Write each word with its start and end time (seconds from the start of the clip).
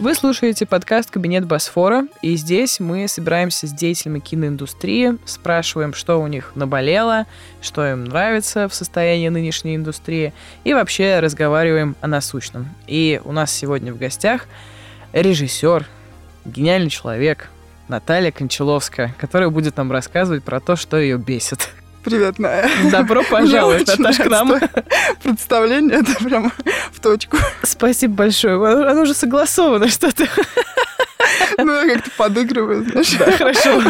Вы 0.00 0.14
слушаете 0.14 0.64
подкаст 0.64 1.10
«Кабинет 1.10 1.44
Босфора», 1.44 2.06
и 2.22 2.34
здесь 2.36 2.80
мы 2.80 3.06
собираемся 3.06 3.66
с 3.66 3.70
деятелями 3.70 4.20
киноиндустрии, 4.20 5.18
спрашиваем, 5.26 5.92
что 5.92 6.16
у 6.22 6.26
них 6.26 6.52
наболело, 6.54 7.26
что 7.60 7.86
им 7.86 8.04
нравится 8.04 8.66
в 8.66 8.72
состоянии 8.72 9.28
нынешней 9.28 9.76
индустрии, 9.76 10.32
и 10.64 10.72
вообще 10.72 11.20
разговариваем 11.20 11.96
о 12.00 12.06
насущном. 12.06 12.70
И 12.86 13.20
у 13.26 13.32
нас 13.32 13.52
сегодня 13.52 13.92
в 13.92 13.98
гостях 13.98 14.46
режиссер, 15.12 15.86
гениальный 16.46 16.88
человек 16.88 17.50
Наталья 17.88 18.30
Кончаловская, 18.30 19.14
которая 19.18 19.50
будет 19.50 19.76
нам 19.76 19.92
рассказывать 19.92 20.42
про 20.44 20.60
то, 20.60 20.76
что 20.76 20.96
ее 20.96 21.18
бесит. 21.18 21.68
Привет, 22.02 22.38
Ная. 22.38 22.68
Добро 22.90 23.22
пожаловать, 23.30 23.86
Наташа, 23.98 24.24
к 24.24 24.30
нам. 24.30 24.58
Представление, 25.22 26.00
это 26.00 26.14
прям 26.24 26.52
в 26.92 27.00
точку. 27.00 27.36
Спасибо 27.62 28.14
большое. 28.14 28.56
Оно 28.88 29.02
уже 29.02 29.14
согласовано 29.14 29.88
что-то. 29.88 30.26
Ну, 31.58 31.72
я 31.72 31.94
как-то 31.94 32.10
подыгрываю, 32.16 32.84
знаешь. 32.84 33.12
Да, 33.18 33.30
хорошо. 33.32 33.82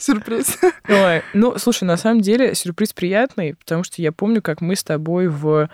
Сюрприз. 0.00 0.58
Ой, 0.88 1.22
ну, 1.34 1.58
слушай, 1.58 1.84
на 1.84 1.96
самом 1.96 2.20
деле 2.20 2.54
сюрприз 2.54 2.92
приятный, 2.92 3.54
потому 3.54 3.84
что 3.84 4.00
я 4.00 4.12
помню, 4.12 4.40
как 4.40 4.60
мы 4.60 4.74
с 4.74 4.82
тобой 4.82 5.28
в 5.28 5.68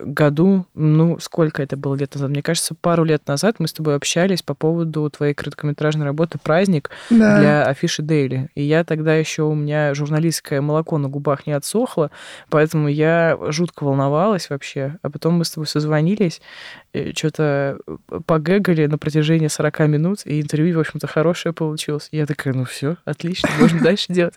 году, 0.00 0.66
ну, 0.74 1.18
сколько 1.18 1.62
это 1.62 1.76
было 1.76 1.94
лет 1.94 2.14
назад? 2.14 2.30
Мне 2.30 2.42
кажется, 2.42 2.74
пару 2.74 3.04
лет 3.04 3.26
назад 3.26 3.56
мы 3.58 3.68
с 3.68 3.72
тобой 3.72 3.96
общались 3.96 4.42
по 4.42 4.54
поводу 4.54 5.08
твоей 5.10 5.34
короткометражной 5.34 6.06
работы 6.06 6.38
«Праздник» 6.42 6.90
Да. 7.10 7.38
для 7.38 7.62
афиши 7.64 8.02
Дейли. 8.02 8.48
И 8.54 8.62
я 8.62 8.84
тогда 8.84 9.14
еще, 9.14 9.42
у 9.42 9.54
меня 9.54 9.94
журналистское 9.94 10.60
молоко 10.60 10.98
на 10.98 11.08
губах 11.08 11.46
не 11.46 11.52
отсохло, 11.52 12.10
поэтому 12.50 12.88
я 12.88 13.38
жутко 13.48 13.84
волновалась 13.84 14.50
вообще. 14.50 14.96
А 15.02 15.10
потом 15.10 15.34
мы 15.34 15.44
с 15.44 15.50
тобой 15.50 15.66
созвонились, 15.66 16.40
что-то 17.14 17.78
погэгали 18.26 18.86
на 18.86 18.98
протяжении 18.98 19.48
40 19.48 19.80
минут, 19.80 20.20
и 20.24 20.40
интервью, 20.40 20.78
в 20.78 20.80
общем-то, 20.80 21.06
хорошее 21.06 21.52
получилось. 21.52 22.08
И 22.10 22.16
я 22.16 22.26
такая, 22.26 22.54
ну 22.54 22.64
все, 22.64 22.96
отлично, 23.04 23.48
можно 23.58 23.80
дальше 23.82 24.12
делать. 24.12 24.34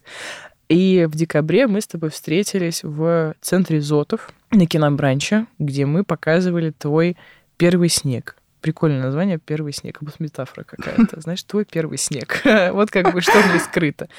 И 0.69 1.07
в 1.09 1.15
декабре 1.15 1.67
мы 1.67 1.81
с 1.81 1.87
тобой 1.87 2.09
встретились 2.09 2.83
в 2.83 3.35
центре 3.41 3.81
Зотов 3.81 4.29
на 4.51 4.65
кинобранче, 4.65 5.45
где 5.59 5.85
мы 5.85 6.03
показывали 6.03 6.71
твой 6.71 7.17
первый 7.57 7.89
снег. 7.89 8.37
Прикольное 8.61 9.03
название 9.03 9.37
«Первый 9.37 9.73
снег», 9.73 9.99
будто 10.01 10.23
метафора 10.23 10.63
какая-то. 10.63 11.21
Знаешь, 11.21 11.43
твой 11.43 11.65
первый 11.65 11.99
снег. 11.99 12.41
вот 12.71 12.89
как 12.89 13.13
бы 13.13 13.21
что 13.21 13.39
мне 13.47 13.59
скрыто. 13.59 14.09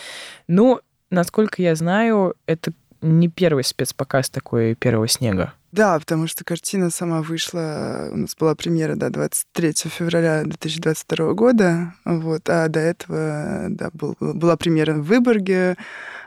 Ну, 0.47 0.81
насколько 1.11 1.63
я 1.63 1.75
знаю, 1.75 2.37
это 2.47 2.73
не 3.03 3.29
первый 3.29 3.65
спецпоказ 3.65 4.31
такой 4.31 4.77
«Первого 4.77 5.09
снега». 5.09 5.53
Да, 5.77 5.99
потому 5.99 6.27
что 6.27 6.43
картина 6.43 6.89
сама 6.89 7.21
вышла, 7.21 8.09
у 8.11 8.17
нас 8.17 8.35
была 8.35 8.55
премьера, 8.55 8.97
да, 8.97 9.11
23 9.11 9.75
февраля 9.91 10.43
2022 10.45 11.35
года, 11.35 11.93
вот, 12.07 12.49
а 12.49 12.69
до 12.69 12.81
этого, 12.81 13.67
да, 13.69 13.91
был, 13.93 14.17
была 14.19 14.57
премьера 14.57 14.95
в 14.95 15.03
Выборге, 15.03 15.77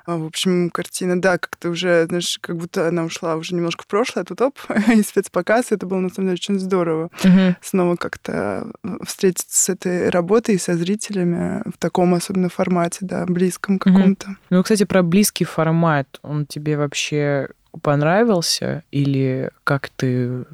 а, 0.05 0.17
в 0.17 0.25
общем, 0.25 0.69
картина, 0.69 1.19
да, 1.19 1.39
как-то 1.39 1.69
уже, 1.69 2.05
знаешь, 2.05 2.37
как 2.41 2.57
будто 2.57 2.87
она 2.87 3.03
ушла 3.03 3.35
уже 3.35 3.55
немножко 3.55 3.83
в 3.83 3.87
прошлое, 3.87 4.23
а 4.23 4.25
тут 4.25 4.39
оп, 4.41 4.59
и 4.95 5.01
спецпоказ, 5.01 5.71
это 5.71 5.87
было, 5.87 5.99
на 5.99 6.09
самом 6.09 6.27
деле, 6.27 6.35
очень 6.35 6.59
здорово. 6.59 7.09
Мгм. 7.23 7.55
Снова 7.61 7.95
как-то 7.95 8.71
встретиться 9.03 9.63
с 9.63 9.69
этой 9.69 10.09
работой 10.09 10.55
и 10.55 10.59
со 10.59 10.75
зрителями 10.75 11.63
в 11.65 11.77
таком 11.79 12.13
особенно 12.13 12.49
формате, 12.49 12.99
да, 13.01 13.25
близком 13.25 13.79
каком-то. 13.79 14.35
Ну, 14.49 14.61
кстати, 14.61 14.83
про 14.83 15.01
близкий 15.01 15.45
формат, 15.45 16.19
он 16.21 16.45
тебе 16.45 16.77
вообще 16.77 17.49
понравился? 17.81 18.83
Или 18.91 19.51
как 19.63 19.89
ты, 19.89 20.45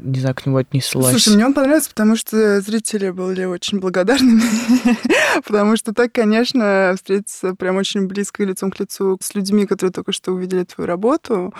не 0.00 0.20
знаю, 0.20 0.34
к 0.34 0.46
нему 0.46 0.56
отнеслась? 0.58 1.10
Слушай, 1.10 1.34
мне 1.34 1.46
он 1.46 1.54
понравился, 1.54 1.90
потому 1.90 2.16
что 2.16 2.60
зрители 2.60 3.10
были 3.10 3.44
очень 3.44 3.78
благодарны 3.80 4.40
потому 5.44 5.76
что 5.76 5.92
так, 5.92 6.12
конечно, 6.12 6.92
встретиться 6.96 7.54
прям 7.54 7.76
очень 7.76 8.06
близко 8.06 8.44
лицом 8.44 8.70
к 8.70 8.80
лицу 8.80 9.18
с 9.20 9.34
людьми, 9.34 9.66
которые 9.66 9.92
только 9.92 10.12
что 10.12 10.32
увидели 10.32 10.64
твою 10.64 10.86
работу. 10.86 11.54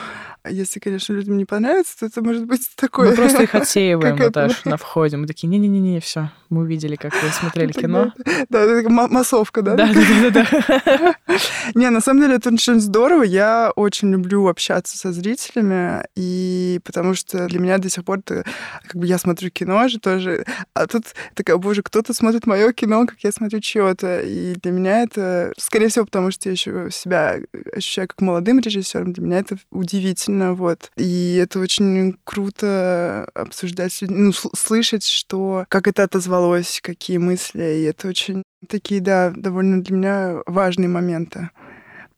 Если, 0.48 0.81
конечно, 0.81 1.12
людям 1.12 1.37
не 1.37 1.44
понравится, 1.44 2.00
то 2.00 2.06
это 2.06 2.22
может 2.22 2.47
быть 2.47 2.69
такое... 2.77 3.10
Мы 3.10 3.16
просто 3.16 3.43
их 3.43 3.54
отсеиваем, 3.54 4.16
какая-то- 4.16 4.43
Наташ, 4.43 4.65
на 4.65 4.77
входе. 4.77 5.16
Мы 5.16 5.27
такие, 5.27 5.48
не-не-не, 5.48 6.00
все, 6.00 6.31
мы 6.48 6.62
увидели, 6.62 6.97
как 6.97 7.12
вы 7.15 7.28
смотрели 7.31 7.72
кино. 7.72 8.12
Да, 8.48 8.66
массовка? 8.88 9.62
Да, 9.62 9.77
да, 9.77 9.88
да, 9.93 10.31
да. 10.31 11.15
Не, 11.75 11.91
на 11.91 12.00
самом 12.00 12.22
деле 12.22 12.37
это 12.37 12.50
очень 12.50 12.81
здорово. 12.81 13.22
Я 13.22 13.72
очень 13.77 14.10
люблю 14.10 14.47
общаться 14.48 14.97
со 14.97 15.12
зрителями, 15.12 16.04
и 16.16 16.81
потому 16.84 17.15
что 17.15 17.47
для 17.47 17.60
меня 17.60 17.78
до 17.78 17.91
сих 17.91 18.04
пор 18.04 18.21
это, 18.28 18.44
как 18.84 18.97
бы 18.97 19.06
я 19.06 19.19
смотрю 19.19 19.50
кино 19.50 19.89
же 19.89 19.99
тоже, 19.99 20.44
а 20.75 20.87
тут 20.87 21.05
такая, 21.34 21.56
боже, 21.56 21.83
кто-то 21.83 22.12
смотрит 22.15 22.47
мое 22.47 22.72
кино, 22.72 23.06
как 23.06 23.19
я 23.21 23.33
смотрю 23.33 23.61
чье-то. 23.61 24.21
И 24.21 24.55
для 24.55 24.72
меня 24.72 25.03
это, 25.03 25.53
скорее 25.59 25.89
всего, 25.89 26.05
потому 26.05 26.31
что 26.31 26.49
я 26.49 26.53
еще 26.53 26.89
себя 26.91 27.37
ощущаю 27.72 28.09
как 28.09 28.21
молодым 28.21 28.61
режиссером, 28.61 29.12
для 29.12 29.25
меня 29.25 29.39
это 29.39 29.59
удивительно, 29.71 30.55
вот. 30.55 30.91
И 30.97 31.37
это 31.37 31.59
очень 31.61 32.16
круто 32.25 33.28
обсуждать, 33.34 33.97
ну, 34.03 34.31
сл- 34.31 34.50
слышать, 34.56 35.06
что, 35.06 35.66
как 35.69 35.89
это 35.89 36.05
отозвалось, 36.05 36.81
какие 36.83 37.19
мысли, 37.19 37.62
и 37.62 37.83
это 37.83 38.09
очень 38.09 38.43
такие, 38.69 39.00
да, 39.00 39.33
довольно 39.34 39.83
для 39.83 39.97
меня 39.97 40.43
важные 40.47 40.89
моменты. 40.89 41.50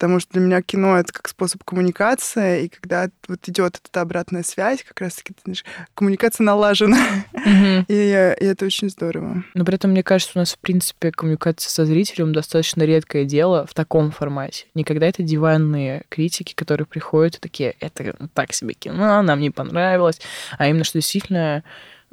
Потому 0.00 0.18
что 0.18 0.32
для 0.32 0.40
меня 0.40 0.62
кино 0.62 0.98
это 0.98 1.12
как 1.12 1.28
способ 1.28 1.62
коммуникации, 1.62 2.64
и 2.64 2.68
когда 2.70 3.10
вот 3.28 3.46
идет 3.46 3.78
эта 3.84 4.00
обратная 4.00 4.42
связь, 4.42 4.82
как 4.82 4.98
раз-таки, 4.98 5.34
ты 5.34 5.40
знаешь, 5.44 5.64
коммуникация 5.92 6.42
налажена, 6.42 6.96
и, 7.86 8.34
и 8.40 8.44
это 8.46 8.64
очень 8.64 8.88
здорово. 8.88 9.44
Но 9.52 9.62
при 9.62 9.74
этом, 9.74 9.90
мне 9.90 10.02
кажется, 10.02 10.32
у 10.36 10.38
нас, 10.38 10.54
в 10.54 10.58
принципе, 10.58 11.12
коммуникация 11.12 11.68
со 11.68 11.84
зрителем 11.84 12.32
достаточно 12.32 12.82
редкое 12.82 13.26
дело 13.26 13.66
в 13.66 13.74
таком 13.74 14.10
формате. 14.10 14.64
Никогда 14.74 15.06
это 15.06 15.22
диванные 15.22 16.04
критики, 16.08 16.54
которые 16.54 16.86
приходят 16.86 17.36
и 17.36 17.40
такие, 17.40 17.76
это 17.78 18.16
так 18.32 18.54
себе 18.54 18.72
кино, 18.72 19.20
нам 19.20 19.38
не 19.38 19.50
понравилось. 19.50 20.18
А 20.56 20.66
именно, 20.66 20.84
что 20.84 20.96
действительно 20.96 21.62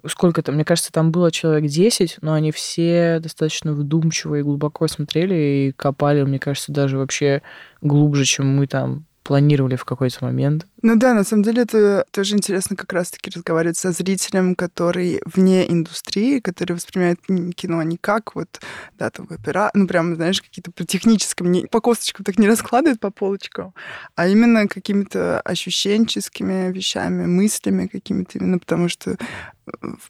сколько 0.05 0.41
там, 0.41 0.55
мне 0.55 0.65
кажется, 0.65 0.91
там 0.91 1.11
было 1.11 1.31
человек 1.31 1.69
10, 1.69 2.17
но 2.21 2.33
они 2.33 2.51
все 2.51 3.19
достаточно 3.19 3.73
вдумчиво 3.73 4.35
и 4.35 4.43
глубоко 4.43 4.87
смотрели 4.87 5.35
и 5.35 5.71
копали, 5.71 6.23
мне 6.23 6.39
кажется, 6.39 6.71
даже 6.71 6.97
вообще 6.97 7.41
глубже, 7.81 8.25
чем 8.25 8.55
мы 8.55 8.67
там 8.67 9.05
планировали 9.27 9.75
в 9.75 9.83
какой-то 9.83 10.23
момент. 10.23 10.65
Ну 10.81 10.95
да, 10.95 11.13
на 11.13 11.25
самом 11.25 11.43
деле 11.43 11.63
это 11.63 12.05
тоже 12.11 12.35
интересно 12.35 12.77
как 12.77 12.93
раз-таки 12.93 13.29
разговаривать 13.29 13.75
со 13.75 13.91
зрителем, 13.91 14.55
который 14.55 15.21
вне 15.25 15.69
индустрии, 15.69 16.39
который 16.39 16.73
воспринимает 16.73 17.19
кино 17.53 17.83
не 17.83 17.97
как 17.97 18.35
вот, 18.35 18.61
да, 18.97 19.09
там, 19.09 19.27
опера, 19.29 19.69
ну 19.73 19.85
прям, 19.85 20.15
знаешь, 20.15 20.41
какие-то 20.41 20.71
по 20.71 20.85
техническим, 20.85 21.51
не, 21.51 21.65
по 21.65 21.81
косточкам 21.81 22.23
так 22.23 22.39
не 22.39 22.47
раскладывает 22.47 23.01
по 23.01 23.11
полочкам, 23.11 23.73
а 24.15 24.29
именно 24.29 24.65
какими-то 24.69 25.41
ощущенческими 25.41 26.71
вещами, 26.71 27.25
мыслями 27.25 27.87
какими-то 27.87 28.37
именно, 28.37 28.59
потому 28.59 28.87
что 28.87 29.17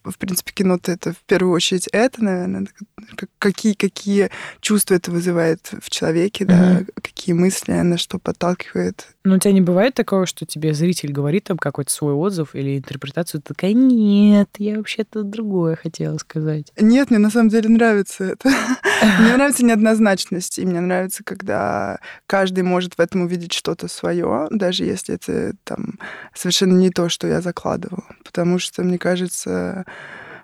в, 0.03 0.17
принципе, 0.17 0.51
кино-то 0.53 0.91
это 0.91 1.13
в 1.13 1.19
первую 1.25 1.53
очередь 1.53 1.87
это, 1.91 2.23
наверное, 2.23 2.67
как- 3.15 3.29
какие, 3.39 3.73
какие 3.73 4.29
чувства 4.61 4.95
это 4.95 5.11
вызывает 5.11 5.69
в 5.81 5.89
человеке, 5.89 6.45
да, 6.45 6.55
Мгм. 6.79 6.87
какие 7.01 7.33
мысли, 7.33 7.71
на 7.71 7.97
что 7.97 8.19
подталкивает. 8.19 9.07
Но 9.27 9.35
у 9.35 9.39
тебя 9.39 9.51
не 9.51 9.59
бывает 9.59 9.93
такого, 9.93 10.25
что 10.25 10.45
тебе 10.45 10.73
зритель 10.73 11.11
говорит 11.11 11.43
там 11.43 11.57
какой-то 11.57 11.91
свой 11.91 12.13
отзыв 12.13 12.55
или 12.55 12.77
интерпретацию, 12.77 13.41
ты 13.41 13.53
такая, 13.53 13.73
нет, 13.73 14.49
я 14.57 14.77
вообще-то 14.77 15.23
другое 15.23 15.75
хотела 15.75 16.17
сказать. 16.17 16.71
Нет, 16.79 17.09
мне 17.09 17.19
на 17.19 17.29
самом 17.29 17.49
деле 17.49 17.67
нравится 17.67 18.23
это. 18.23 18.49
Мне 19.19 19.35
нравится 19.35 19.65
неоднозначность, 19.65 20.57
и 20.57 20.65
мне 20.65 20.79
нравится, 20.79 21.23
когда 21.23 21.99
каждый 22.25 22.63
может 22.63 22.95
в 22.95 22.99
этом 22.99 23.21
увидеть 23.21 23.53
что-то 23.53 23.87
свое, 23.87 24.47
даже 24.49 24.85
если 24.85 25.15
это 25.15 25.53
там 25.63 25.99
совершенно 26.33 26.77
не 26.77 26.89
то, 26.89 27.09
что 27.09 27.27
я 27.27 27.41
закладывала. 27.41 28.05
Потому 28.23 28.57
что, 28.57 28.81
мне 28.83 28.97
кажется, 28.97 29.85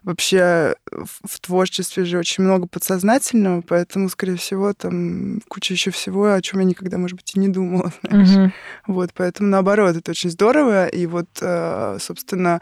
вообще 0.04 0.76
в, 0.92 1.40
творчестве 1.40 2.06
же 2.06 2.18
очень 2.18 2.44
много 2.44 2.68
подсознательного, 2.68 3.62
поэтому, 3.62 4.10
скорее 4.10 4.38
всего, 4.38 4.74
там 4.74 5.42
куча 5.48 5.74
еще 5.74 5.92
всего, 5.92 6.34
о 6.34 6.42
чем 6.42 6.60
я 6.60 6.66
никогда, 6.66 6.98
может 6.98 7.18
быть, 7.18 7.36
и 7.36 7.40
не 7.40 7.48
думала. 7.48 7.92
знаешь. 8.04 8.30
Мгм. 8.30 8.54
Вот, 8.88 9.12
поэтому 9.14 9.50
наоборот, 9.50 9.96
это 9.96 10.12
очень 10.12 10.30
здорово. 10.30 10.88
И 10.88 11.06
вот, 11.06 11.28
э, 11.42 11.98
собственно, 12.00 12.60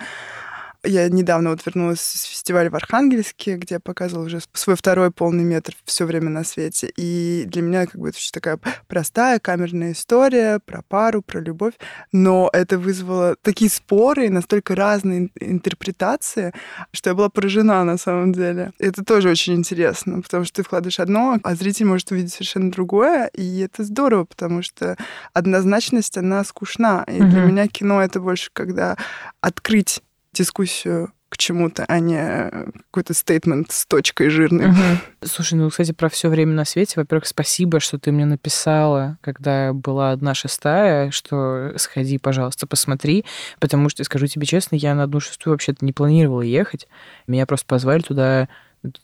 я 0.83 1.07
недавно 1.09 1.51
вот 1.51 1.65
вернулась 1.65 2.01
с 2.01 2.23
фестиваля 2.23 2.69
в 2.69 2.75
Архангельске, 2.75 3.55
где 3.57 3.75
я 3.75 3.79
показывала 3.79 4.25
уже 4.25 4.39
свой 4.53 4.75
второй 4.75 5.11
полный 5.11 5.43
метр 5.43 5.75
все 5.85 6.05
время 6.05 6.29
на 6.29 6.43
свете. 6.43 6.91
И 6.97 7.43
для 7.47 7.61
меня 7.61 7.85
как 7.85 8.01
бы 8.01 8.09
это 8.09 8.17
очень 8.17 8.31
такая 8.31 8.59
простая 8.87 9.39
камерная 9.39 9.91
история 9.91 10.59
про 10.65 10.81
пару, 10.81 11.21
про 11.21 11.39
любовь. 11.39 11.73
Но 12.11 12.49
это 12.51 12.77
вызвало 12.79 13.35
такие 13.41 13.69
споры 13.69 14.25
и 14.25 14.29
настолько 14.29 14.75
разные 14.75 15.19
ин- 15.19 15.31
интерпретации, 15.39 16.53
что 16.93 17.11
я 17.11 17.15
была 17.15 17.29
поражена 17.29 17.83
на 17.83 17.97
самом 17.97 18.33
деле. 18.33 18.71
Это 18.79 19.03
тоже 19.03 19.29
очень 19.29 19.53
интересно, 19.55 20.21
потому 20.21 20.45
что 20.45 20.55
ты 20.57 20.63
вкладываешь 20.63 20.99
одно, 20.99 21.39
а 21.43 21.55
зритель 21.55 21.85
может 21.85 22.11
увидеть 22.11 22.33
совершенно 22.33 22.71
другое. 22.71 23.27
И 23.27 23.59
это 23.59 23.83
здорово, 23.83 24.25
потому 24.25 24.61
что 24.61 24.97
однозначность, 25.33 26.17
она 26.17 26.43
скучна. 26.43 27.03
И 27.07 27.19
для 27.19 27.41
Мгм. 27.41 27.47
меня 27.49 27.67
кино— 27.67 28.01
это 28.03 28.19
больше 28.19 28.49
когда 28.53 28.97
открыть 29.41 30.01
дискуссию 30.33 31.13
к 31.31 31.37
чему-то, 31.37 31.85
а 31.87 31.99
не 31.99 32.49
какой-то 32.91 33.13
стейтмент 33.13 33.71
с 33.71 33.85
точкой 33.85 34.27
жирной. 34.27 34.67
Угу. 34.67 34.75
Слушай, 35.23 35.53
ну, 35.53 35.69
кстати, 35.69 35.93
про 35.93 36.09
все 36.09 36.27
время 36.27 36.51
на 36.51 36.65
свете. 36.65 36.95
Во-первых, 36.97 37.25
спасибо, 37.25 37.79
что 37.79 37.97
ты 37.97 38.11
мне 38.11 38.25
написала, 38.25 39.17
когда 39.21 39.71
была 39.71 40.11
одна 40.11 40.33
шестая, 40.33 41.09
что 41.11 41.71
сходи, 41.77 42.17
пожалуйста, 42.17 42.67
посмотри, 42.67 43.23
потому 43.59 43.87
что, 43.87 44.03
скажу 44.03 44.27
тебе 44.27 44.45
честно, 44.45 44.75
я 44.75 44.93
на 44.93 45.03
одну 45.03 45.21
шестую 45.21 45.53
вообще-то 45.53 45.85
не 45.85 45.93
планировала 45.93 46.41
ехать. 46.41 46.89
Меня 47.27 47.45
просто 47.45 47.65
позвали 47.65 48.01
туда 48.01 48.49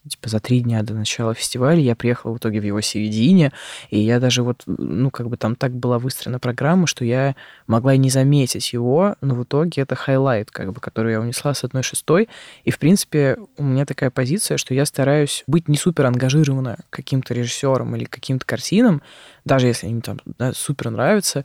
типа 0.07 0.29
за 0.29 0.39
три 0.39 0.61
дня 0.61 0.81
до 0.83 0.93
начала 0.93 1.33
фестиваля. 1.33 1.79
Я 1.79 1.95
приехала 1.95 2.33
в 2.33 2.37
итоге 2.37 2.59
в 2.59 2.63
его 2.63 2.81
середине, 2.81 3.51
и 3.89 3.99
я 3.99 4.19
даже 4.19 4.43
вот, 4.43 4.63
ну, 4.65 5.11
как 5.11 5.29
бы 5.29 5.37
там 5.37 5.55
так 5.55 5.73
была 5.73 5.99
выстроена 5.99 6.39
программа, 6.39 6.87
что 6.87 7.05
я 7.05 7.35
могла 7.67 7.93
и 7.93 7.97
не 7.97 8.09
заметить 8.09 8.73
его, 8.73 9.15
но 9.21 9.35
в 9.35 9.43
итоге 9.43 9.83
это 9.83 9.95
highlight, 9.95 10.51
как 10.51 10.73
бы, 10.73 10.79
который 10.79 11.13
я 11.13 11.21
унесла 11.21 11.53
с 11.53 11.63
одной 11.63 11.83
шестой. 11.83 12.29
И, 12.63 12.71
в 12.71 12.79
принципе, 12.79 13.37
у 13.57 13.63
меня 13.63 13.85
такая 13.85 14.09
позиция, 14.09 14.57
что 14.57 14.73
я 14.73 14.85
стараюсь 14.85 15.43
быть 15.47 15.67
не 15.67 15.77
супер 15.77 16.05
ангажирована 16.05 16.77
каким-то 16.89 17.33
режиссером 17.33 17.95
или 17.95 18.05
каким-то 18.05 18.45
картинам, 18.45 19.01
даже 19.45 19.67
если 19.67 19.87
они 19.87 20.01
там 20.01 20.19
да, 20.37 20.53
супер 20.53 20.89
нравятся, 20.89 21.43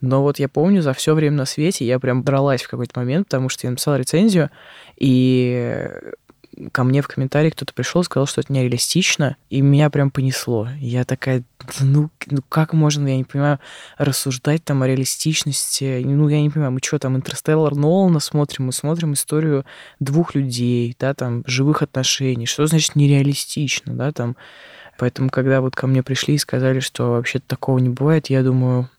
но 0.00 0.22
вот 0.22 0.38
я 0.38 0.48
помню, 0.48 0.82
за 0.82 0.94
все 0.94 1.14
время 1.14 1.36
на 1.36 1.44
свете 1.44 1.84
я 1.84 1.98
прям 1.98 2.22
дралась 2.22 2.62
в 2.62 2.68
какой-то 2.68 2.98
момент, 2.98 3.26
потому 3.26 3.48
что 3.48 3.66
я 3.66 3.70
написала 3.70 3.96
рецензию, 3.96 4.50
и 4.96 5.90
ко 6.72 6.84
мне 6.84 7.02
в 7.02 7.08
комментарии 7.08 7.50
кто-то 7.50 7.72
пришел 7.72 8.02
сказал, 8.04 8.26
что 8.26 8.40
это 8.40 8.52
нереалистично, 8.52 9.36
и 9.50 9.60
меня 9.60 9.90
прям 9.90 10.10
понесло. 10.10 10.68
Я 10.78 11.04
такая, 11.04 11.42
ну, 11.80 12.10
ну 12.26 12.40
как 12.48 12.72
можно, 12.72 13.06
я 13.08 13.16
не 13.16 13.24
понимаю, 13.24 13.60
рассуждать 13.98 14.64
там 14.64 14.82
о 14.82 14.86
реалистичности, 14.86 16.02
ну, 16.04 16.28
я 16.28 16.40
не 16.40 16.50
понимаю, 16.50 16.72
мы 16.72 16.80
что 16.82 16.98
там, 16.98 17.16
Интерстеллар 17.16 17.74
Нолана 17.74 18.20
смотрим, 18.20 18.66
мы 18.66 18.72
смотрим 18.72 19.12
историю 19.12 19.64
двух 20.00 20.34
людей, 20.34 20.96
да, 20.98 21.14
там, 21.14 21.44
живых 21.46 21.82
отношений, 21.82 22.46
что 22.46 22.66
значит 22.66 22.96
нереалистично, 22.96 23.94
да, 23.94 24.12
там, 24.12 24.36
Поэтому, 24.98 25.30
когда 25.30 25.62
вот 25.62 25.74
ко 25.74 25.86
мне 25.86 26.02
пришли 26.02 26.34
и 26.34 26.38
сказали, 26.38 26.80
что 26.80 27.12
вообще 27.12 27.38
такого 27.38 27.78
не 27.78 27.88
бывает, 27.88 28.28
я 28.28 28.42
думаю, 28.42 28.90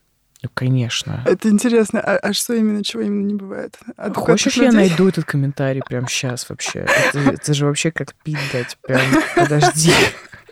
ну, 0.42 0.50
конечно. 0.54 1.22
Это 1.26 1.48
интересно. 1.48 2.00
А, 2.00 2.16
а 2.16 2.32
что 2.32 2.54
именно, 2.54 2.82
чего 2.82 3.02
именно 3.02 3.26
не 3.26 3.34
бывает? 3.34 3.78
От 3.96 4.16
Хочешь, 4.16 4.56
я 4.56 4.72
найду 4.72 5.08
этот 5.08 5.24
комментарий 5.24 5.82
прямо 5.86 6.08
сейчас 6.08 6.48
вообще? 6.50 6.80
Это, 6.80 7.18
это 7.30 7.54
же 7.54 7.66
вообще 7.66 7.92
как 7.92 8.14
пить 8.24 8.38
дать. 8.52 8.76
Прям, 8.82 9.02
подожди. 9.36 9.92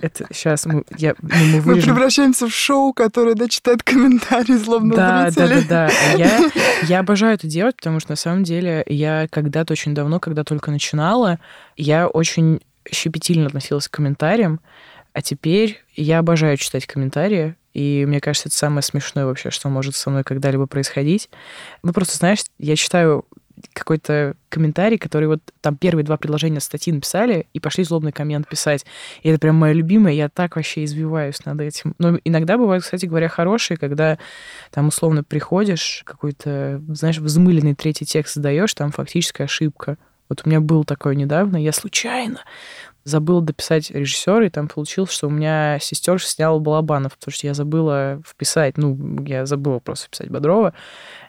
Это 0.00 0.26
сейчас 0.32 0.64
мы, 0.64 0.84
я, 0.96 1.14
ну, 1.20 1.28
мы 1.28 1.60
вырежем. 1.60 1.90
Мы 1.90 1.96
превращаемся 1.96 2.46
в 2.46 2.54
шоу, 2.54 2.94
которое 2.94 3.34
да, 3.34 3.48
читает 3.48 3.82
комментарии 3.82 4.54
злобных 4.54 4.96
да, 4.96 5.30
зрителей. 5.30 5.64
Да, 5.68 5.88
да, 5.88 5.88
да. 5.88 6.12
Я, 6.16 6.50
я 6.88 7.00
обожаю 7.00 7.34
это 7.34 7.46
делать, 7.46 7.76
потому 7.76 8.00
что 8.00 8.12
на 8.12 8.16
самом 8.16 8.44
деле 8.44 8.82
я 8.86 9.26
когда-то 9.30 9.72
очень 9.72 9.94
давно, 9.94 10.18
когда 10.18 10.44
только 10.44 10.70
начинала, 10.70 11.38
я 11.76 12.08
очень 12.08 12.60
щепетильно 12.90 13.46
относилась 13.46 13.88
к 13.88 13.92
комментариям, 13.92 14.60
а 15.12 15.20
теперь 15.20 15.82
я 15.96 16.20
обожаю 16.20 16.56
читать 16.56 16.86
комментарии, 16.86 17.56
и 17.72 18.04
мне 18.06 18.20
кажется, 18.20 18.48
это 18.48 18.56
самое 18.56 18.82
смешное 18.82 19.26
вообще, 19.26 19.50
что 19.50 19.68
может 19.68 19.94
со 19.94 20.10
мной 20.10 20.24
когда-либо 20.24 20.66
происходить. 20.66 21.30
Ну, 21.82 21.92
просто, 21.92 22.16
знаешь, 22.16 22.40
я 22.58 22.76
читаю 22.76 23.24
какой-то 23.72 24.34
комментарий, 24.48 24.98
который 24.98 25.28
вот 25.28 25.40
там 25.60 25.76
первые 25.76 26.04
два 26.04 26.16
предложения 26.16 26.60
статьи 26.60 26.92
написали 26.92 27.46
и 27.52 27.60
пошли 27.60 27.84
злобный 27.84 28.12
коммент 28.12 28.48
писать. 28.48 28.86
И 29.22 29.28
это 29.28 29.38
прям 29.38 29.56
мое 29.56 29.72
любимое, 29.72 30.12
я 30.12 30.28
так 30.28 30.56
вообще 30.56 30.84
извиваюсь 30.84 31.44
над 31.44 31.60
этим. 31.60 31.94
Но 31.98 32.18
иногда 32.24 32.56
бывают, 32.56 32.84
кстати 32.84 33.06
говоря, 33.06 33.28
хорошие, 33.28 33.76
когда 33.76 34.18
там 34.70 34.88
условно 34.88 35.22
приходишь, 35.24 36.02
какой-то, 36.06 36.82
знаешь, 36.88 37.18
взмыленный 37.18 37.74
третий 37.74 38.04
текст 38.04 38.34
задаешь, 38.34 38.72
там 38.74 38.92
фактическая 38.92 39.44
ошибка. 39.44 39.98
Вот 40.28 40.42
у 40.44 40.48
меня 40.48 40.60
был 40.60 40.84
такое 40.84 41.14
недавно, 41.14 41.56
я 41.56 41.72
случайно 41.72 42.40
забыла 43.04 43.42
дописать 43.42 43.90
режиссера, 43.90 44.44
и 44.44 44.50
там 44.50 44.68
получилось, 44.68 45.10
что 45.10 45.28
у 45.28 45.30
меня 45.30 45.78
сестер 45.80 46.22
сняла 46.22 46.58
Балабанов, 46.58 47.16
потому 47.16 47.32
что 47.32 47.46
я 47.46 47.54
забыла 47.54 48.20
вписать, 48.26 48.76
ну, 48.76 49.24
я 49.24 49.46
забыла 49.46 49.78
просто 49.78 50.08
писать 50.10 50.30
Бодрова, 50.30 50.74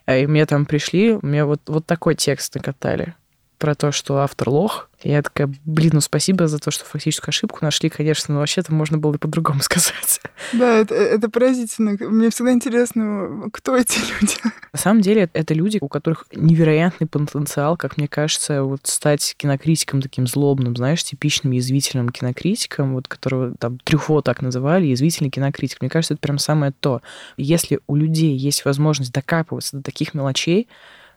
и 0.07 0.27
мне 0.27 0.45
там 0.45 0.65
пришли, 0.65 1.17
мне 1.21 1.45
вот, 1.45 1.61
вот 1.67 1.85
такой 1.85 2.15
текст 2.15 2.55
накатали 2.55 3.15
про 3.61 3.75
то, 3.75 3.91
что 3.91 4.17
автор 4.17 4.49
лох, 4.49 4.89
я 5.03 5.21
такая, 5.21 5.53
блин, 5.65 5.91
ну 5.93 6.01
спасибо 6.01 6.47
за 6.47 6.57
то, 6.57 6.71
что 6.71 6.83
фактическую 6.83 7.29
ошибку 7.29 7.59
нашли, 7.61 7.89
конечно, 7.89 8.33
но 8.33 8.39
вообще-то 8.39 8.73
можно 8.73 8.97
было 8.97 9.13
и 9.13 9.17
по-другому 9.19 9.59
сказать. 9.61 10.19
Да, 10.51 10.77
это, 10.77 10.95
это 10.95 11.29
поразительно. 11.29 11.95
Мне 11.99 12.31
всегда 12.31 12.53
интересно, 12.53 13.49
кто 13.53 13.77
эти 13.77 13.99
люди. 13.99 14.33
На 14.73 14.79
самом 14.79 15.01
деле, 15.01 15.29
это 15.33 15.53
люди, 15.53 15.77
у 15.79 15.87
которых 15.87 16.25
невероятный 16.31 17.05
потенциал, 17.05 17.77
как 17.77 17.97
мне 17.97 18.07
кажется, 18.07 18.63
вот 18.63 18.81
стать 18.85 19.35
кинокритиком 19.37 20.01
таким 20.01 20.25
злобным, 20.25 20.75
знаешь, 20.75 21.03
типичным 21.03 21.51
язвительным 21.51 22.09
кинокритиком, 22.09 22.95
вот 22.95 23.07
которого 23.07 23.53
там 23.59 23.77
Трюфо 23.77 24.23
так 24.23 24.41
называли, 24.41 24.87
язвительный 24.87 25.29
кинокритик. 25.29 25.81
Мне 25.81 25.89
кажется, 25.91 26.15
это 26.15 26.21
прям 26.21 26.39
самое 26.39 26.73
то. 26.79 27.03
Если 27.37 27.79
у 27.85 27.95
людей 27.95 28.35
есть 28.35 28.65
возможность 28.65 29.13
докапываться 29.13 29.77
до 29.77 29.83
таких 29.83 30.15
мелочей, 30.15 30.67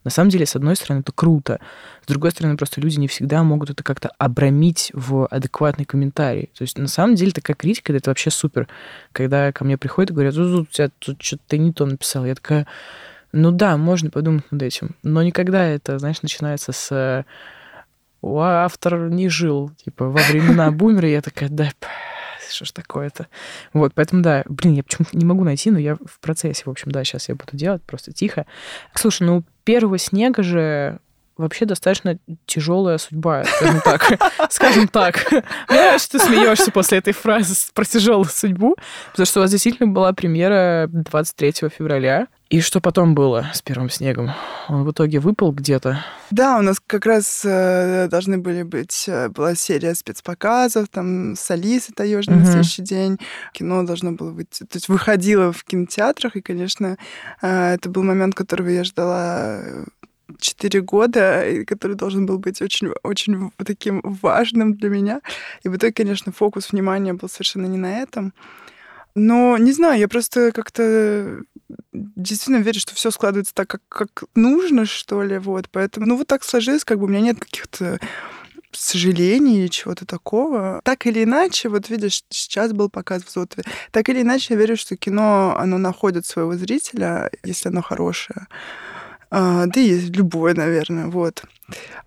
на 0.04 0.10
самом 0.10 0.30
деле, 0.30 0.46
с 0.46 0.54
одной 0.54 0.76
стороны, 0.76 1.00
это 1.00 1.12
круто. 1.12 1.60
С 2.04 2.06
другой 2.06 2.30
стороны, 2.30 2.56
просто 2.56 2.80
люди 2.80 2.98
не 2.98 3.08
всегда 3.08 3.42
могут 3.42 3.70
это 3.70 3.82
как-то 3.82 4.10
обрамить 4.18 4.90
в 4.94 5.26
адекватный 5.26 5.86
комментарий. 5.86 6.50
То 6.56 6.62
есть, 6.62 6.78
на 6.78 6.88
самом 6.88 7.14
деле, 7.14 7.32
такая 7.32 7.56
критика, 7.56 7.92
это 7.92 8.10
вообще 8.10 8.30
супер. 8.30 8.68
Когда 9.12 9.50
ко 9.52 9.64
мне 9.64 9.78
приходят 9.78 10.10
и 10.10 10.14
говорят, 10.14 10.36
у 10.36 10.66
тебя 10.66 10.90
тут 10.98 11.22
что-то 11.22 11.42
ты 11.48 11.58
не 11.58 11.72
то 11.72 11.86
написал. 11.86 12.26
Я 12.26 12.34
такая, 12.34 12.66
ну 13.32 13.50
да, 13.50 13.76
можно 13.76 14.10
подумать 14.10 14.44
над 14.52 14.62
этим. 14.62 14.94
Но 15.02 15.22
никогда 15.22 15.64
это, 15.64 15.98
знаешь, 15.98 16.22
начинается 16.22 16.72
с 16.72 17.24
автор 18.22 19.10
не 19.10 19.28
жил, 19.28 19.70
типа, 19.84 20.06
во 20.06 20.20
времена 20.22 20.70
бумера, 20.72 21.08
я 21.08 21.20
такая, 21.20 21.48
да, 21.48 21.70
что 22.54 22.64
ж 22.64 22.72
такое-то. 22.72 23.26
Вот, 23.72 23.92
поэтому, 23.94 24.22
да, 24.22 24.44
блин, 24.48 24.74
я 24.74 24.82
почему-то 24.82 25.16
не 25.16 25.24
могу 25.24 25.44
найти, 25.44 25.70
но 25.70 25.78
я 25.78 25.96
в 25.96 26.20
процессе, 26.20 26.62
в 26.64 26.70
общем, 26.70 26.90
да, 26.90 27.04
сейчас 27.04 27.28
я 27.28 27.34
буду 27.34 27.56
делать, 27.56 27.82
просто 27.82 28.12
тихо. 28.12 28.46
Слушай, 28.94 29.24
ну, 29.24 29.44
первого 29.64 29.98
снега 29.98 30.42
же 30.42 30.98
вообще 31.36 31.64
достаточно 31.64 32.18
тяжелая 32.46 32.98
судьба, 32.98 33.44
скажем 33.44 33.80
так. 33.80 34.06
Скажем 34.50 34.88
так. 34.88 35.26
Мне 35.68 35.98
что 35.98 36.18
ты 36.18 36.24
смеешься 36.24 36.70
после 36.70 36.98
этой 36.98 37.12
фразы 37.12 37.54
про 37.74 37.84
тяжелую 37.84 38.26
судьбу, 38.26 38.76
потому 39.10 39.26
что 39.26 39.40
у 39.40 39.42
вас 39.42 39.50
действительно 39.50 39.88
была 39.88 40.12
премьера 40.12 40.86
23 40.88 41.70
февраля. 41.76 42.28
И 42.54 42.60
что 42.60 42.80
потом 42.80 43.16
было 43.16 43.50
с 43.52 43.62
первым 43.62 43.90
снегом? 43.90 44.30
Он 44.68 44.84
в 44.84 44.92
итоге 44.92 45.18
выпал 45.18 45.50
где-то? 45.50 46.04
Да, 46.30 46.56
у 46.56 46.62
нас 46.62 46.76
как 46.78 47.04
раз 47.04 47.42
э, 47.44 48.06
должны 48.08 48.38
были 48.38 48.62
быть... 48.62 49.06
Э, 49.08 49.28
была 49.28 49.56
серия 49.56 49.92
спецпоказов, 49.96 50.86
там, 50.88 51.34
с 51.34 51.50
Алисой 51.50 51.96
Таежной 51.96 52.36
uh-huh. 52.36 52.40
на 52.42 52.46
следующий 52.46 52.82
день. 52.82 53.18
Кино 53.54 53.82
должно 53.82 54.12
было 54.12 54.30
быть... 54.30 54.50
То 54.50 54.74
есть 54.74 54.88
выходило 54.88 55.52
в 55.52 55.64
кинотеатрах, 55.64 56.36
и, 56.36 56.42
конечно, 56.42 56.96
э, 57.42 57.74
это 57.74 57.90
был 57.90 58.04
момент, 58.04 58.36
которого 58.36 58.68
я 58.68 58.84
ждала 58.84 59.60
четыре 60.38 60.80
года, 60.80 61.44
который 61.66 61.96
должен 61.96 62.24
был 62.24 62.38
быть 62.38 62.62
очень, 62.62 62.90
очень 63.02 63.50
таким 63.66 64.00
важным 64.04 64.74
для 64.74 64.90
меня. 64.90 65.22
И 65.64 65.68
в 65.68 65.74
итоге, 65.74 65.92
конечно, 65.92 66.30
фокус 66.30 66.70
внимания 66.70 67.14
был 67.14 67.28
совершенно 67.28 67.66
не 67.66 67.78
на 67.78 67.98
этом. 67.98 68.32
Но 69.16 69.58
не 69.58 69.72
знаю, 69.72 69.98
я 69.98 70.08
просто 70.08 70.50
как-то 70.52 71.42
действительно 71.92 72.62
верю, 72.62 72.80
что 72.80 72.94
все 72.94 73.10
складывается 73.10 73.54
так, 73.54 73.68
как, 73.68 73.82
как 73.88 74.24
нужно, 74.34 74.86
что 74.86 75.22
ли. 75.22 75.38
Вот, 75.38 75.68
поэтому, 75.70 76.06
ну, 76.06 76.16
вот 76.16 76.26
так 76.26 76.44
сложилось, 76.44 76.84
как 76.84 76.98
бы 76.98 77.04
у 77.04 77.08
меня 77.08 77.20
нет 77.20 77.38
каких-то 77.40 77.98
сожалений 78.72 79.60
или 79.60 79.68
чего-то 79.68 80.04
такого. 80.06 80.80
Так 80.84 81.06
или 81.06 81.24
иначе, 81.24 81.68
вот 81.68 81.88
видишь, 81.88 82.24
сейчас 82.28 82.72
был 82.72 82.90
показ 82.90 83.22
в 83.24 83.30
Зотове, 83.30 83.64
так 83.90 84.08
или 84.08 84.22
иначе 84.22 84.54
я 84.54 84.60
верю, 84.60 84.76
что 84.76 84.96
кино, 84.96 85.56
оно 85.58 85.78
находит 85.78 86.26
своего 86.26 86.54
зрителя, 86.54 87.30
если 87.44 87.68
оно 87.68 87.82
хорошее. 87.82 88.46
А, 89.30 89.66
да 89.66 89.80
и 89.80 89.98
любое, 89.98 90.54
наверное, 90.54 91.06
вот. 91.06 91.44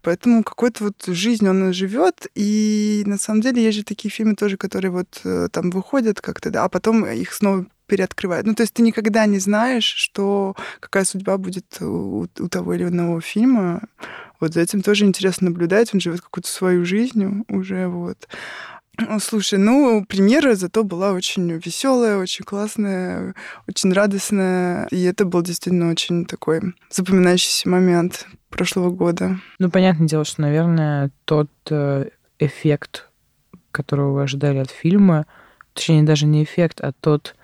Поэтому 0.02 0.44
какой-то 0.44 0.86
вот 0.86 1.04
жизнь 1.08 1.48
он 1.48 1.74
живет, 1.74 2.28
и 2.36 3.04
на 3.06 3.18
самом 3.18 3.42
деле 3.42 3.64
есть 3.64 3.78
же 3.80 3.84
такие 3.84 4.10
фильмы 4.10 4.36
тоже, 4.36 4.56
которые 4.56 4.92
вот 4.92 5.22
э, 5.26 5.50
там 5.52 5.72
выходят 5.72 6.22
как-то, 6.22 6.52
да, 6.52 6.64
а 6.64 6.70
потом 6.70 7.06
их 7.06 7.34
снова 7.34 7.66
переоткрывают. 7.88 8.46
Ну, 8.46 8.54
то 8.54 8.62
есть 8.62 8.74
ты 8.74 8.84
никогда 8.84 9.26
не 9.26 9.40
знаешь, 9.40 9.86
что 9.86 10.56
какая 10.80 11.06
судьба 11.06 11.38
будет 11.38 11.82
у, 11.82 12.28
у 12.40 12.50
того 12.50 12.74
или 12.74 12.84
иного 12.84 13.22
фильма. 13.22 13.82
Вот 14.40 14.54
за 14.54 14.62
этим 14.62 14.82
тоже 14.82 15.06
интересно 15.06 15.50
наблюдать. 15.50 15.94
Он 15.94 16.00
живет 16.00 16.22
какую-то 16.22 16.50
свою 16.50 16.86
жизнь 16.86 17.44
уже, 17.48 17.88
вот. 17.88 18.28
Слушай, 19.20 19.60
ну, 19.60 20.06
премьера 20.06 20.56
зато 20.56 20.84
была 20.84 21.12
очень 21.12 21.52
веселая, 21.52 22.18
очень 22.18 22.44
классная, 22.44 23.36
очень 23.68 23.94
радостная. 23.94 24.88
И 24.90 25.04
это 25.04 25.26
был 25.26 25.44
действительно 25.44 25.92
очень 25.92 26.26
такой 26.26 26.62
запоминающийся 26.90 27.70
момент 27.70 28.28
прошлого 28.50 28.90
года. 28.90 29.40
Ну, 29.60 29.70
понятное 29.70 30.08
дело, 30.08 30.26
что, 30.26 30.42
наверное, 30.42 31.12
тот 31.26 31.50
э, 31.70 32.10
эффект, 32.40 33.10
которого 33.72 34.14
вы 34.14 34.24
ожидали 34.24 34.58
от 34.58 34.72
фильма, 34.72 35.28
точнее, 35.74 36.04
даже 36.04 36.26
не 36.26 36.44
эффект, 36.44 36.82
а 36.82 36.92
тот 36.92 37.36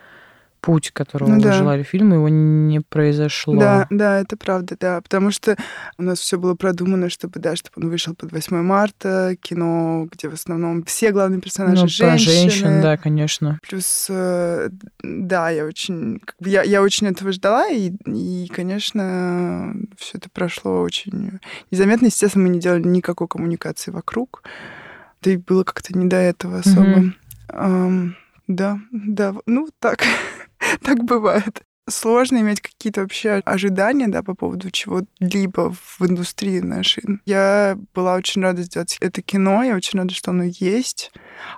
путь, 0.64 0.92
которого 0.92 1.28
ну, 1.28 1.42
да. 1.42 1.52
желали 1.52 1.84
фильму, 1.84 2.16
его 2.16 2.30
не 2.30 2.80
произошло. 2.80 3.60
Да, 3.60 3.86
да, 3.90 4.22
это 4.22 4.38
правда, 4.38 4.78
да. 4.80 5.02
Потому 5.02 5.30
что 5.30 5.58
у 5.98 6.04
нас 6.04 6.20
все 6.20 6.40
было 6.40 6.56
продумано, 6.56 7.10
чтобы, 7.10 7.42
да, 7.42 7.58
чтобы 7.58 7.74
он 7.84 7.90
вышел 7.90 8.16
под 8.16 8.32
8 8.32 8.62
марта, 8.62 9.36
кино, 9.42 10.08
где 10.10 10.30
в 10.30 10.34
основном 10.34 10.86
все 10.86 11.12
главные 11.12 11.42
персонажи 11.42 11.82
ну, 11.82 11.88
женщины. 11.90 12.34
женщин, 12.34 12.82
да, 12.82 12.96
конечно. 12.96 13.60
Плюс, 13.68 14.08
э, 14.10 14.70
да, 15.04 15.50
я 15.50 15.66
очень, 15.66 16.22
как 16.24 16.38
бы, 16.40 16.48
я, 16.48 16.64
я 16.64 16.82
очень 16.82 17.08
этого 17.08 17.34
ждала, 17.34 17.68
и, 17.68 17.92
и 18.06 18.48
конечно, 18.48 19.76
все 19.98 20.18
это 20.18 20.30
прошло 20.30 20.82
очень 20.82 21.40
незаметно. 21.72 22.06
Естественно, 22.06 22.46
мы 22.46 22.50
не 22.50 22.62
делали 22.62 22.88
никакой 22.88 23.28
коммуникации 23.28 23.92
вокруг. 23.92 24.44
Да 25.22 25.32
и 25.32 25.36
было 25.36 25.66
как-то 25.66 25.98
не 25.98 26.06
до 26.06 26.16
этого 26.16 26.60
особо. 26.60 27.00
Mm-hmm. 27.00 27.14
Um, 27.50 28.14
да, 28.48 28.80
да, 28.92 29.34
ну 29.46 29.70
так, 29.80 30.04
так 30.82 31.04
бывает. 31.04 31.64
Сложно 31.90 32.38
иметь 32.38 32.62
какие-то 32.62 33.02
вообще 33.02 33.42
ожидания, 33.44 34.08
да, 34.08 34.24
по 34.24 34.36
поводу 34.36 34.72
чего-либо 34.72 35.74
в 35.74 36.02
индустрии 36.02 36.60
нашей. 36.60 37.04
Я 37.26 37.78
была 37.94 38.16
очень 38.16 38.42
рада 38.42 38.64
сделать 38.64 38.98
это 39.02 39.22
кино, 39.22 39.64
я 39.64 39.76
очень 39.76 40.00
рада, 40.00 40.14
что 40.14 40.32
оно 40.32 40.44
есть, 40.46 41.12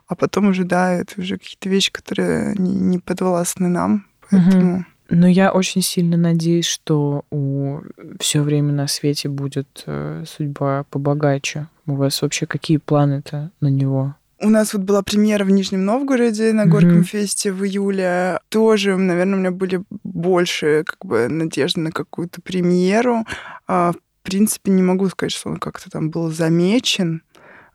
а 0.07 0.15
потом 0.15 0.47
уже, 0.47 0.63
да, 0.63 0.93
это 0.93 1.21
уже 1.21 1.37
какие-то 1.37 1.69
вещи, 1.69 1.91
которые 1.91 2.55
не, 2.55 2.73
не 2.73 2.99
подвластны 2.99 3.67
нам, 3.67 4.07
поэтому... 4.29 4.77
Угу. 4.77 4.85
Но 5.09 5.27
я 5.27 5.51
очень 5.51 5.83
сильно 5.83 6.17
надеюсь, 6.17 6.65
что 6.65 7.25
у 7.29 7.81
все 8.19 8.41
время 8.41 8.73
на 8.73 8.87
свете 8.87 9.29
будет 9.29 9.83
э, 9.85 10.23
судьба 10.25 10.85
побогаче. 10.89 11.67
У 11.85 11.93
вас 11.93 12.23
вообще 12.23 12.47
какие 12.47 12.77
планы-то 12.77 13.51
на 13.61 13.67
него? 13.67 14.15
У 14.41 14.49
нас 14.49 14.73
вот 14.73 14.83
была 14.83 15.01
премьера 15.01 15.45
в 15.45 15.49
Нижнем 15.49 15.85
Новгороде 15.85 16.51
на 16.51 16.65
Горьком 16.65 16.99
mm-hmm. 16.99 17.03
фесте 17.03 17.51
в 17.53 17.63
июле. 17.65 18.39
Тоже, 18.49 18.97
наверное, 18.97 19.35
у 19.35 19.39
меня 19.39 19.51
были 19.51 19.83
больше 20.03 20.83
как 20.85 21.05
бы 21.05 21.27
надежды 21.29 21.79
на 21.79 21.91
какую-то 21.91 22.41
премьеру. 22.41 23.25
А, 23.67 23.93
в 23.93 23.97
принципе, 24.23 24.71
не 24.71 24.83
могу 24.83 25.07
сказать, 25.07 25.31
что 25.31 25.49
он 25.49 25.57
как-то 25.57 25.89
там 25.89 26.09
был 26.09 26.31
замечен. 26.31 27.21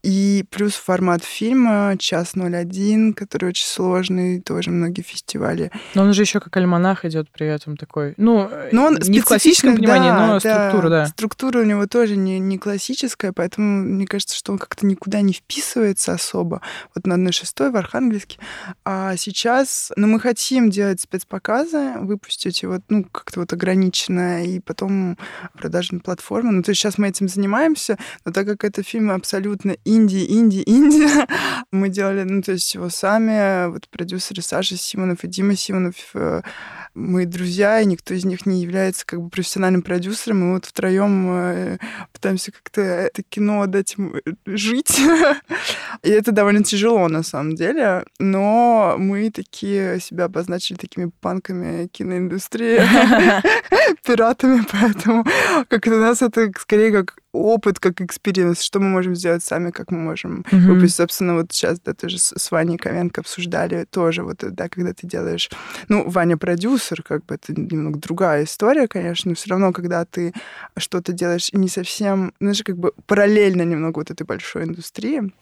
И 0.02 0.45
плюс 0.50 0.75
формат 0.75 1.23
фильма 1.23 1.95
«Час 1.99 2.35
01», 2.35 3.12
который 3.12 3.50
очень 3.50 3.66
сложный, 3.66 4.40
тоже 4.40 4.71
многие 4.71 5.02
фестивали. 5.02 5.71
Но 5.95 6.02
он 6.02 6.14
же 6.14 6.23
еще 6.23 6.40
как 6.40 6.57
альманах 6.57 7.04
идет 7.04 7.28
при 7.30 7.47
этом 7.47 7.76
такой. 7.76 8.14
Ну, 8.16 8.50
но 8.73 8.87
он 8.87 8.99
не 9.02 9.21
в 9.21 9.25
классическом 9.25 9.76
понимании, 9.76 10.09
да, 10.09 10.26
но 10.26 10.40
да, 10.40 10.69
структура, 10.71 10.88
да. 10.90 11.07
Структура 11.07 11.59
у 11.61 11.64
него 11.64 11.87
тоже 11.87 12.16
не, 12.16 12.38
не 12.38 12.59
классическая, 12.59 13.33
поэтому 13.33 13.83
мне 13.83 14.07
кажется, 14.07 14.37
что 14.37 14.52
он 14.52 14.59
как-то 14.59 14.87
никуда 14.87 15.21
не 15.21 15.35
вписывается 15.35 16.12
особо. 16.12 16.62
Вот 16.95 17.07
на 17.07 17.14
1.6 17.14 17.71
в 17.71 17.76
Архангельске. 17.76 18.38
А 18.85 19.16
сейчас, 19.16 19.92
ну, 19.97 20.07
мы 20.07 20.21
хотим 20.21 20.71
делать 20.71 21.00
спецпоказы, 21.00 21.99
выпустить 21.99 22.62
его, 22.62 22.80
ну, 22.88 23.04
как-то 23.04 23.40
вот 23.40 23.52
ограниченно, 23.52 24.45
и 24.45 24.61
потом 24.61 25.19
продажу 25.59 25.95
на 25.97 26.00
платформу. 26.00 26.52
Ну, 26.52 26.62
то 26.62 26.71
есть 26.71 26.80
сейчас 26.80 26.97
мы 26.97 27.09
этим 27.09 27.28
занимаемся, 27.28 27.99
но 28.25 28.33
так 28.33 28.47
как 28.47 28.64
это 28.64 28.83
фильм 28.83 29.11
абсолютно 29.11 29.76
Индии, 29.90 30.25
Индии, 30.25 30.62
Индия. 30.62 31.26
Мы 31.73 31.88
делали, 31.88 32.23
ну, 32.23 32.42
то 32.42 32.52
есть 32.52 32.75
его 32.75 32.88
сами, 32.90 33.68
вот 33.70 33.88
продюсеры 33.88 34.42
Саша 34.42 34.76
Симонов 34.76 35.25
и 35.25 35.28
Дима 35.28 35.56
Симонов, 35.56 35.97
э, 36.14 36.42
мы 36.94 37.25
друзья, 37.25 37.80
и 37.80 37.87
никто 37.87 38.14
из 38.14 38.25
них 38.25 38.47
не 38.47 38.62
является 38.62 39.06
как 39.06 39.20
бы 39.20 39.30
профессиональным 39.30 39.82
продюсером. 39.82 40.40
Мы 40.40 40.54
вот 40.54 40.64
втроем 40.64 41.30
э, 41.30 41.78
пытаемся 42.12 42.50
как-то 42.50 42.80
это 42.80 43.23
кино 43.23 43.66
дать 43.66 43.94
им 43.97 44.16
э, 44.16 44.32
жить. 44.47 45.00
и 46.02 46.11
это 46.11 46.32
довольно 46.32 46.64
тяжело 46.64 47.06
на 47.09 47.23
самом 47.23 47.54
деле. 47.54 48.04
Но 48.18 48.97
мы 48.99 49.30
такие 49.30 50.00
себя 50.00 50.25
обозначили 50.25 50.76
такими 50.78 51.11
панками 51.20 51.87
киноиндустрии, 51.87 52.80
пиратами, 54.04 54.64
поэтому 54.70 55.25
как 55.68 55.87
у 55.87 55.90
нас 55.90 56.23
это 56.23 56.50
скорее 56.59 56.90
как 56.90 57.16
опыт, 57.32 57.78
как 57.78 58.00
experience, 58.00 58.61
что 58.60 58.80
мы 58.80 58.88
можем 58.88 59.14
сделать 59.14 59.44
сами, 59.44 59.70
как 59.70 59.90
мы 59.90 59.99
можем 59.99 60.44
mm-hmm. 60.50 60.58
выпустить. 60.58 60.96
Собственно, 60.96 61.34
вот 61.34 61.52
сейчас, 61.52 61.80
да, 61.80 61.94
тоже 61.94 62.18
с, 62.18 62.32
с 62.37 62.50
Ваней 62.50 62.76
Ковенко 62.76 63.20
обсуждали 63.20 63.87
тоже, 63.90 64.22
вот, 64.22 64.38
да, 64.38 64.68
когда 64.68 64.92
ты 64.92 65.06
делаешь... 65.06 65.50
Ну, 65.88 66.08
Ваня 66.08 66.37
продюсер, 66.37 67.02
как 67.02 67.25
бы 67.26 67.37
это 67.37 67.52
немного 67.52 67.99
другая 67.99 68.44
история, 68.44 68.88
конечно, 68.88 69.30
но 69.30 69.34
все 69.34 69.50
равно, 69.50 69.72
когда 69.72 70.04
ты 70.04 70.32
что-то 70.76 71.12
делаешь 71.12 71.52
не 71.52 71.68
совсем, 71.68 72.32
знаешь, 72.40 72.62
как 72.62 72.78
бы 72.78 72.92
параллельно 73.06 73.62
немного 73.62 73.99
вот 73.99 74.10
этой 74.10 74.25
большой 74.25 74.64
индустрии, 74.64 75.32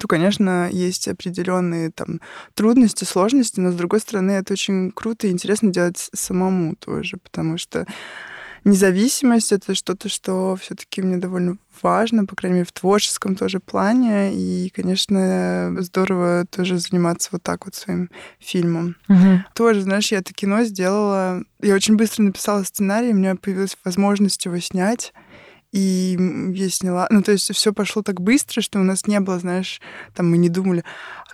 то, 0.00 0.06
конечно, 0.06 0.68
есть 0.70 1.08
определенные 1.08 1.90
там 1.90 2.20
трудности, 2.54 3.04
сложности, 3.04 3.58
но 3.58 3.72
с 3.72 3.74
другой 3.74 4.00
стороны, 4.00 4.32
это 4.32 4.52
очень 4.52 4.92
круто 4.92 5.26
и 5.26 5.30
интересно 5.30 5.70
делать 5.70 6.10
самому 6.14 6.76
тоже, 6.76 7.16
потому 7.16 7.58
что 7.58 7.86
независимость 8.64 9.52
это 9.52 9.74
что-то, 9.74 10.08
что 10.08 10.56
все-таки 10.60 11.02
мне 11.02 11.16
довольно 11.16 11.56
важно, 11.82 12.26
по 12.26 12.36
крайней 12.36 12.58
мере, 12.58 12.66
в 12.66 12.72
творческом 12.72 13.36
тоже 13.36 13.60
плане. 13.60 14.34
И, 14.34 14.70
конечно, 14.70 15.74
здорово 15.78 16.46
тоже 16.50 16.78
заниматься 16.78 17.30
вот 17.32 17.42
так 17.42 17.64
вот 17.64 17.74
своим 17.74 18.10
фильмом. 18.38 18.96
Угу. 19.08 19.44
Тоже, 19.54 19.82
знаешь, 19.82 20.12
я 20.12 20.18
это 20.18 20.32
кино 20.32 20.64
сделала. 20.64 21.42
Я 21.60 21.74
очень 21.74 21.96
быстро 21.96 22.22
написала 22.22 22.62
сценарий, 22.64 23.10
у 23.10 23.16
меня 23.16 23.36
появилась 23.36 23.76
возможность 23.84 24.44
его 24.44 24.58
снять. 24.58 25.12
И 25.72 26.18
я 26.52 26.68
сняла... 26.68 27.06
Ну, 27.10 27.22
то 27.22 27.30
есть 27.30 27.54
все 27.54 27.72
пошло 27.72 28.02
так 28.02 28.20
быстро, 28.20 28.60
что 28.60 28.80
у 28.80 28.82
нас 28.82 29.06
не 29.06 29.20
было, 29.20 29.38
знаешь, 29.38 29.80
там 30.14 30.28
мы 30.28 30.36
не 30.36 30.48
думали, 30.48 30.82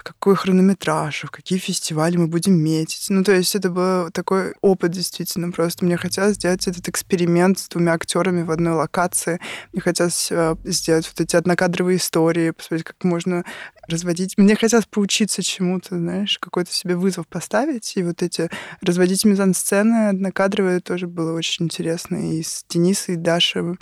какой 0.07 0.37
хронометраж, 0.37 1.25
в 1.25 1.31
какие 1.33 1.59
фестивали 1.59 2.17
мы 2.17 2.29
будем 2.29 2.55
метить. 2.55 3.07
Ну, 3.09 3.25
то 3.25 3.33
есть 3.33 3.57
это 3.57 3.71
был 3.71 4.11
такой 4.13 4.55
опыт 4.61 4.93
действительно. 4.93 5.51
Просто 5.51 5.85
мне 5.85 5.97
хотелось 5.97 6.37
сделать 6.37 6.69
этот 6.69 6.89
эксперимент 6.89 7.59
с 7.59 7.69
двумя 7.69 7.95
актерами 7.95 8.43
в 8.43 8.53
одной 8.53 8.75
локации. 8.75 9.41
Мне 9.73 9.83
хотелось 9.83 10.29
э, 10.31 10.55
сделать 10.65 11.09
вот 11.09 11.21
эти 11.21 11.35
однокадровые 11.35 11.97
истории, 11.97 12.53
посмотреть, 12.53 12.85
как 12.85 13.03
можно 13.03 13.45
разводить. 13.89 14.37
Мне 14.37 14.57
хотелось 14.57 14.87
поучиться 14.87 15.43
чему-то, 15.43 15.97
знаешь, 15.97 16.39
какой-то 16.39 16.73
себе 16.73 16.97
вызов 16.97 17.27
поставить. 17.27 17.97
И 17.97 18.03
вот 18.03 18.23
эти 18.23 18.51
разводить 18.81 19.25
мизансцены 19.25 20.09
однокадровые 20.09 20.81
тоже 20.81 21.07
было 21.07 21.33
очень 21.37 21.67
интересно. 21.67 22.17
И 22.17 22.43
с 22.43 22.65
Денисой 22.69 23.15
и 23.15 23.19
Дашей, 23.19 23.77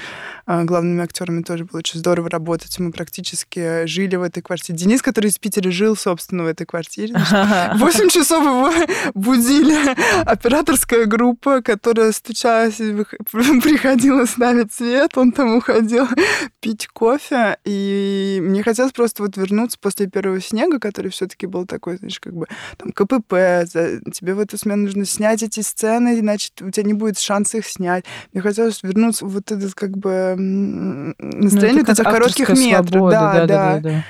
а, 0.47 0.65
главными 0.65 1.03
актерами, 1.03 1.43
тоже 1.43 1.65
было 1.65 1.79
очень 1.79 1.99
здорово 2.01 2.31
работать. 2.31 2.79
Мы 2.79 2.93
практически 2.93 3.87
жили 3.87 4.17
в 4.17 4.23
этой 4.23 4.43
квартире. 4.43 4.79
Денис, 4.79 5.03
который 5.03 5.29
из 5.29 5.39
Питера 5.39 5.71
жил, 5.71 5.97
собственно, 5.97 6.45
в 6.45 6.47
этой 6.47 6.67
квартире. 6.67 7.15
Восемь 7.77 8.09
часов 8.09 8.45
его 8.45 8.73
будили 9.15 9.95
операторская 10.25 11.07
группа, 11.07 11.63
которая 11.63 12.13
стучалась, 12.13 12.77
приходила 13.33 14.25
ставить 14.27 14.73
свет, 14.73 15.17
он 15.17 15.33
там 15.33 15.57
уходил 15.57 16.07
пить 16.61 16.89
кофе. 16.89 17.59
И 17.65 18.41
мне 18.43 18.63
хотелось 18.63 18.93
просто 18.93 19.23
вот 19.23 19.37
вернуться 19.37 19.79
после 19.81 19.94
после 19.95 20.09
первого 20.09 20.41
снега, 20.41 20.79
который 20.79 21.11
все-таки 21.11 21.47
был 21.47 21.67
такой, 21.67 21.97
знаешь, 21.99 22.19
как 22.21 22.35
бы 22.35 22.47
там 22.77 22.91
КПП, 22.93 23.65
за, 23.65 24.01
тебе 24.13 24.35
в 24.35 24.41
эту 24.41 24.59
смену 24.59 24.85
нужно 24.85 25.05
снять 25.05 25.43
эти 25.43 25.61
сцены, 25.61 26.19
иначе 26.19 26.51
у 26.61 26.71
тебя 26.71 26.85
не 26.85 26.95
будет 26.95 27.19
шанса 27.19 27.59
их 27.59 27.67
снять. 27.67 28.05
Мне 28.33 28.43
хотелось 28.43 28.83
вернуться 28.83 29.25
вот 29.25 29.53
этот 29.53 29.75
как 29.75 29.97
бы 29.97 30.35
ну, 30.37 31.15
настроение 31.19 31.85
ну, 31.87 31.93
этих 31.93 32.05
коротких 32.05 32.49
метров. 32.51 33.11
Да, 33.11 33.33
да, 33.35 33.35
да. 33.35 33.47
да, 33.47 33.47
да, 33.47 33.81
да 33.81 34.05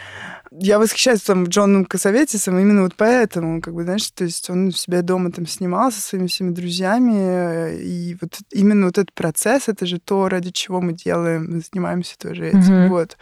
я 0.60 0.78
восхищаюсь 0.78 1.22
там 1.22 1.44
Джоном 1.44 1.84
Косоветисом 1.84 2.58
именно 2.58 2.82
вот 2.82 2.94
поэтому, 2.96 3.60
как 3.60 3.74
бы, 3.74 3.82
знаешь, 3.82 4.08
то 4.10 4.24
есть 4.24 4.48
он 4.50 4.70
в 4.70 4.78
себя 4.78 5.02
дома 5.02 5.32
там 5.32 5.46
снимал 5.46 5.90
со 5.90 6.00
своими 6.00 6.26
всеми 6.26 6.50
друзьями, 6.50 7.76
и 7.82 8.16
вот 8.20 8.38
именно 8.52 8.86
вот 8.86 8.98
этот 8.98 9.12
процесс, 9.12 9.68
это 9.68 9.86
же 9.86 9.98
то, 9.98 10.28
ради 10.28 10.50
чего 10.50 10.80
мы 10.80 10.92
делаем, 10.92 11.46
мы 11.50 11.60
занимаемся 11.60 12.16
тоже 12.18 12.48
этим, 12.48 12.60
mm-hmm. 12.60 12.88
вот. 12.88 13.16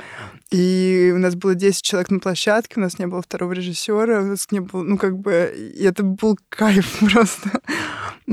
И 0.50 1.12
у 1.14 1.18
нас 1.18 1.34
было 1.34 1.54
10 1.54 1.82
человек 1.82 2.10
на 2.10 2.18
площадке, 2.18 2.74
у 2.76 2.80
нас 2.80 2.98
не 2.98 3.06
было 3.06 3.22
второго 3.22 3.52
режиссера, 3.52 4.20
у 4.20 4.26
нас 4.26 4.50
не 4.50 4.60
было, 4.60 4.82
ну, 4.82 4.98
как 4.98 5.18
бы, 5.18 5.32
это 5.32 6.02
был 6.02 6.38
кайф 6.48 6.98
просто, 7.12 7.60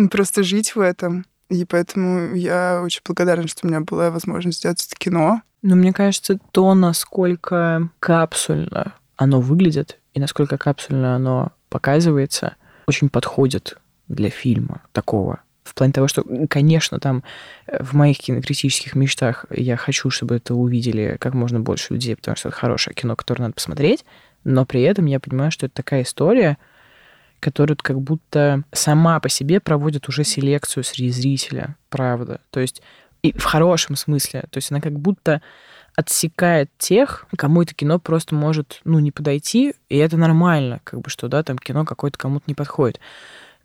просто 0.10 0.44
жить 0.44 0.76
в 0.76 0.80
этом. 0.80 1.26
И 1.50 1.66
поэтому 1.66 2.36
я 2.36 2.82
очень 2.84 3.02
благодарна, 3.04 3.48
что 3.48 3.66
у 3.66 3.70
меня 3.70 3.82
была 3.82 4.12
возможность 4.12 4.60
сделать 4.60 4.86
это 4.86 4.96
кино. 4.96 5.42
Но 5.62 5.76
мне 5.76 5.92
кажется, 5.92 6.40
то, 6.52 6.74
насколько 6.74 7.90
капсульно 8.00 8.94
оно 9.18 9.42
выглядит 9.42 10.00
и 10.14 10.20
насколько 10.20 10.58
капсульно 10.58 11.16
оно 11.16 11.52
показывается, 11.70 12.56
очень 12.88 13.10
подходит 13.10 13.78
для 14.08 14.30
фильма 14.30 14.82
такого. 14.94 15.42
В 15.64 15.76
плане 15.76 15.94
того, 15.94 16.08
что, 16.08 16.26
конечно, 16.50 17.00
там 17.00 17.24
э, 17.68 17.84
в 17.84 17.94
моих 17.94 18.18
кинокритических 18.18 18.96
мечтах 18.96 19.46
я 19.52 19.78
хочу, 19.78 20.10
чтобы 20.10 20.38
это 20.38 20.56
увидели 20.56 21.18
как 21.20 21.36
можно 21.36 21.60
больше 21.60 21.94
людей, 21.94 22.16
потому 22.16 22.36
что 22.36 22.50
это 22.50 22.58
хорошее 22.58 22.96
кино, 22.96 23.16
которое 23.16 23.44
надо 23.44 23.54
посмотреть, 23.54 24.04
но 24.44 24.66
при 24.66 24.82
этом 24.82 25.06
я 25.06 25.20
понимаю, 25.20 25.52
что 25.52 25.68
это 25.68 25.76
такая 25.76 26.04
история, 26.04 26.58
которая 27.40 27.78
как 27.82 28.02
будто 28.02 28.64
сама 28.72 29.20
по 29.20 29.30
себе 29.30 29.60
проводит 29.60 30.10
уже 30.10 30.24
селекцию 30.24 30.84
среди 30.84 31.10
зрителя, 31.10 31.76
правда. 31.90 32.42
То 32.52 32.60
есть 32.60 32.82
и 33.22 33.38
в 33.38 33.44
хорошем 33.44 33.96
смысле. 33.96 34.46
То 34.50 34.58
есть 34.58 34.72
она 34.72 34.82
как 34.82 34.98
будто 35.00 35.42
отсекает 35.96 36.70
тех, 36.78 37.26
кому 37.38 37.64
это 37.64 37.74
кино 37.74 38.00
просто 38.00 38.36
может, 38.36 38.80
ну, 38.86 39.00
не 39.00 39.12
подойти, 39.12 39.74
и 39.90 39.98
это 39.98 40.16
нормально, 40.16 40.80
как 40.84 41.02
бы, 41.02 41.10
что, 41.10 41.28
да, 41.28 41.44
там 41.44 41.58
кино 41.58 41.84
какое-то 41.84 42.18
кому-то 42.18 42.46
не 42.48 42.56
подходит. 42.56 43.00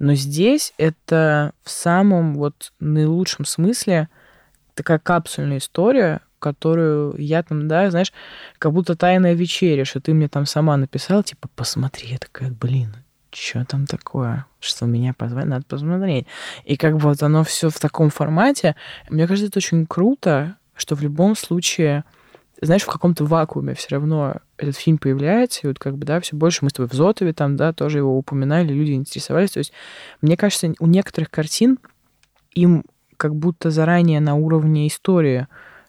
Но 0.01 0.15
здесь 0.15 0.73
это 0.77 1.53
в 1.63 1.71
самом 1.71 2.35
вот 2.35 2.73
наилучшем 2.81 3.45
смысле 3.45 4.09
такая 4.75 4.99
капсульная 4.99 5.59
история, 5.59 6.23
которую 6.41 7.15
я 7.19 7.43
там, 7.43 7.69
да, 7.69 7.91
знаешь, 7.91 8.13
как 8.59 8.73
будто 8.73 8.97
тайная 8.97 9.35
вечеря, 9.35 9.85
что 9.85 10.01
ты 10.01 10.13
мне 10.13 10.29
там 10.29 10.45
сама 10.45 10.77
написал, 10.77 11.23
типа, 11.23 11.49
посмотри, 11.55 12.09
я 12.09 12.19
такая, 12.19 12.51
блин, 12.51 12.97
что 13.35 13.65
там 13.65 13.87
такое, 13.87 14.47
что 14.61 14.87
меня 14.87 15.13
позвали, 15.13 15.47
надо 15.47 15.65
посмотреть. 15.65 16.27
И 16.65 16.77
как 16.77 16.95
бы 16.95 17.01
вот 17.01 17.23
оно 17.23 17.45
все 17.45 17.71
в 17.71 17.79
таком 17.79 18.11
формате. 18.11 18.77
Мне 19.09 19.27
кажется, 19.27 19.49
это 19.49 19.59
очень 19.59 19.87
круто, 19.87 20.57
что 20.75 20.95
в 20.95 21.03
любом 21.03 21.37
случае, 21.37 22.05
знаешь, 22.61 22.83
в 22.83 22.91
каком-то 22.91 23.25
вакууме 23.25 23.75
все 23.75 23.89
равно 23.91 24.37
этот 24.57 24.77
фильм 24.77 24.99
появляется, 24.99 25.61
и 25.63 25.67
вот 25.67 25.79
как 25.79 25.97
бы, 25.97 26.07
да, 26.07 26.21
все 26.21 26.37
больше 26.37 26.61
мы 26.63 26.71
с 26.71 26.73
тобой 26.73 26.89
в 26.89 26.95
Зотове 26.95 27.33
там, 27.33 27.57
да, 27.57 27.73
тоже 27.73 27.99
его 27.99 28.17
упоминали, 28.17 28.73
люди 28.73 28.93
интересовались. 28.93 29.53
То 29.53 29.59
есть, 29.59 29.73
мне 30.21 30.37
кажется, 30.37 30.73
у 30.79 30.87
некоторых 30.87 31.31
картин 31.31 31.79
им 32.55 32.85
как 33.17 33.35
будто 33.35 33.71
заранее 33.71 34.21
на 34.21 34.35
уровне 34.35 34.87
истории 34.87 35.47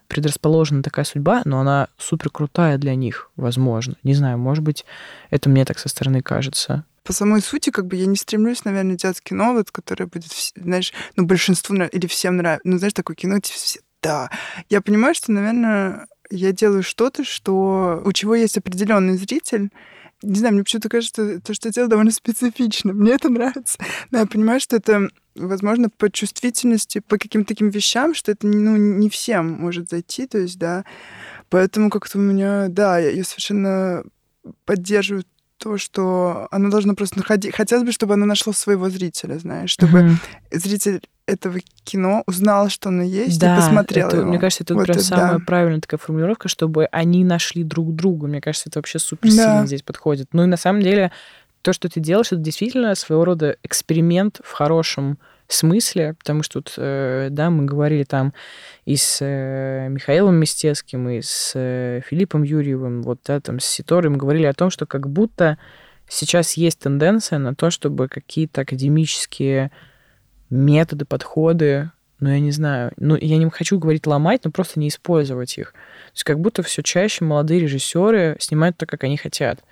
предрасположена 0.08 0.82
такая 0.82 1.04
судьба, 1.04 1.42
но 1.44 1.60
она 1.60 1.88
супер 1.98 2.30
крутая 2.30 2.78
для 2.78 2.94
них, 2.94 3.30
возможно. 3.36 3.96
Не 4.04 4.14
знаю, 4.14 4.38
может 4.38 4.62
быть, 4.62 4.84
это 5.30 5.48
мне 5.48 5.64
так 5.64 5.78
со 5.78 5.88
стороны 5.88 6.22
кажется 6.22 6.84
по 7.06 7.12
самой 7.12 7.40
сути, 7.40 7.70
как 7.70 7.86
бы 7.86 7.96
я 7.96 8.06
не 8.06 8.16
стремлюсь, 8.16 8.64
наверное, 8.64 8.96
делать 8.96 9.20
кино, 9.20 9.54
вот, 9.54 9.70
которое 9.70 10.06
будет, 10.06 10.32
знаешь, 10.56 10.92
ну, 11.14 11.24
большинству 11.24 11.76
или 11.76 12.06
всем 12.06 12.36
нравится. 12.36 12.68
Ну, 12.68 12.78
знаешь, 12.78 12.94
такое 12.94 13.14
кино, 13.14 13.38
типа, 13.38 13.58
все, 13.58 13.80
да. 14.02 14.30
Я 14.68 14.80
понимаю, 14.80 15.14
что, 15.14 15.30
наверное, 15.30 16.08
я 16.30 16.52
делаю 16.52 16.82
что-то, 16.82 17.24
что 17.24 18.02
у 18.04 18.12
чего 18.12 18.34
есть 18.34 18.58
определенный 18.58 19.16
зритель, 19.16 19.70
не 20.22 20.38
знаю, 20.38 20.54
мне 20.54 20.64
почему-то 20.64 20.88
кажется, 20.88 21.40
то, 21.40 21.54
что 21.54 21.68
я 21.68 21.72
делаю, 21.72 21.90
довольно 21.90 22.10
специфично. 22.10 22.92
Мне 22.92 23.12
это 23.12 23.28
нравится. 23.28 23.78
Но 24.10 24.18
я 24.18 24.26
понимаю, 24.26 24.60
что 24.60 24.76
это, 24.76 25.08
возможно, 25.34 25.90
по 25.90 26.10
чувствительности, 26.10 27.00
по 27.00 27.18
каким-то 27.18 27.48
таким 27.48 27.68
вещам, 27.68 28.14
что 28.14 28.32
это 28.32 28.46
ну, 28.46 28.76
не 28.76 29.10
всем 29.10 29.52
может 29.52 29.90
зайти. 29.90 30.26
То 30.26 30.38
есть, 30.38 30.58
да. 30.58 30.86
Поэтому 31.50 31.90
как-то 31.90 32.18
у 32.18 32.22
меня, 32.22 32.68
да, 32.68 32.98
я, 32.98 33.10
я 33.10 33.24
совершенно 33.24 34.04
поддерживаю 34.64 35.24
то, 35.58 35.78
что 35.78 36.48
оно 36.50 36.70
должно 36.70 36.94
просто 36.94 37.18
находить. 37.18 37.54
Хотелось 37.54 37.84
бы, 37.84 37.92
чтобы 37.92 38.14
оно 38.14 38.26
нашло 38.26 38.52
своего 38.52 38.88
зрителя, 38.90 39.38
знаешь, 39.38 39.70
чтобы 39.70 39.98
mm-hmm. 40.00 40.58
зритель 40.58 41.00
этого 41.26 41.58
кино 41.84 42.22
узнал, 42.26 42.68
что 42.68 42.90
оно 42.90 43.02
есть, 43.02 43.40
да, 43.40 43.54
и 43.54 43.60
посмотрел 43.60 44.08
это, 44.08 44.18
его. 44.18 44.28
Мне 44.28 44.38
кажется, 44.38 44.62
это 44.62 44.74
вот 44.74 44.84
прям 44.84 44.96
это, 44.96 45.04
самая 45.04 45.38
да. 45.38 45.44
правильная 45.44 45.80
такая 45.80 45.98
формулировка, 45.98 46.48
чтобы 46.48 46.86
они 46.86 47.24
нашли 47.24 47.64
друг 47.64 47.94
друга. 47.94 48.28
Мне 48.28 48.40
кажется, 48.40 48.68
это 48.68 48.78
вообще 48.78 48.98
супер 48.98 49.30
сильно 49.30 49.60
да. 49.60 49.66
здесь 49.66 49.82
подходит. 49.82 50.28
Ну 50.32 50.44
и 50.44 50.46
на 50.46 50.56
самом 50.56 50.82
деле 50.82 51.10
то, 51.62 51.72
что 51.72 51.88
ты 51.88 51.98
делаешь, 51.98 52.28
это 52.28 52.36
действительно 52.36 52.94
своего 52.94 53.24
рода 53.24 53.56
эксперимент 53.64 54.40
в 54.44 54.52
хорошем 54.52 55.18
смысле, 55.52 56.14
потому 56.18 56.42
что 56.42 56.60
тут, 56.60 56.74
э, 56.76 57.28
да, 57.30 57.50
мы 57.50 57.64
говорили 57.64 58.04
там 58.04 58.34
и 58.84 58.96
с 58.96 59.18
э, 59.20 59.88
Михаилом 59.88 60.36
Мистецким, 60.36 61.08
и 61.08 61.20
с 61.22 61.52
э, 61.54 62.00
Филиппом 62.06 62.42
Юрьевым, 62.42 63.02
вот, 63.02 63.20
да, 63.24 63.40
там, 63.40 63.60
с 63.60 63.64
Ситорой 63.64 64.10
мы 64.10 64.16
говорили 64.16 64.46
о 64.46 64.54
том, 64.54 64.70
что 64.70 64.86
как 64.86 65.08
будто 65.08 65.58
сейчас 66.08 66.54
есть 66.54 66.80
тенденция 66.80 67.38
на 67.38 67.54
то, 67.54 67.70
чтобы 67.70 68.08
какие-то 68.08 68.62
академические 68.62 69.70
методы, 70.50 71.04
подходы, 71.04 71.90
ну, 72.18 72.30
я 72.30 72.40
не 72.40 72.50
знаю, 72.50 72.92
ну, 72.96 73.16
я 73.16 73.36
не 73.36 73.50
хочу 73.50 73.78
говорить 73.78 74.06
ломать, 74.06 74.44
но 74.44 74.50
просто 74.50 74.80
не 74.80 74.88
использовать 74.88 75.58
их. 75.58 75.72
То 75.72 76.12
есть 76.14 76.24
как 76.24 76.40
будто 76.40 76.62
все 76.62 76.82
чаще 76.82 77.24
молодые 77.24 77.60
режиссеры 77.60 78.36
снимают 78.40 78.78
так, 78.78 78.88
как 78.88 79.04
они 79.04 79.16
хотят. 79.16 79.62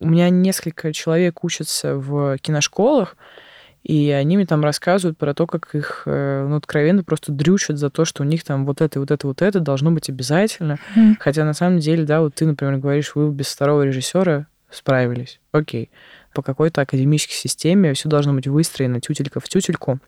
У 0.00 0.06
меня 0.06 0.28
несколько 0.28 0.92
человек 0.92 1.42
учатся 1.44 1.96
в 1.96 2.36
киношколах, 2.38 3.16
и 3.84 4.10
они 4.10 4.36
мне 4.36 4.46
там 4.46 4.64
рассказывают 4.64 5.18
про 5.18 5.34
то, 5.34 5.46
как 5.46 5.74
их, 5.74 6.02
э, 6.06 6.46
ну, 6.48 6.56
откровенно 6.56 7.04
просто 7.04 7.32
дрючат 7.32 7.76
за 7.76 7.90
то, 7.90 8.06
что 8.06 8.22
у 8.22 8.26
них 8.26 8.42
там 8.42 8.64
вот 8.64 8.80
это, 8.80 8.98
вот 8.98 9.10
это, 9.10 9.26
вот 9.26 9.42
это 9.42 9.60
должно 9.60 9.90
быть 9.90 10.08
обязательно. 10.08 10.78
Mm. 10.96 11.16
Хотя 11.20 11.44
на 11.44 11.52
самом 11.52 11.80
деле, 11.80 12.04
да, 12.04 12.22
вот 12.22 12.34
ты, 12.34 12.46
например, 12.46 12.78
говоришь, 12.78 13.14
вы 13.14 13.30
без 13.30 13.48
второго 13.48 13.82
режиссера 13.82 14.46
справились. 14.70 15.38
Окей. 15.52 15.90
По 16.32 16.42
какой-то 16.42 16.80
академической 16.80 17.34
системе 17.34 17.92
все 17.92 18.08
должно 18.08 18.32
быть 18.32 18.46
выстроено 18.46 19.00
тютелька 19.02 19.38
в 19.38 19.48
тютельку 19.48 20.00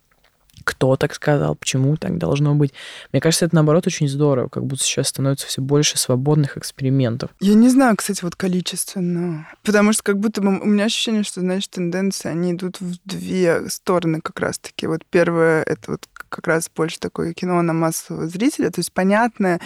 кто 0.64 0.96
так 0.96 1.14
сказал, 1.14 1.54
почему 1.54 1.96
так 1.96 2.18
должно 2.18 2.54
быть. 2.54 2.72
Мне 3.12 3.20
кажется, 3.20 3.44
это, 3.46 3.54
наоборот, 3.54 3.86
очень 3.86 4.08
здорово, 4.08 4.48
как 4.48 4.64
будто 4.64 4.82
сейчас 4.82 5.08
становится 5.08 5.46
все 5.46 5.62
больше 5.62 5.98
свободных 5.98 6.56
экспериментов. 6.56 7.30
Я 7.40 7.54
не 7.54 7.68
знаю, 7.68 7.96
кстати, 7.96 8.24
вот 8.24 8.36
количественно. 8.36 9.48
Потому 9.62 9.92
что 9.92 10.02
как 10.02 10.18
будто 10.18 10.40
бы 10.40 10.48
у 10.60 10.64
меня 10.64 10.84
ощущение, 10.84 11.22
что, 11.22 11.40
знаешь, 11.40 11.66
тенденции, 11.68 12.28
они 12.28 12.52
идут 12.52 12.80
в 12.80 12.96
две 13.04 13.68
стороны 13.68 14.20
как 14.20 14.40
раз-таки. 14.40 14.86
Вот 14.86 15.02
первое, 15.08 15.62
это 15.62 15.92
вот 15.92 16.08
как 16.28 16.46
раз 16.46 16.70
больше 16.74 16.98
такое 16.98 17.32
кино 17.32 17.60
на 17.62 17.72
массового 17.72 18.26
зрителя, 18.28 18.70
то 18.70 18.80
есть 18.80 18.92
понятное, 18.92 19.60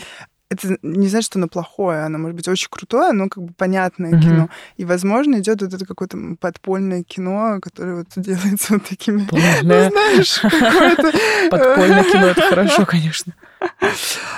это 0.51 0.77
не 0.83 1.07
значит, 1.07 1.27
что 1.27 1.39
оно 1.39 1.47
плохое, 1.47 2.03
оно 2.05 2.19
может 2.19 2.35
быть 2.35 2.49
очень 2.49 2.69
крутое, 2.69 3.13
но 3.13 3.29
как 3.29 3.45
бы 3.45 3.53
понятное 3.53 4.11
mm-hmm. 4.11 4.21
кино. 4.21 4.49
И, 4.77 4.85
возможно, 4.85 5.37
идет 5.37 5.63
вот 5.63 5.73
это 5.73 5.87
какое-то 5.87 6.19
подпольное 6.41 7.05
кино, 7.05 7.61
которое 7.63 7.99
вот 7.99 8.09
делается 8.17 8.75
вот 8.75 8.85
такими... 8.85 9.29
Ну, 9.31 9.91
знаешь, 9.91 10.43
Подпольное 11.51 12.03
кино, 12.03 12.27
это 12.27 12.43
хорошо, 12.43 12.85
конечно. 12.85 13.33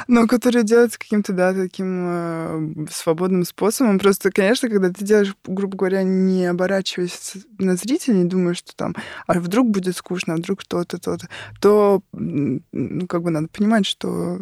Но 0.07 0.27
которое 0.27 0.65
делается 0.65 0.99
каким-то, 0.99 1.33
да, 1.33 1.55
таким 1.55 2.05
э, 2.07 2.87
свободным 2.91 3.45
способом. 3.45 3.99
Просто, 3.99 4.31
конечно, 4.31 4.69
когда 4.69 4.91
ты 4.91 5.05
делаешь, 5.05 5.35
грубо 5.47 5.79
говоря, 5.79 6.03
не 6.03 6.45
оборачиваясь 6.45 7.35
на 7.59 7.77
зрителя, 7.77 8.15
не 8.15 8.25
думаешь, 8.25 8.59
что 8.59 8.77
там, 8.77 8.95
а 9.27 9.41
вдруг 9.41 9.71
будет 9.71 9.97
скучно, 9.97 10.35
а 10.35 10.37
вдруг 10.37 10.61
кто-то, 10.61 10.99
то-то, 10.99 11.29
то, 11.61 12.03
ну, 12.13 13.07
как 13.07 13.23
бы 13.23 13.31
надо 13.31 13.49
понимать, 13.49 13.87
что 13.87 14.39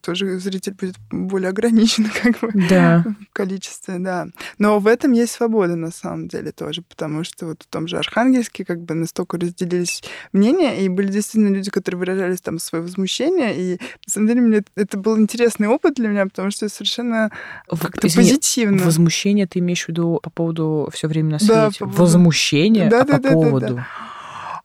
тоже 0.00 0.38
зритель 0.38 0.74
будет 0.74 0.96
более 1.10 1.50
ограничен 1.50 2.10
как 2.22 2.40
бы 2.40 2.50
да. 2.68 3.04
в 3.30 3.32
количестве, 3.32 3.98
да. 3.98 4.28
Но 4.58 4.78
в 4.78 4.86
этом 4.86 5.12
есть 5.12 5.32
свобода 5.32 5.76
на 5.76 5.90
самом 5.90 6.28
деле 6.28 6.52
тоже, 6.52 6.82
потому 6.82 7.24
что 7.24 7.46
вот 7.46 7.62
в 7.62 7.66
том 7.66 7.88
же 7.88 7.98
Архангельске 7.98 8.64
как 8.64 8.82
бы 8.82 8.94
настолько 8.94 9.38
разделились 9.38 10.02
мнения, 10.32 10.84
и 10.84 10.88
были 10.88 11.08
действительно 11.08 11.54
люди, 11.54 11.70
которые 11.70 11.98
выражались 11.98 12.40
там 12.40 12.58
свое 12.58 12.82
возмущение, 12.82 13.56
и 13.56 13.72
на 14.06 14.12
самом 14.12 14.28
деле 14.28 14.40
мне 14.40 14.62
это 14.74 14.98
был 14.98 15.18
интересный 15.18 15.68
опыт 15.68 15.94
для 15.94 16.08
меня, 16.08 16.26
потому 16.26 16.50
что 16.50 16.68
совершенно 16.68 17.30
как-то 17.68 18.08
позитивно. 18.08 18.84
Возмущение 18.84 19.46
ты 19.46 19.58
имеешь 19.60 19.84
в 19.84 19.88
виду 19.88 20.20
по 20.22 20.30
поводу 20.30 20.88
все 20.92 21.08
время 21.08 21.32
на 21.32 21.38
свете? 21.38 21.54
Да, 21.54 21.70
по 21.70 21.78
поводу... 21.78 21.96
Возмущение? 21.98 22.88
Да, 22.88 23.02
а 23.02 23.04
да, 23.04 23.14
по 23.14 23.20
да, 23.20 23.30
поводу? 23.30 23.66
Да, 23.66 23.74
да 23.74 24.05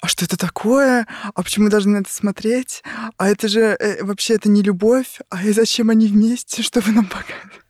а 0.02 0.08
что 0.08 0.26
это 0.26 0.36
такое? 0.36 1.06
А 1.34 1.44
почему 1.44 1.66
мы 1.66 1.72
должны 1.72 1.94
на 1.94 2.02
это 2.02 2.12
смотреть? 2.12 2.84
А 3.18 3.30
это 3.30 3.48
же 3.48 3.62
э, 3.80 4.04
вообще 4.04 4.34
это 4.34 4.50
не 4.50 4.64
любовь, 4.64 5.20
а 5.30 5.44
и 5.44 5.52
зачем 5.52 5.92
они 5.92 6.08
вместе, 6.08 6.64
что 6.64 6.82
вы 6.82 6.92
нам 6.92 7.06
показываете? 7.06 7.62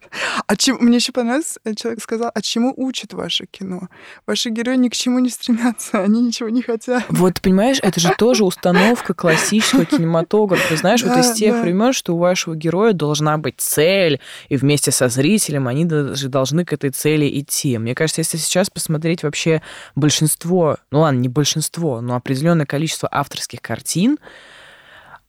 А 0.47 0.55
чем, 0.55 0.77
мне 0.79 0.97
еще 0.97 1.11
понравилось, 1.11 1.57
э, 1.63 1.73
человек 1.75 2.01
сказал, 2.01 2.31
а 2.33 2.41
чему 2.41 2.73
учит 2.75 3.13
ваше 3.13 3.45
кино? 3.45 3.89
Ваши 4.25 4.49
герои 4.49 4.75
ни 4.75 4.89
к 4.89 4.93
чему 4.93 5.19
не 5.19 5.29
стремятся, 5.29 6.01
они 6.03 6.21
ничего 6.21 6.49
не 6.49 6.61
хотят. 6.61 7.03
Вот, 7.09 7.41
понимаешь, 7.41 7.79
это 7.81 7.99
же 7.99 8.13
тоже 8.17 8.43
установка 8.43 9.13
классического 9.13 9.85
кинематографа. 9.85 10.75
Знаешь, 10.75 11.01
да, 11.01 11.15
вот 11.15 11.25
из 11.25 11.31
тех 11.33 11.55
да. 11.55 11.61
времен, 11.61 11.93
что 11.93 12.15
у 12.15 12.17
вашего 12.17 12.55
героя 12.55 12.93
должна 12.93 13.37
быть 13.37 13.55
цель, 13.57 14.19
и 14.49 14.57
вместе 14.57 14.91
со 14.91 15.07
зрителем 15.09 15.67
они 15.67 15.85
даже 15.85 16.29
должны 16.29 16.65
к 16.65 16.73
этой 16.73 16.89
цели 16.89 17.39
идти. 17.39 17.77
Мне 17.77 17.95
кажется, 17.95 18.21
если 18.21 18.37
сейчас 18.37 18.69
посмотреть 18.69 19.23
вообще 19.23 19.61
большинство, 19.95 20.77
ну 20.91 21.01
ладно, 21.01 21.19
не 21.19 21.29
большинство, 21.29 22.01
но 22.01 22.15
определенное 22.15 22.65
количество 22.65 23.07
авторских 23.11 23.61
картин, 23.61 24.17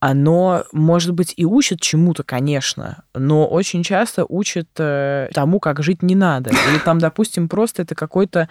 оно, 0.03 0.65
может 0.73 1.13
быть, 1.13 1.33
и 1.37 1.47
учит 1.47 1.81
чему-то, 1.81 2.25
конечно, 2.25 3.05
но 3.15 3.47
очень 3.47 3.85
часто 3.85 4.25
учит 4.29 4.69
э, 4.79 5.29
тому, 5.33 5.61
как 5.61 5.81
жить 5.81 6.03
не 6.03 6.17
надо. 6.17 6.51
Или 6.51 6.79
там, 6.85 6.99
допустим, 6.99 7.49
просто 7.49 7.83
это 7.83 7.95
какой-то 7.95 8.49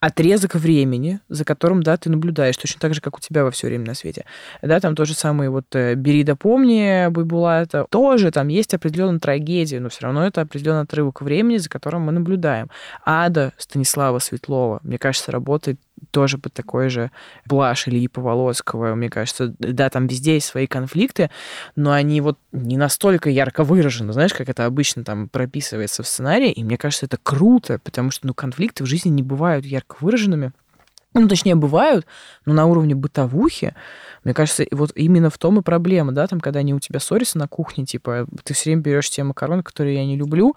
отрезок 0.00 0.54
времени, 0.54 1.20
за 1.28 1.44
которым, 1.44 1.82
да, 1.82 1.98
ты 1.98 2.08
наблюдаешь, 2.08 2.56
точно 2.56 2.80
так 2.80 2.94
же, 2.94 3.02
как 3.02 3.18
у 3.18 3.20
тебя 3.20 3.44
во 3.44 3.50
все 3.50 3.66
время 3.66 3.84
на 3.84 3.94
свете. 3.94 4.24
Да, 4.62 4.80
там 4.80 4.96
то 4.96 5.04
же 5.04 5.12
самое 5.12 5.50
вот 5.50 5.66
э, 5.74 5.96
«Бери 5.96 6.24
да 6.24 6.34
помни» 6.34 7.08
Байбулата. 7.08 7.84
Тоже 7.90 8.30
там 8.30 8.48
есть 8.48 8.72
определенная 8.72 9.20
трагедия, 9.20 9.80
но 9.80 9.90
все 9.90 10.04
равно 10.04 10.26
это 10.26 10.40
определенный 10.40 10.84
отрывок 10.84 11.20
времени, 11.20 11.58
за 11.58 11.68
которым 11.68 12.04
мы 12.04 12.12
наблюдаем. 12.12 12.70
«Ада» 13.04 13.52
Станислава 13.58 14.18
Светлова, 14.18 14.80
мне 14.82 14.96
кажется, 14.96 15.30
работает 15.30 15.78
тоже 16.10 16.38
под 16.38 16.52
такой 16.52 16.88
же 16.88 17.10
блаш 17.46 17.88
Ильи 17.88 18.08
Поволоцкого. 18.08 18.94
Мне 18.94 19.08
кажется, 19.08 19.54
да, 19.58 19.88
там 19.90 20.06
везде 20.06 20.34
есть 20.34 20.46
свои 20.46 20.66
конфликты, 20.66 21.30
но 21.74 21.92
они 21.92 22.20
вот 22.20 22.38
не 22.52 22.76
настолько 22.76 23.30
ярко 23.30 23.64
выражены, 23.64 24.12
знаешь, 24.12 24.34
как 24.34 24.48
это 24.48 24.66
обычно 24.66 25.04
там 25.04 25.28
прописывается 25.28 26.02
в 26.02 26.08
сценарии. 26.08 26.52
И 26.52 26.64
мне 26.64 26.76
кажется, 26.76 27.06
это 27.06 27.18
круто, 27.22 27.78
потому 27.82 28.10
что 28.10 28.26
ну, 28.26 28.34
конфликты 28.34 28.84
в 28.84 28.86
жизни 28.86 29.10
не 29.10 29.22
бывают 29.22 29.64
ярко 29.64 29.96
выраженными. 30.00 30.52
Ну, 31.14 31.28
точнее, 31.28 31.54
бывают, 31.54 32.06
но 32.44 32.52
на 32.52 32.66
уровне 32.66 32.94
бытовухи, 32.94 33.74
мне 34.22 34.34
кажется, 34.34 34.66
вот 34.70 34.92
именно 34.94 35.30
в 35.30 35.38
том 35.38 35.58
и 35.58 35.62
проблема, 35.62 36.12
да, 36.12 36.26
там, 36.26 36.40
когда 36.40 36.60
они 36.60 36.74
у 36.74 36.78
тебя 36.78 37.00
ссорятся 37.00 37.38
на 37.38 37.48
кухне, 37.48 37.86
типа, 37.86 38.26
ты 38.44 38.52
все 38.52 38.70
время 38.70 38.82
берешь 38.82 39.08
те 39.08 39.22
макароны, 39.22 39.62
которые 39.62 39.96
я 39.96 40.04
не 40.04 40.16
люблю, 40.16 40.54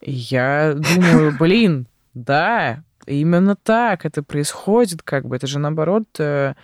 я 0.00 0.74
думаю, 0.74 1.36
блин, 1.36 1.88
да, 2.14 2.84
Именно 3.06 3.56
так 3.56 4.04
это 4.04 4.22
происходит, 4.22 5.02
как 5.02 5.26
бы. 5.26 5.36
Это 5.36 5.46
же 5.46 5.58
наоборот 5.58 6.04
э, 6.18 6.54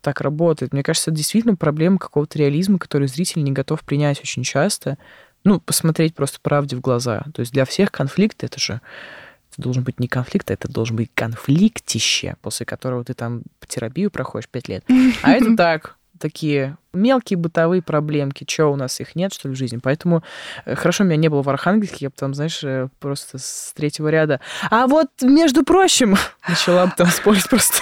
так 0.00 0.20
работает. 0.20 0.72
Мне 0.72 0.82
кажется, 0.82 1.10
это 1.10 1.16
действительно 1.16 1.56
проблема 1.56 1.98
какого-то 1.98 2.38
реализма, 2.38 2.78
который 2.78 3.08
зритель 3.08 3.42
не 3.42 3.52
готов 3.52 3.82
принять 3.82 4.20
очень 4.20 4.42
часто. 4.42 4.98
Ну, 5.44 5.60
посмотреть 5.60 6.14
просто 6.14 6.38
правде 6.42 6.76
в 6.76 6.80
глаза. 6.80 7.24
То 7.34 7.40
есть 7.40 7.52
для 7.52 7.64
всех 7.64 7.92
конфликт 7.92 8.42
это 8.44 8.58
же 8.58 8.80
это 9.52 9.62
должен 9.62 9.82
быть 9.82 9.98
не 9.98 10.08
конфликт, 10.08 10.50
а 10.50 10.54
это 10.54 10.70
должен 10.70 10.96
быть 10.96 11.10
конфликтище, 11.14 12.36
после 12.42 12.64
которого 12.64 13.04
ты 13.04 13.14
там 13.14 13.42
терапию 13.66 14.10
проходишь 14.10 14.48
пять 14.48 14.68
лет. 14.68 14.84
А 15.22 15.32
это 15.32 15.54
так, 15.56 15.97
такие 16.18 16.76
мелкие 16.92 17.36
бытовые 17.36 17.82
проблемки. 17.82 18.44
Что 18.48 18.66
у 18.66 18.76
нас 18.76 19.00
их 19.00 19.14
нет, 19.14 19.32
что 19.32 19.48
ли, 19.48 19.54
в 19.54 19.58
жизни? 19.58 19.78
Поэтому 19.82 20.22
э, 20.64 20.74
хорошо, 20.74 21.04
меня 21.04 21.16
не 21.16 21.28
было 21.28 21.42
в 21.42 21.48
Архангельске, 21.48 22.06
я 22.06 22.10
потом, 22.10 22.34
знаешь, 22.34 22.62
э, 22.62 22.88
просто 22.98 23.38
с 23.38 23.72
третьего 23.74 24.08
ряда. 24.08 24.40
А 24.70 24.86
вот, 24.86 25.08
между 25.22 25.64
прочим, 25.64 26.16
начала 26.48 26.86
бы 26.86 26.92
там 26.96 27.08
спорить 27.08 27.48
просто. 27.48 27.78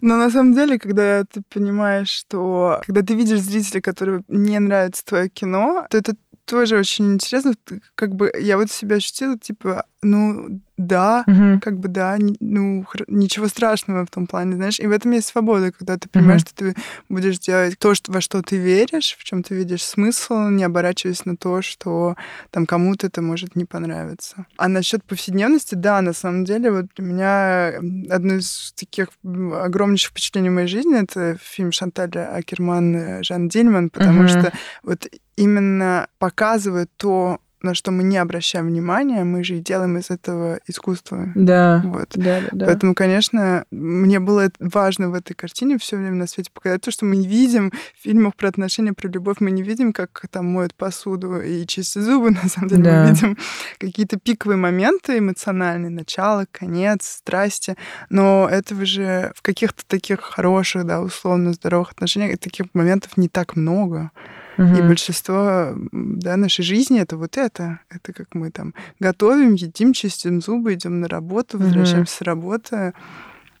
Но 0.00 0.16
на 0.16 0.30
самом 0.30 0.54
деле, 0.54 0.78
когда 0.78 1.24
ты 1.24 1.42
понимаешь, 1.52 2.08
что... 2.08 2.80
Когда 2.86 3.02
ты 3.02 3.14
видишь 3.14 3.40
зрителя, 3.40 3.80
которому 3.80 4.24
не 4.28 4.58
нравится 4.58 5.04
твое 5.04 5.28
кино, 5.28 5.86
то 5.90 5.98
это 5.98 6.14
тоже 6.44 6.76
очень 6.76 7.14
интересно. 7.14 7.54
Как 7.94 8.14
бы 8.14 8.32
я 8.38 8.56
вот 8.56 8.70
себя 8.70 8.96
ощутила, 8.96 9.38
типа, 9.38 9.86
ну, 10.02 10.60
да, 10.76 11.24
угу. 11.26 11.60
как 11.60 11.78
бы 11.78 11.88
да, 11.88 12.16
ну, 12.40 12.84
ничего 13.06 13.46
страшного 13.46 14.04
в 14.04 14.10
том 14.10 14.26
плане, 14.26 14.56
знаешь. 14.56 14.80
И 14.80 14.86
в 14.86 14.90
этом 14.90 15.12
есть 15.12 15.28
свобода, 15.28 15.70
когда 15.70 15.96
ты 15.96 16.08
понимаешь, 16.08 16.42
угу. 16.42 16.48
что 16.48 16.56
ты 16.56 16.74
будешь 17.08 17.38
делать 17.38 17.78
то, 17.78 17.94
что, 17.94 18.10
во 18.10 18.20
что 18.20 18.42
ты 18.42 18.56
веришь, 18.56 19.16
в 19.18 19.24
чем 19.24 19.42
ты 19.42 19.54
видишь 19.54 19.84
смысл, 19.84 20.48
не 20.48 20.64
оборачиваясь 20.64 21.24
на 21.24 21.36
то, 21.36 21.62
что 21.62 22.16
там 22.50 22.66
кому-то 22.66 23.06
это 23.06 23.22
может 23.22 23.54
не 23.54 23.64
понравиться. 23.64 24.46
А 24.56 24.68
насчет 24.68 25.04
повседневности, 25.04 25.76
да, 25.76 26.00
на 26.02 26.12
самом 26.12 26.44
деле, 26.44 26.72
вот 26.72 26.86
у 26.98 27.02
меня 27.02 27.74
одно 28.10 28.34
из 28.34 28.72
таких 28.74 29.08
огромнейших 29.22 30.10
впечатлений 30.10 30.48
в 30.48 30.52
моей 30.52 30.68
жизни 30.68 31.00
это 31.00 31.36
фильм 31.40 31.70
Шанталя 31.70 32.34
Акерман 32.34 33.22
Жан 33.22 33.48
Дильман, 33.48 33.90
потому 33.90 34.20
угу. 34.20 34.28
что 34.28 34.52
вот 34.82 35.06
именно 35.36 36.08
показывает 36.18 36.90
то, 36.96 37.38
на 37.62 37.74
что 37.74 37.90
мы 37.90 38.02
не 38.02 38.18
обращаем 38.18 38.66
внимания, 38.66 39.24
мы 39.24 39.44
же 39.44 39.56
и 39.56 39.60
делаем 39.60 39.98
из 39.98 40.10
этого 40.10 40.60
искусство. 40.66 41.28
Да. 41.34 41.82
Вот. 41.84 42.10
Да, 42.14 42.40
да, 42.40 42.48
да. 42.52 42.66
Поэтому, 42.66 42.94
конечно, 42.94 43.64
мне 43.70 44.20
было 44.20 44.50
важно 44.58 45.10
в 45.10 45.14
этой 45.14 45.34
картине 45.34 45.78
все 45.78 45.96
время 45.96 46.16
на 46.16 46.26
свете 46.26 46.50
показать 46.52 46.82
то, 46.82 46.90
что 46.90 47.04
мы 47.04 47.16
не 47.16 47.26
видим 47.26 47.72
в 47.98 48.02
фильмах 48.02 48.36
про 48.36 48.48
отношения, 48.48 48.92
про 48.92 49.08
любовь, 49.08 49.36
мы 49.40 49.50
не 49.50 49.62
видим, 49.62 49.92
как 49.92 50.24
там 50.30 50.46
моют 50.46 50.74
посуду 50.74 51.40
и 51.40 51.66
чистят 51.66 52.02
зубы, 52.02 52.30
на 52.42 52.48
самом 52.48 52.68
деле 52.68 52.82
да. 52.82 53.02
мы 53.02 53.10
видим 53.10 53.38
какие-то 53.78 54.18
пиковые 54.18 54.56
моменты 54.56 55.18
эмоциональные, 55.18 55.90
начало, 55.90 56.46
конец, 56.50 57.06
страсти, 57.06 57.76
но 58.10 58.48
этого 58.50 58.84
же 58.84 59.32
в 59.34 59.42
каких-то 59.42 59.84
таких 59.86 60.20
хороших, 60.20 60.84
да, 60.84 61.00
условно 61.00 61.52
здоровых 61.52 61.92
отношениях 61.92 62.38
таких 62.38 62.66
моментов 62.74 63.16
не 63.16 63.28
так 63.28 63.56
много. 63.56 64.10
Угу. 64.58 64.76
И 64.76 64.82
большинство 64.82 65.74
да, 65.92 66.36
нашей 66.36 66.62
жизни 66.62 67.00
это 67.00 67.16
вот 67.16 67.36
это. 67.36 67.80
Это 67.90 68.12
как 68.12 68.34
мы 68.34 68.50
там 68.50 68.74
готовим, 69.00 69.54
едим, 69.54 69.92
чистим 69.92 70.40
зубы, 70.40 70.74
идем 70.74 71.00
на 71.00 71.08
работу, 71.08 71.58
возвращаемся 71.58 72.14
угу. 72.14 72.18
с 72.18 72.22
работы. 72.22 72.92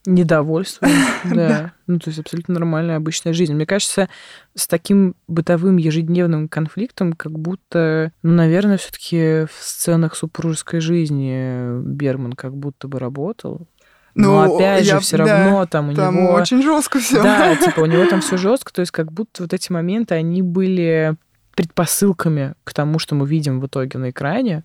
Недовольство, 0.04 0.88
да. 1.24 1.72
Ну, 1.86 2.00
то 2.00 2.10
есть 2.10 2.18
абсолютно 2.18 2.54
нормальная 2.54 2.96
обычная 2.96 3.32
жизнь. 3.32 3.54
Мне 3.54 3.66
кажется, 3.66 4.08
с 4.54 4.66
таким 4.66 5.14
бытовым 5.28 5.76
ежедневным 5.76 6.48
конфликтом, 6.48 7.12
как 7.12 7.38
будто, 7.38 8.10
ну, 8.22 8.32
наверное, 8.32 8.78
все-таки 8.78 9.46
в 9.46 9.52
сценах 9.60 10.16
супружеской 10.16 10.80
жизни 10.80 11.80
Берман 11.84 12.32
как 12.32 12.56
будто 12.56 12.88
бы 12.88 12.98
работал. 12.98 13.68
Но 14.14 14.44
ну, 14.44 14.56
опять 14.56 14.86
я, 14.86 14.94
же, 14.94 15.00
все 15.00 15.16
равно 15.16 15.60
да, 15.60 15.66
там 15.66 15.90
у 15.90 15.94
там 15.94 16.16
него... 16.16 16.32
очень 16.34 16.62
жестко 16.62 16.98
все. 16.98 17.22
Да, 17.22 17.56
типа 17.64 17.80
у 17.80 17.86
него 17.86 18.04
там 18.06 18.20
все 18.20 18.36
жестко, 18.36 18.72
то 18.72 18.80
есть 18.80 18.92
как 18.92 19.10
будто 19.12 19.42
вот 19.42 19.52
эти 19.52 19.72
моменты, 19.72 20.14
они 20.14 20.42
были 20.42 21.16
предпосылками 21.54 22.54
к 22.64 22.74
тому, 22.74 22.98
что 22.98 23.14
мы 23.14 23.26
видим 23.26 23.60
в 23.60 23.66
итоге 23.66 23.98
на 23.98 24.10
экране 24.10 24.64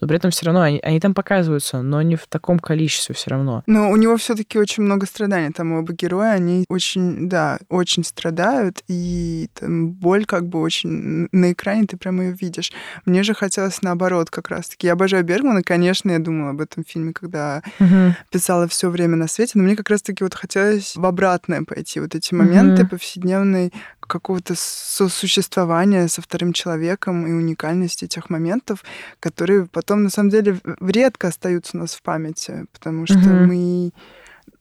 но 0.00 0.08
при 0.08 0.16
этом 0.16 0.30
все 0.30 0.46
равно 0.46 0.62
они, 0.62 0.78
они 0.82 1.00
там 1.00 1.14
показываются, 1.14 1.82
но 1.82 2.02
не 2.02 2.16
в 2.16 2.26
таком 2.26 2.58
количестве 2.58 3.14
все 3.14 3.30
равно. 3.30 3.62
Но 3.66 3.90
у 3.90 3.96
него 3.96 4.16
все-таки 4.16 4.58
очень 4.58 4.82
много 4.82 5.06
страданий. 5.06 5.52
Там 5.52 5.72
оба 5.72 5.92
героя, 5.92 6.32
они 6.32 6.64
очень, 6.68 7.28
да, 7.28 7.58
очень 7.68 8.04
страдают, 8.04 8.82
и 8.88 9.48
там 9.54 9.90
боль 9.90 10.24
как 10.24 10.48
бы 10.48 10.60
очень 10.60 11.28
на 11.32 11.52
экране 11.52 11.86
ты 11.86 11.96
прямо 11.96 12.24
ее 12.24 12.36
видишь. 12.38 12.72
Мне 13.04 13.22
же 13.22 13.34
хотелось 13.34 13.82
наоборот 13.82 14.30
как 14.30 14.48
раз-таки. 14.48 14.86
Я 14.86 14.94
обожаю 14.94 15.24
Бергмана, 15.24 15.62
конечно, 15.62 16.10
я 16.10 16.18
думала 16.18 16.50
об 16.50 16.60
этом 16.60 16.84
фильме, 16.84 17.12
когда 17.12 17.62
угу. 17.80 18.14
писала 18.30 18.68
все 18.68 18.90
время 18.90 19.16
на 19.16 19.28
свете, 19.28 19.52
но 19.54 19.64
мне 19.64 19.76
как 19.76 19.90
раз-таки 19.90 20.24
вот 20.24 20.34
хотелось 20.34 20.96
в 20.96 21.04
обратное 21.04 21.62
пойти. 21.62 22.00
Вот 22.00 22.14
эти 22.14 22.34
моменты 22.34 22.82
угу. 22.82 22.90
повседневной 22.90 23.72
какого-то 24.06 24.54
сосуществования 24.56 26.08
со 26.08 26.22
вторым 26.22 26.52
человеком 26.52 27.26
и 27.26 27.32
уникальности 27.32 28.04
этих 28.04 28.30
моментов, 28.30 28.84
которые 29.20 29.66
потом, 29.66 30.02
на 30.02 30.10
самом 30.10 30.30
деле, 30.30 30.60
редко 30.80 31.28
остаются 31.28 31.76
у 31.76 31.80
нас 31.80 31.94
в 31.94 32.02
памяти, 32.02 32.66
потому 32.72 33.06
что 33.06 33.18
mm-hmm. 33.18 33.46
мы 33.46 33.92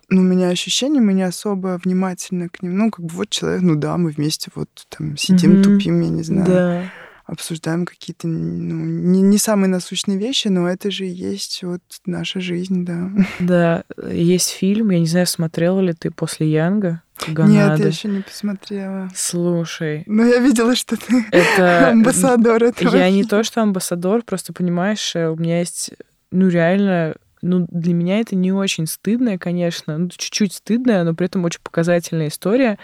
ну, 0.09 0.21
у 0.21 0.23
меня 0.23 0.49
ощущение, 0.49 1.01
мы 1.01 1.13
не 1.13 1.23
особо 1.23 1.79
внимательны 1.83 2.49
к 2.49 2.61
ним. 2.61 2.77
Ну, 2.77 2.91
как 2.91 3.05
бы 3.05 3.13
вот 3.15 3.29
человек, 3.29 3.61
ну 3.61 3.75
да, 3.75 3.97
мы 3.97 4.11
вместе 4.11 4.51
вот 4.53 4.69
там 4.89 5.17
сидим, 5.17 5.53
mm-hmm. 5.53 5.63
тупим, 5.63 6.01
я 6.01 6.09
не 6.09 6.23
знаю. 6.23 6.47
Да. 6.47 6.91
Обсуждаем 7.25 7.85
какие-то 7.87 8.27
ну, 8.27 8.85
не, 8.85 9.21
не 9.23 9.39
самые 9.39 9.67
насущные 9.67 10.17
вещи, 10.17 10.47
но 10.47 10.69
это 10.69 10.91
же 10.91 11.07
и 11.07 11.11
есть 11.11 11.63
вот 11.63 11.81
наша 12.05 12.39
жизнь, 12.39 12.85
да. 12.85 13.09
Да, 13.39 13.83
есть 14.11 14.51
фильм, 14.51 14.91
я 14.91 14.99
не 14.99 15.07
знаю, 15.07 15.25
смотрела 15.25 15.79
ли 15.79 15.93
ты 15.93 16.11
после 16.11 16.51
Янга? 16.51 17.01
Ганады. 17.27 17.53
Нет, 17.53 17.79
я 17.79 17.87
еще 17.87 18.07
не 18.07 18.21
посмотрела. 18.21 19.09
Слушай. 19.15 20.03
Но 20.05 20.23
я 20.23 20.39
видела, 20.39 20.75
что 20.75 20.97
ты 20.97 21.25
это... 21.31 21.89
амбассадор 21.91 22.63
этого. 22.63 22.95
Я 22.95 23.09
не 23.09 23.23
то, 23.23 23.43
что 23.43 23.61
амбассадор, 23.61 24.23
просто 24.23 24.53
понимаешь, 24.53 25.15
э, 25.15 25.29
у 25.29 25.35
меня 25.35 25.59
есть, 25.59 25.91
ну, 26.31 26.47
реально 26.47 27.15
ну, 27.45 27.67
для 27.69 27.93
меня 27.93 28.19
это 28.19 28.35
не 28.35 28.51
очень 28.51 28.87
стыдная, 28.87 29.37
конечно, 29.37 29.97
ну, 29.97 30.09
чуть-чуть 30.09 30.53
стыдная, 30.53 31.03
но 31.03 31.13
при 31.13 31.27
этом 31.27 31.45
очень 31.45 31.61
показательная 31.61 32.29
история. 32.29 32.79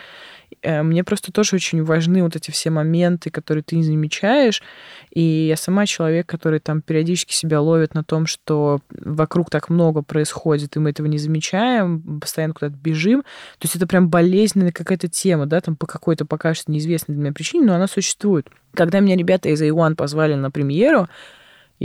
Э, 0.61 0.83
мне 0.83 1.03
просто 1.03 1.31
тоже 1.31 1.55
очень 1.55 1.83
важны 1.83 2.21
вот 2.21 2.35
эти 2.35 2.51
все 2.51 2.69
моменты, 2.69 3.31
которые 3.31 3.63
ты 3.63 3.75
не 3.75 3.83
замечаешь. 3.83 4.61
И 5.09 5.21
я 5.21 5.57
сама 5.57 5.87
человек, 5.87 6.27
который 6.27 6.59
там 6.59 6.81
периодически 6.81 7.33
себя 7.33 7.59
ловит 7.59 7.95
на 7.95 8.03
том, 8.03 8.27
что 8.27 8.81
вокруг 8.91 9.49
так 9.49 9.69
много 9.69 10.03
происходит, 10.03 10.75
и 10.75 10.79
мы 10.79 10.91
этого 10.91 11.07
не 11.07 11.17
замечаем, 11.17 12.19
постоянно 12.19 12.53
куда-то 12.53 12.75
бежим. 12.75 13.23
То 13.23 13.63
есть 13.63 13.75
это 13.75 13.87
прям 13.87 14.09
болезненная 14.09 14.71
какая-то 14.71 15.07
тема, 15.07 15.47
да, 15.47 15.59
там 15.61 15.75
по 15.75 15.87
какой-то 15.87 16.25
пока 16.25 16.53
что 16.53 16.71
неизвестной 16.71 17.15
для 17.15 17.23
меня 17.23 17.33
причине, 17.33 17.65
но 17.65 17.73
она 17.73 17.87
существует. 17.87 18.47
Когда 18.75 18.99
меня 18.99 19.17
ребята 19.17 19.49
из 19.49 19.61
A1 19.61 19.95
позвали 19.95 20.35
на 20.35 20.51
премьеру, 20.51 21.07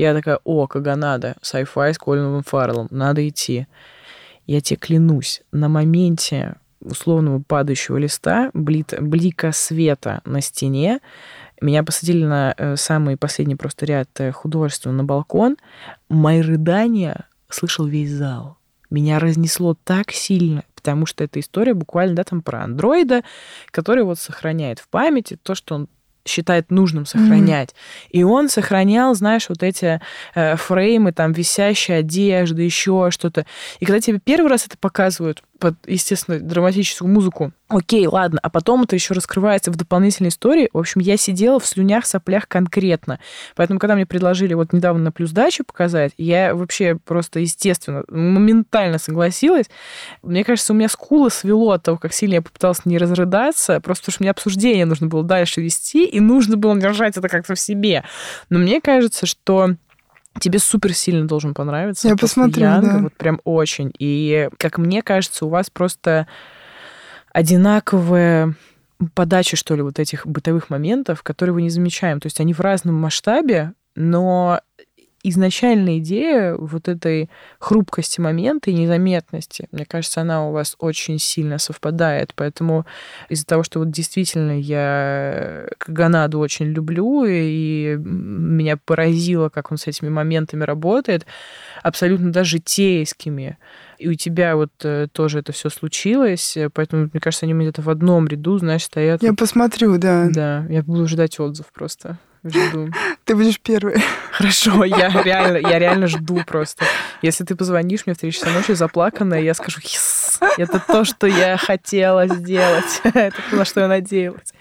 я 0.00 0.12
такая, 0.12 0.40
о, 0.44 0.66
Каганада, 0.66 1.36
sci-fi 1.40 1.94
с 1.94 1.98
Колином 1.98 2.42
Фарреллом, 2.42 2.88
надо 2.90 3.26
идти. 3.26 3.66
Я 4.46 4.60
тебе 4.60 4.76
клянусь, 4.76 5.42
на 5.52 5.68
моменте 5.68 6.56
условного 6.80 7.42
падающего 7.42 7.96
листа, 7.96 8.50
блит, 8.52 8.94
блика 9.00 9.52
света 9.52 10.20
на 10.26 10.42
стене. 10.42 11.00
Меня 11.62 11.82
посадили 11.82 12.26
на 12.26 12.54
э, 12.56 12.76
самый 12.76 13.16
последний 13.16 13.56
просто 13.56 13.86
ряд 13.86 14.10
э, 14.20 14.32
художества 14.32 14.90
на 14.90 15.02
балкон. 15.02 15.56
Мои 16.10 16.42
рыдания 16.42 17.26
слышал 17.48 17.86
весь 17.86 18.12
зал. 18.12 18.58
Меня 18.90 19.18
разнесло 19.18 19.74
так 19.82 20.12
сильно, 20.12 20.62
потому 20.74 21.06
что 21.06 21.24
эта 21.24 21.40
история 21.40 21.72
буквально, 21.72 22.16
да, 22.16 22.24
там 22.24 22.42
про 22.42 22.62
андроида, 22.62 23.22
который 23.70 24.04
вот 24.04 24.18
сохраняет 24.18 24.78
в 24.78 24.88
памяти 24.88 25.38
то, 25.42 25.54
что 25.54 25.74
он 25.74 25.88
считает 26.26 26.70
нужным 26.70 27.06
сохранять. 27.06 27.70
Mm-hmm. 27.70 28.10
И 28.10 28.22
он 28.22 28.48
сохранял, 28.48 29.14
знаешь, 29.14 29.48
вот 29.48 29.62
эти 29.62 30.00
э, 30.34 30.56
фреймы, 30.56 31.12
там, 31.12 31.32
висящая 31.32 32.00
одежда, 32.00 32.62
еще 32.62 33.08
что-то. 33.10 33.46
И 33.80 33.84
когда 33.84 34.00
тебе 34.00 34.20
первый 34.22 34.48
раз 34.48 34.66
это 34.66 34.76
показывают, 34.78 35.42
под, 35.58 35.74
естественно, 35.86 36.38
драматическую 36.38 37.08
музыку. 37.10 37.52
Окей, 37.68 38.06
ладно, 38.06 38.38
а 38.42 38.48
потом 38.48 38.84
это 38.84 38.94
еще 38.94 39.12
раскрывается 39.12 39.72
в 39.72 39.76
дополнительной 39.76 40.28
истории. 40.28 40.70
В 40.72 40.78
общем, 40.78 41.00
я 41.00 41.16
сидела 41.16 41.58
в 41.58 41.66
слюнях, 41.66 42.06
соплях 42.06 42.46
конкретно. 42.46 43.18
Поэтому, 43.56 43.80
когда 43.80 43.96
мне 43.96 44.06
предложили 44.06 44.54
вот 44.54 44.72
недавно 44.72 45.04
на 45.04 45.12
плюс 45.12 45.32
дачу 45.32 45.64
показать, 45.64 46.12
я 46.16 46.54
вообще 46.54 46.96
просто, 47.04 47.40
естественно, 47.40 48.04
моментально 48.08 48.98
согласилась. 48.98 49.66
Мне 50.22 50.44
кажется, 50.44 50.72
у 50.72 50.76
меня 50.76 50.88
скулы 50.88 51.30
свело 51.30 51.72
от 51.72 51.82
того, 51.82 51.98
как 51.98 52.12
сильно 52.12 52.34
я 52.34 52.42
попыталась 52.42 52.84
не 52.84 52.98
разрыдаться, 52.98 53.80
просто 53.80 54.04
потому 54.04 54.12
что 54.12 54.22
мне 54.22 54.30
обсуждение 54.30 54.86
нужно 54.86 55.08
было 55.08 55.24
дальше 55.24 55.60
вести, 55.60 56.06
и 56.06 56.20
нужно 56.20 56.56
было 56.56 56.78
держать 56.78 57.16
это 57.16 57.28
как-то 57.28 57.56
в 57.56 57.60
себе. 57.60 58.04
Но 58.48 58.60
мне 58.60 58.80
кажется, 58.80 59.26
что 59.26 59.74
тебе 60.40 60.58
супер 60.58 60.94
сильно 60.94 61.26
должен 61.26 61.54
понравиться. 61.54 62.08
Я 62.08 62.16
посмотрю, 62.16 62.64
Янга, 62.64 62.92
да. 62.92 62.98
Вот 62.98 63.12
прям 63.14 63.40
очень. 63.44 63.92
И, 63.98 64.48
как 64.58 64.78
мне 64.78 65.02
кажется, 65.02 65.46
у 65.46 65.48
вас 65.48 65.70
просто 65.70 66.26
одинаковая 67.32 68.54
подача, 69.14 69.56
что 69.56 69.74
ли, 69.74 69.82
вот 69.82 69.98
этих 69.98 70.26
бытовых 70.26 70.70
моментов, 70.70 71.22
которые 71.22 71.54
вы 71.54 71.62
не 71.62 71.70
замечаем. 71.70 72.20
То 72.20 72.26
есть 72.26 72.40
они 72.40 72.54
в 72.54 72.60
разном 72.60 72.94
масштабе, 72.94 73.72
но 73.94 74.60
изначальная 75.28 75.98
идея 75.98 76.54
вот 76.56 76.88
этой 76.88 77.30
хрупкости 77.58 78.20
момента 78.20 78.70
и 78.70 78.74
незаметности, 78.74 79.68
мне 79.72 79.84
кажется, 79.84 80.20
она 80.20 80.48
у 80.48 80.52
вас 80.52 80.76
очень 80.78 81.18
сильно 81.18 81.58
совпадает. 81.58 82.32
Поэтому 82.34 82.86
из-за 83.28 83.46
того, 83.46 83.62
что 83.62 83.80
вот 83.80 83.90
действительно 83.90 84.58
я 84.58 85.66
Каганаду 85.78 86.38
очень 86.38 86.66
люблю, 86.66 87.24
и 87.26 87.96
меня 87.96 88.76
поразило, 88.76 89.48
как 89.48 89.72
он 89.72 89.78
с 89.78 89.86
этими 89.86 90.08
моментами 90.08 90.64
работает, 90.64 91.26
абсолютно 91.82 92.32
даже 92.32 92.56
житейскими, 92.56 93.58
и 93.98 94.08
у 94.08 94.14
тебя 94.14 94.56
вот 94.56 94.72
э, 94.82 95.08
тоже 95.12 95.40
это 95.40 95.52
все 95.52 95.70
случилось, 95.70 96.56
поэтому, 96.72 97.08
мне 97.12 97.20
кажется, 97.20 97.46
они 97.46 97.54
где-то 97.54 97.82
в 97.82 97.90
одном 97.90 98.26
ряду, 98.26 98.58
знаешь, 98.58 98.84
стоят. 98.84 99.22
Я 99.22 99.32
посмотрю, 99.32 99.98
да. 99.98 100.28
Да, 100.30 100.66
я 100.68 100.82
буду 100.82 101.06
ждать 101.06 101.38
отзыв 101.40 101.66
просто. 101.72 102.18
Жду. 102.50 102.90
Ты 103.24 103.34
будешь 103.34 103.60
первый. 103.60 104.02
Хорошо, 104.32 104.84
я 104.84 105.08
реально, 105.22 105.58
я 105.58 105.78
реально 105.78 106.06
жду 106.06 106.42
просто. 106.46 106.84
Если 107.22 107.44
ты 107.44 107.56
позвонишь 107.56 108.06
мне 108.06 108.14
в 108.14 108.18
3 108.18 108.32
часа 108.32 108.50
ночи 108.50 108.72
заплаканная, 108.72 109.40
я 109.40 109.54
скажу, 109.54 109.80
yes, 109.80 110.40
это 110.56 110.78
то, 110.78 111.04
что 111.04 111.26
я 111.26 111.56
хотела 111.56 112.28
сделать. 112.28 113.00
это 113.04 113.36
то, 113.50 113.56
на 113.56 113.64
что 113.64 113.80
я 113.80 113.88
надеялась. 113.88 114.52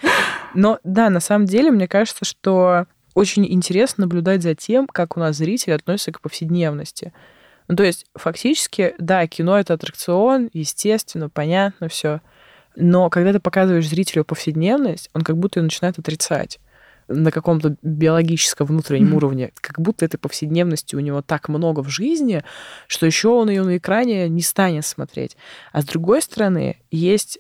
Но 0.54 0.80
да, 0.84 1.10
на 1.10 1.19
самом 1.19 1.45
деле, 1.45 1.71
мне 1.71 1.88
кажется, 1.88 2.26
что 2.26 2.86
очень 3.13 3.45
интересно 3.52 4.04
наблюдать 4.04 4.41
за 4.41 4.56
тем, 4.56 4.88
как 4.88 5.17
у 5.17 5.19
нас 5.19 5.38
зрители 5.38 5.74
относятся 5.74 6.13
к 6.13 6.21
повседневности. 6.21 7.13
Ну, 7.67 7.76
то 7.76 7.84
есть, 7.84 8.06
фактически, 8.15 8.93
да, 9.00 9.26
кино— 9.28 9.58
это 9.60 9.74
аттракцион, 9.74 10.50
естественно, 10.54 11.30
понятно 11.30 11.88
все. 11.89 12.21
Но 12.76 13.10
когда 13.10 13.32
ты 13.34 13.39
показываешь 13.39 13.88
зрителю 13.88 14.26
повседневность, 14.26 15.10
он 15.13 15.21
как 15.21 15.38
будто 15.38 15.60
ее 15.60 15.63
начинает 15.63 15.98
отрицать 15.98 16.60
на 17.08 17.32
каком-то 17.32 17.76
биологическом 17.82 18.68
внутреннем 18.68 19.13
mm-hmm. 19.13 19.15
уровне, 19.15 19.52
как 19.56 19.80
будто 19.80 20.06
этой 20.06 20.18
повседневности 20.18 20.96
у 20.96 21.00
него 21.00 21.22
так 21.22 21.50
много 21.50 21.82
в 21.82 21.89
жизни, 21.89 22.44
что 22.88 23.06
еще 23.06 23.30
он 23.30 23.50
ее 23.50 23.63
на 23.63 23.78
экране 23.78 24.28
не 24.30 24.41
станет 24.41 24.86
смотреть. 24.86 25.38
А 25.72 25.82
с 25.82 25.86
другой 25.86 26.22
стороны, 26.22 26.78
есть 26.91 27.39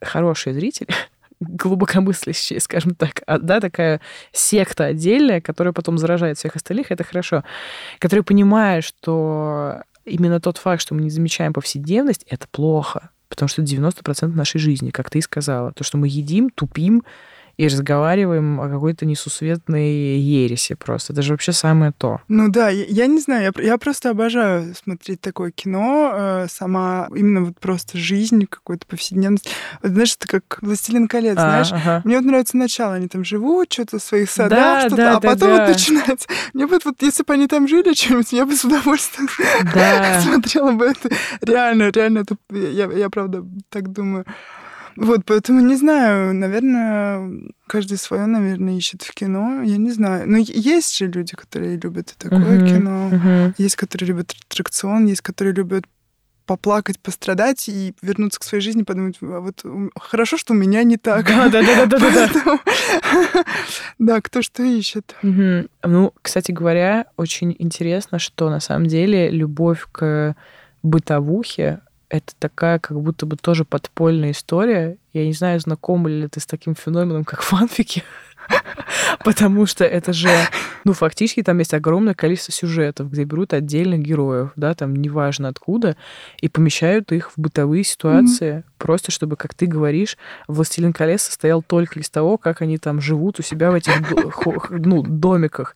хорошие 0.00 0.54
зрители, 0.54 0.88
глубокомыслящие, 1.40 2.60
скажем 2.60 2.94
так, 2.94 3.22
а, 3.26 3.38
да, 3.38 3.60
такая 3.60 4.00
секта 4.32 4.86
отдельная, 4.86 5.40
которая 5.40 5.72
потом 5.72 5.98
заражает 5.98 6.38
всех 6.38 6.56
остальных, 6.56 6.90
это 6.90 7.04
хорошо, 7.04 7.44
которые 7.98 8.24
понимают, 8.24 8.84
что 8.84 9.82
именно 10.04 10.40
тот 10.40 10.58
факт, 10.58 10.82
что 10.82 10.94
мы 10.94 11.02
не 11.02 11.10
замечаем 11.10 11.52
повседневность, 11.52 12.24
это 12.28 12.46
плохо, 12.50 13.10
потому 13.28 13.48
что 13.48 13.62
это 13.62 13.70
90% 13.72 14.26
нашей 14.28 14.58
жизни, 14.58 14.90
как 14.90 15.10
ты 15.10 15.18
и 15.18 15.22
сказала. 15.22 15.72
То, 15.72 15.84
что 15.84 15.98
мы 15.98 16.08
едим, 16.08 16.50
тупим, 16.50 17.04
и 17.56 17.66
разговариваем 17.66 18.60
о 18.60 18.68
какой-то 18.68 19.06
несусветной 19.06 20.18
ереси 20.18 20.74
просто. 20.74 21.12
Это 21.12 21.22
же 21.22 21.32
вообще 21.32 21.52
самое 21.52 21.92
то. 21.96 22.20
Ну 22.28 22.48
да, 22.48 22.68
я, 22.68 22.84
я 22.84 23.06
не 23.06 23.20
знаю, 23.20 23.52
я, 23.56 23.62
я 23.64 23.78
просто 23.78 24.10
обожаю 24.10 24.74
смотреть 24.74 25.20
такое 25.20 25.50
кино, 25.50 26.12
э, 26.14 26.46
сама 26.50 27.08
именно 27.14 27.44
вот 27.44 27.58
просто 27.60 27.98
жизнь, 27.98 28.46
какую-то 28.46 28.86
повседневность. 28.86 29.48
Вот, 29.82 29.92
знаешь, 29.92 30.16
это 30.18 30.28
как 30.28 30.58
«Властелин 30.62 31.08
колец», 31.08 31.36
а, 31.38 31.40
знаешь? 31.40 31.72
Ага. 31.72 32.02
Мне 32.04 32.16
вот 32.16 32.24
нравится 32.24 32.56
начало, 32.56 32.94
они 32.94 33.08
там 33.08 33.24
живут, 33.24 33.72
что-то 33.72 33.98
в 33.98 34.02
своих 34.02 34.30
садах, 34.30 34.58
да, 34.58 34.80
что-то, 34.80 34.96
да, 34.96 35.16
а 35.16 35.20
да, 35.20 35.28
потом 35.28 35.48
да. 35.48 35.58
вот 35.60 35.68
начинается. 35.68 36.28
Мне 36.52 36.66
вот, 36.66 36.84
вот 36.84 37.02
если 37.02 37.22
бы 37.22 37.32
они 37.34 37.46
там 37.46 37.68
жили 37.68 37.92
чем-нибудь, 37.92 38.32
я 38.32 38.46
бы 38.46 38.56
с 38.56 38.64
удовольствием 38.64 39.28
да. 39.74 40.20
смотрела 40.22 40.72
бы 40.72 40.86
это. 40.86 41.10
Реально, 41.40 41.90
реально, 41.90 42.18
это, 42.20 42.36
я, 42.50 42.90
я 42.90 43.10
правда 43.10 43.44
так 43.70 43.92
думаю. 43.92 44.24
Вот, 44.96 45.24
поэтому 45.24 45.60
не 45.60 45.76
знаю, 45.76 46.34
наверное, 46.34 47.30
каждый 47.66 47.98
свое, 47.98 48.26
наверное, 48.26 48.76
ищет 48.76 49.02
в 49.02 49.12
кино. 49.14 49.62
Я 49.62 49.76
не 49.76 49.90
знаю. 49.90 50.28
Но 50.28 50.38
есть 50.38 50.96
же 50.96 51.06
люди, 51.06 51.34
которые 51.36 51.76
любят 51.76 52.14
такое 52.18 52.60
uh-huh, 52.60 52.68
кино. 52.68 53.10
Uh-huh. 53.12 53.54
Есть, 53.58 53.76
которые 53.76 54.08
любят 54.08 54.34
аттракцион, 54.48 55.06
есть, 55.06 55.20
которые 55.20 55.54
любят 55.54 55.84
поплакать, 56.46 57.00
пострадать 57.00 57.68
и 57.68 57.94
вернуться 58.02 58.38
к 58.38 58.44
своей 58.44 58.62
жизни, 58.62 58.82
подумать, 58.82 59.16
а 59.22 59.40
вот 59.40 59.64
хорошо, 59.98 60.36
что 60.36 60.52
у 60.52 60.56
меня 60.56 60.82
не 60.82 60.96
так. 60.96 61.26
Да, 61.26 61.48
да, 61.48 61.62
да, 61.62 61.86
да, 61.86 61.98
да, 61.98 62.28
да. 62.28 63.44
Да, 63.98 64.20
кто 64.22 64.42
что 64.42 64.62
ищет. 64.62 65.16
Ну, 65.22 66.12
кстати 66.20 66.52
говоря, 66.52 67.06
очень 67.16 67.56
интересно, 67.58 68.18
что 68.18 68.50
на 68.50 68.60
самом 68.60 68.86
деле 68.86 69.30
любовь 69.30 69.86
к 69.90 70.36
бытовухе 70.82 71.80
это 72.14 72.32
такая 72.38 72.78
как 72.78 73.00
будто 73.00 73.26
бы 73.26 73.36
тоже 73.36 73.64
подпольная 73.64 74.30
история. 74.30 74.98
Я 75.12 75.26
не 75.26 75.32
знаю, 75.32 75.58
знакома 75.58 76.08
ли 76.08 76.28
ты 76.28 76.38
с 76.38 76.46
таким 76.46 76.76
феноменом, 76.76 77.24
как 77.24 77.42
фанфики. 77.42 78.04
Потому 79.24 79.66
что 79.66 79.84
это 79.84 80.12
же, 80.12 80.28
ну, 80.84 80.92
фактически 80.92 81.42
там 81.42 81.58
есть 81.58 81.74
огромное 81.74 82.14
количество 82.14 82.52
сюжетов, 82.52 83.10
где 83.10 83.24
берут 83.24 83.52
отдельных 83.52 84.00
героев, 84.00 84.52
да, 84.54 84.74
там 84.74 84.94
неважно 84.94 85.48
откуда, 85.48 85.96
и 86.40 86.48
помещают 86.48 87.10
их 87.10 87.32
в 87.32 87.40
бытовые 87.40 87.82
ситуации, 87.82 88.58
mm-hmm. 88.58 88.64
просто 88.78 89.10
чтобы, 89.10 89.36
как 89.36 89.54
ты 89.54 89.66
говоришь, 89.66 90.16
«Властелин 90.46 90.92
колец» 90.92 91.22
состоял 91.22 91.62
только 91.62 91.98
из 91.98 92.10
того, 92.10 92.38
как 92.38 92.62
они 92.62 92.78
там 92.78 93.00
живут 93.00 93.40
у 93.40 93.42
себя 93.42 93.72
в 93.72 93.74
этих 93.74 93.92
ну, 94.70 95.02
домиках. 95.02 95.74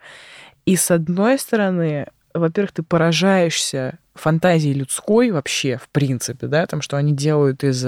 И 0.66 0.76
с 0.76 0.90
одной 0.92 1.38
стороны, 1.38 2.06
во-первых, 2.32 2.72
ты 2.72 2.82
поражаешься 2.82 3.98
фантазии 4.18 4.70
людской 4.70 5.30
вообще, 5.30 5.76
в 5.76 5.88
принципе, 5.88 6.46
да, 6.46 6.66
там, 6.66 6.82
что 6.82 6.96
они 6.96 7.12
делают 7.12 7.64
из, 7.64 7.84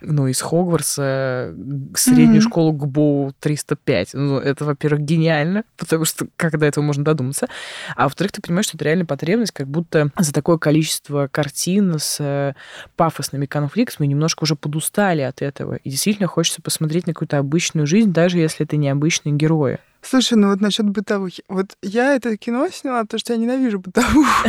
ну, 0.00 0.26
из 0.26 0.40
Хогвартса 0.40 1.54
среднюю 1.94 2.38
mm-hmm. 2.38 2.48
школу 2.48 2.72
ГБОУ 2.72 3.34
305. 3.40 4.10
Ну, 4.14 4.38
это, 4.38 4.64
во-первых, 4.64 5.02
гениально, 5.02 5.64
потому 5.76 6.04
что 6.04 6.26
как 6.36 6.58
до 6.58 6.66
этого 6.66 6.84
можно 6.84 7.04
додуматься. 7.04 7.48
А 7.96 8.04
во-вторых, 8.04 8.32
ты 8.32 8.42
понимаешь, 8.42 8.66
что 8.66 8.76
это 8.76 8.84
реально 8.84 9.06
потребность, 9.06 9.52
как 9.52 9.66
будто 9.66 10.10
за 10.18 10.32
такое 10.32 10.58
количество 10.58 11.28
картин 11.30 11.98
с 11.98 12.54
пафосными 12.96 13.46
конфликтами 13.46 14.06
немножко 14.06 14.44
уже 14.44 14.56
подустали 14.56 15.22
от 15.22 15.42
этого. 15.42 15.76
И 15.76 15.90
действительно 15.90 16.28
хочется 16.28 16.62
посмотреть 16.62 17.06
на 17.06 17.14
какую-то 17.14 17.38
обычную 17.38 17.86
жизнь, 17.86 18.12
даже 18.12 18.38
если 18.38 18.64
это 18.64 18.76
необычные 18.76 19.34
герои. 19.34 19.78
Слушай, 20.02 20.34
ну 20.34 20.50
вот 20.50 20.60
насчет 20.60 20.88
бытовухи. 20.88 21.44
Вот 21.48 21.76
я 21.80 22.14
это 22.14 22.36
кино 22.36 22.68
сняла, 22.72 23.02
потому 23.02 23.20
что 23.20 23.32
я 23.34 23.38
ненавижу 23.38 23.78
бытовуху. 23.78 24.48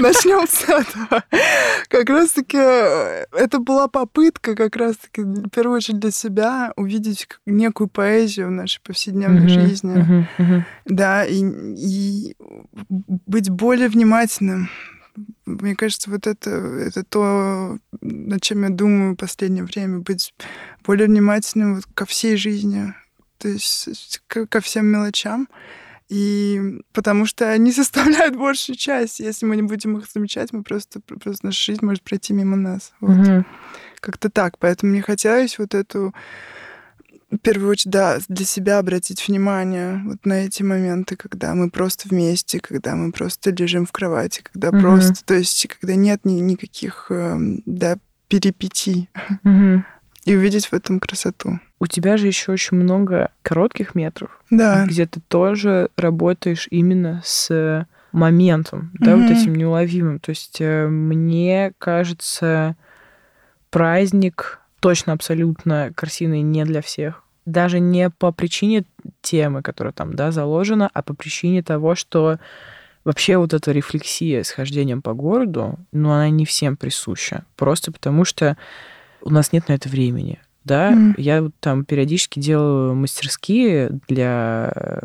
Начнем 0.00 0.46
с 0.46 0.62
этого. 0.62 1.24
Как 1.88 2.08
раз-таки 2.08 2.56
э, 2.56 3.26
это 3.32 3.58
была 3.58 3.88
попытка 3.88 4.54
как 4.54 4.76
раз-таки 4.76 5.22
в 5.22 5.48
первую 5.50 5.76
очередь 5.76 5.98
для 5.98 6.12
себя 6.12 6.72
увидеть 6.76 7.26
некую 7.46 7.88
поэзию 7.88 8.46
в 8.48 8.52
нашей 8.52 8.80
повседневной 8.80 9.48
жизни. 9.48 10.26
Да, 10.84 11.24
и, 11.24 11.42
и 11.42 12.36
быть 12.88 13.50
более 13.50 13.88
внимательным 13.88 14.70
мне 15.46 15.74
кажется, 15.74 16.10
вот 16.10 16.26
это, 16.26 16.50
это 16.50 17.02
то, 17.02 17.78
над 18.00 18.42
чем 18.42 18.62
я 18.62 18.70
думаю 18.70 19.14
в 19.14 19.16
последнее 19.16 19.64
время, 19.64 19.98
быть 19.98 20.32
более 20.84 21.08
внимательным 21.08 21.76
вот 21.76 21.86
ко 21.94 22.06
всей 22.06 22.36
жизни, 22.36 22.94
то 23.38 23.48
есть 23.48 24.20
ко 24.26 24.60
всем 24.60 24.86
мелочам. 24.86 25.48
И 26.08 26.80
потому 26.92 27.26
что 27.26 27.50
они 27.50 27.72
составляют 27.72 28.36
большую 28.36 28.76
часть. 28.76 29.20
Если 29.20 29.46
мы 29.46 29.56
не 29.56 29.62
будем 29.62 29.98
их 29.98 30.06
замечать, 30.10 30.52
мы 30.52 30.62
просто, 30.62 31.00
просто 31.00 31.46
наша 31.46 31.62
жизнь 31.72 31.84
может 31.84 32.02
пройти 32.02 32.32
мимо 32.32 32.56
нас. 32.56 32.92
Вот. 33.00 33.18
Угу. 33.18 33.44
Как-то 34.00 34.30
так. 34.30 34.58
Поэтому 34.58 34.92
мне 34.92 35.02
хотелось 35.02 35.58
вот 35.58 35.74
эту 35.74 36.14
в 37.30 37.36
первую 37.36 37.72
очередь, 37.72 37.92
да, 37.92 38.18
для 38.28 38.46
себя 38.46 38.78
обратить 38.78 39.28
внимание 39.28 40.00
вот 40.06 40.24
на 40.24 40.46
эти 40.46 40.62
моменты, 40.62 41.14
когда 41.14 41.54
мы 41.54 41.68
просто 41.68 42.08
вместе, 42.08 42.58
когда 42.58 42.94
мы 42.94 43.12
просто 43.12 43.50
лежим 43.50 43.84
в 43.84 43.92
кровати, 43.92 44.40
когда 44.50 44.70
угу. 44.70 44.80
просто, 44.80 45.22
то 45.26 45.34
есть, 45.34 45.66
когда 45.68 45.94
нет 45.94 46.20
ни, 46.24 46.40
никаких, 46.40 47.08
эм, 47.10 47.62
да, 47.66 47.98
перипетий. 48.28 49.10
Угу 49.44 49.84
и 50.28 50.36
увидеть 50.36 50.66
в 50.66 50.72
этом 50.72 51.00
красоту. 51.00 51.58
У 51.80 51.86
тебя 51.86 52.16
же 52.16 52.26
еще 52.26 52.52
очень 52.52 52.76
много 52.76 53.30
коротких 53.42 53.94
метров, 53.94 54.30
да. 54.50 54.84
где 54.86 55.06
ты 55.06 55.20
тоже 55.28 55.90
работаешь 55.96 56.66
именно 56.70 57.22
с 57.24 57.86
моментом, 58.12 58.90
да, 58.94 59.12
mm 59.12 59.22
вот 59.22 59.30
этим 59.30 59.54
неуловимым. 59.54 60.18
То 60.18 60.30
есть 60.30 60.60
э, 60.60 60.86
мне 60.88 61.72
кажется, 61.78 62.76
праздник 63.70 64.60
точно 64.80 65.12
абсолютно 65.12 65.92
картиной 65.94 66.42
не 66.42 66.64
для 66.64 66.82
всех. 66.82 67.22
Даже 67.44 67.80
не 67.80 68.10
по 68.10 68.32
причине 68.32 68.84
темы, 69.22 69.62
которая 69.62 69.92
там, 69.92 70.14
да, 70.14 70.30
заложена, 70.30 70.90
а 70.92 71.02
по 71.02 71.14
причине 71.14 71.62
того, 71.62 71.94
что 71.94 72.38
вообще 73.04 73.38
вот 73.38 73.54
эта 73.54 73.72
рефлексия 73.72 74.42
с 74.42 74.50
хождением 74.50 75.00
по 75.00 75.14
городу, 75.14 75.78
ну, 75.92 76.10
она 76.10 76.28
не 76.28 76.44
всем 76.44 76.76
присуща. 76.76 77.44
Просто 77.56 77.92
потому 77.92 78.24
что 78.24 78.56
у 79.22 79.30
нас 79.30 79.52
нет 79.52 79.68
на 79.68 79.74
это 79.74 79.88
времени. 79.88 80.38
Да, 80.64 80.92
mm. 80.92 81.14
я 81.16 81.50
там 81.60 81.84
периодически 81.84 82.40
делаю 82.40 82.94
мастерские 82.94 84.00
для 84.06 84.70
э, 84.74 85.00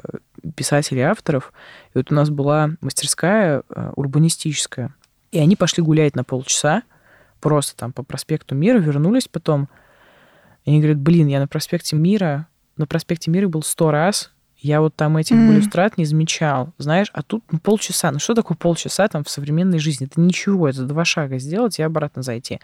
писателей, 0.55 1.03
авторов. 1.03 1.53
И 1.93 1.99
вот 1.99 2.11
у 2.11 2.15
нас 2.15 2.29
была 2.29 2.71
мастерская 2.81 3.63
э, 3.69 3.91
урбанистическая. 3.95 4.93
И 5.31 5.39
они 5.39 5.55
пошли 5.55 5.81
гулять 5.81 6.15
на 6.15 6.25
полчаса, 6.25 6.83
просто 7.39 7.77
там 7.77 7.93
по 7.93 8.03
проспекту 8.03 8.55
Мира, 8.55 8.77
вернулись 8.77 9.29
потом. 9.29 9.69
И 10.65 10.71
они 10.71 10.79
говорят, 10.79 10.99
блин, 10.99 11.27
я 11.27 11.39
на 11.39 11.47
проспекте 11.47 11.95
Мира, 11.95 12.47
на 12.75 12.85
проспекте 12.85 13.31
Мира 13.31 13.47
был 13.47 13.63
сто 13.63 13.89
раз, 13.89 14.31
Я 14.57 14.81
вот 14.81 14.95
там 14.95 15.15
этих 15.17 15.35
mm. 15.35 15.47
балюстрат 15.47 15.97
не 15.97 16.05
замечал, 16.05 16.73
знаешь, 16.77 17.09
а 17.13 17.23
тут 17.23 17.43
ну, 17.51 17.59
полчаса. 17.59 18.11
Ну 18.11 18.19
что 18.19 18.33
такое 18.33 18.57
полчаса 18.57 19.07
там 19.07 19.23
в 19.23 19.29
современной 19.29 19.79
жизни? 19.79 20.07
Это 20.07 20.19
ничего, 20.19 20.67
это 20.67 20.83
два 20.83 21.05
шага 21.05 21.37
сделать 21.37 21.79
и 21.79 21.83
обратно 21.83 22.21
зайти. 22.21 22.59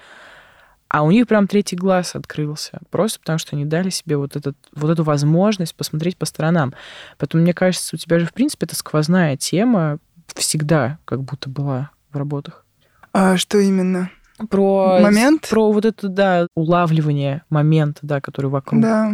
А 0.89 1.03
у 1.03 1.11
них 1.11 1.27
прям 1.27 1.47
третий 1.47 1.75
глаз 1.75 2.15
открылся. 2.15 2.79
Просто 2.89 3.19
потому, 3.19 3.37
что 3.37 3.55
они 3.55 3.63
дали 3.63 3.89
себе 3.89 4.17
вот, 4.17 4.35
этот, 4.35 4.57
вот 4.73 4.89
эту 4.89 5.03
возможность 5.03 5.75
посмотреть 5.75 6.17
по 6.17 6.25
сторонам. 6.25 6.73
Поэтому, 7.19 7.43
мне 7.43 7.53
кажется, 7.53 7.95
у 7.95 7.99
тебя 7.99 8.17
же, 8.17 8.25
в 8.25 8.33
принципе, 8.33 8.65
это 8.65 8.75
сквозная 8.75 9.37
тема 9.37 9.99
всегда 10.35 10.97
как 11.05 11.21
будто 11.21 11.49
была 11.49 11.91
в 12.11 12.17
работах. 12.17 12.65
А 13.13 13.37
что 13.37 13.59
именно? 13.59 14.09
Про 14.49 14.99
момент? 14.99 15.47
Про 15.47 15.71
вот 15.71 15.85
это, 15.85 16.07
да, 16.07 16.47
улавливание 16.55 17.43
момента, 17.49 17.99
да, 18.03 18.19
который 18.19 18.49
вокруг. 18.49 18.81
Да. 18.81 19.13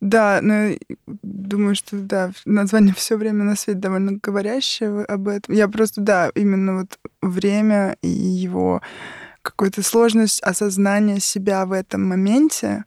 Да, 0.00 0.40
но 0.42 0.76
думаю, 1.22 1.74
что 1.74 1.96
да, 1.96 2.30
название 2.44 2.92
все 2.94 3.16
время 3.16 3.44
на 3.44 3.56
свете 3.56 3.78
довольно 3.78 4.18
говорящее 4.22 5.04
об 5.04 5.28
этом. 5.28 5.54
Я 5.54 5.66
просто, 5.68 6.00
да, 6.02 6.30
именно 6.34 6.80
вот 6.80 6.98
время 7.22 7.96
и 8.02 8.08
его 8.08 8.82
какую-то 9.44 9.82
сложность 9.82 10.42
осознания 10.42 11.20
себя 11.20 11.66
в 11.66 11.72
этом 11.72 12.08
моменте, 12.08 12.84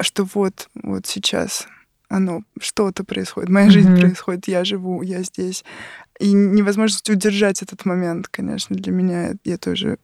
что 0.00 0.26
вот, 0.34 0.68
вот 0.74 1.06
сейчас 1.06 1.68
оно, 2.08 2.42
что-то 2.58 3.04
происходит, 3.04 3.50
моя 3.50 3.70
жизнь 3.70 3.92
mm-hmm. 3.92 4.00
происходит, 4.00 4.48
я 4.48 4.64
живу, 4.64 5.02
я 5.02 5.22
здесь. 5.22 5.64
И 6.18 6.32
невозможность 6.32 7.10
удержать 7.10 7.62
этот 7.62 7.84
момент, 7.84 8.28
конечно, 8.28 8.74
для 8.74 8.92
меня 8.92 9.34
я 9.44 9.58
тоже 9.58 9.98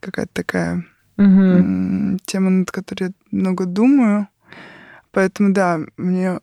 какая-то 0.00 0.32
такая 0.32 0.86
mm-hmm. 1.18 2.18
тема, 2.24 2.50
над 2.50 2.70
которой 2.70 3.08
я 3.08 3.12
много 3.30 3.66
думаю. 3.66 4.28
Поэтому, 5.10 5.52
да, 5.52 5.80
мне 5.96 6.40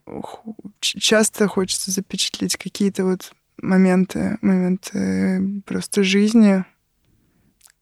часто 0.82 1.48
хочется 1.48 1.92
запечатлеть 1.92 2.58
какие-то 2.58 3.06
вот 3.06 3.34
моменты, 3.62 4.38
моменты 4.42 5.62
просто 5.66 6.04
жизни, 6.04 6.66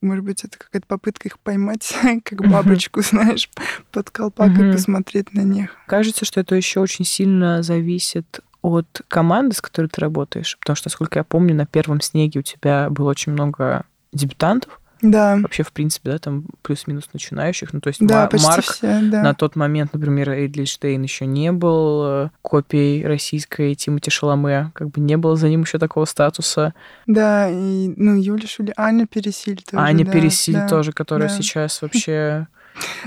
может 0.04 0.24
быть, 0.24 0.44
это 0.44 0.58
какая-то 0.58 0.86
попытка 0.88 1.28
их 1.28 1.40
поймать, 1.40 1.96
как 2.24 2.48
бабочку, 2.48 3.02
знаешь, 3.02 3.50
под 3.92 4.12
колпак 4.12 4.52
и 4.58 4.72
посмотреть 4.72 5.34
на 5.34 5.42
них. 5.42 5.76
Кажется, 5.88 6.26
что 6.26 6.40
это 6.40 6.56
еще 6.56 6.80
очень 6.80 7.06
сильно 7.06 7.64
зависит 7.64 8.42
от 8.62 9.02
команды, 9.08 9.56
с 9.56 9.62
которой 9.62 9.88
ты 9.88 10.00
работаешь. 10.00 10.58
Потому 10.60 10.76
что, 10.76 10.88
насколько 10.88 11.20
я 11.20 11.24
помню, 11.24 11.54
на 11.54 11.66
первом 11.66 12.02
снеге 12.02 12.40
у 12.40 12.44
тебя 12.44 12.90
было 12.90 13.10
очень 13.10 13.34
много 13.34 13.86
дебютантов. 14.14 14.80
Да. 15.04 15.38
Вообще, 15.42 15.64
в 15.64 15.72
принципе, 15.74 16.12
да, 16.12 16.18
там 16.18 16.46
плюс-минус 16.62 17.10
начинающих. 17.12 17.74
Ну, 17.74 17.82
то 17.82 17.90
есть 17.90 18.00
да, 18.00 18.30
Ма- 18.32 18.40
Марк 18.42 18.64
все, 18.64 19.02
да. 19.02 19.22
на 19.22 19.34
тот 19.34 19.56
момент, 19.58 19.94
например, 19.94 20.30
Эйдльштейн 20.32 21.02
еще 21.04 21.26
не 21.26 21.52
был 21.52 22.04
э, 22.06 22.30
копией 22.42 23.06
российской 23.06 23.76
Тимати 23.76 24.10
Шаломе, 24.10 24.72
как 24.74 24.90
бы 24.90 25.02
не 25.02 25.18
было 25.18 25.36
за 25.36 25.50
ним 25.50 25.62
еще 25.62 25.78
такого 25.78 26.06
статуса. 26.06 26.74
Да, 27.06 27.50
и, 27.50 27.94
ну, 27.98 28.16
Юля 28.16 28.48
Шули, 28.48 28.74
Аня 28.78 29.06
Пересиль 29.06 29.62
тоже. 29.62 29.84
Аня 29.84 30.06
да, 30.06 30.12
Пересиль 30.12 30.54
да, 30.54 30.68
тоже, 30.70 30.94
которая 30.94 31.28
да. 31.28 31.36
сейчас 31.36 31.82
вообще 31.82 32.48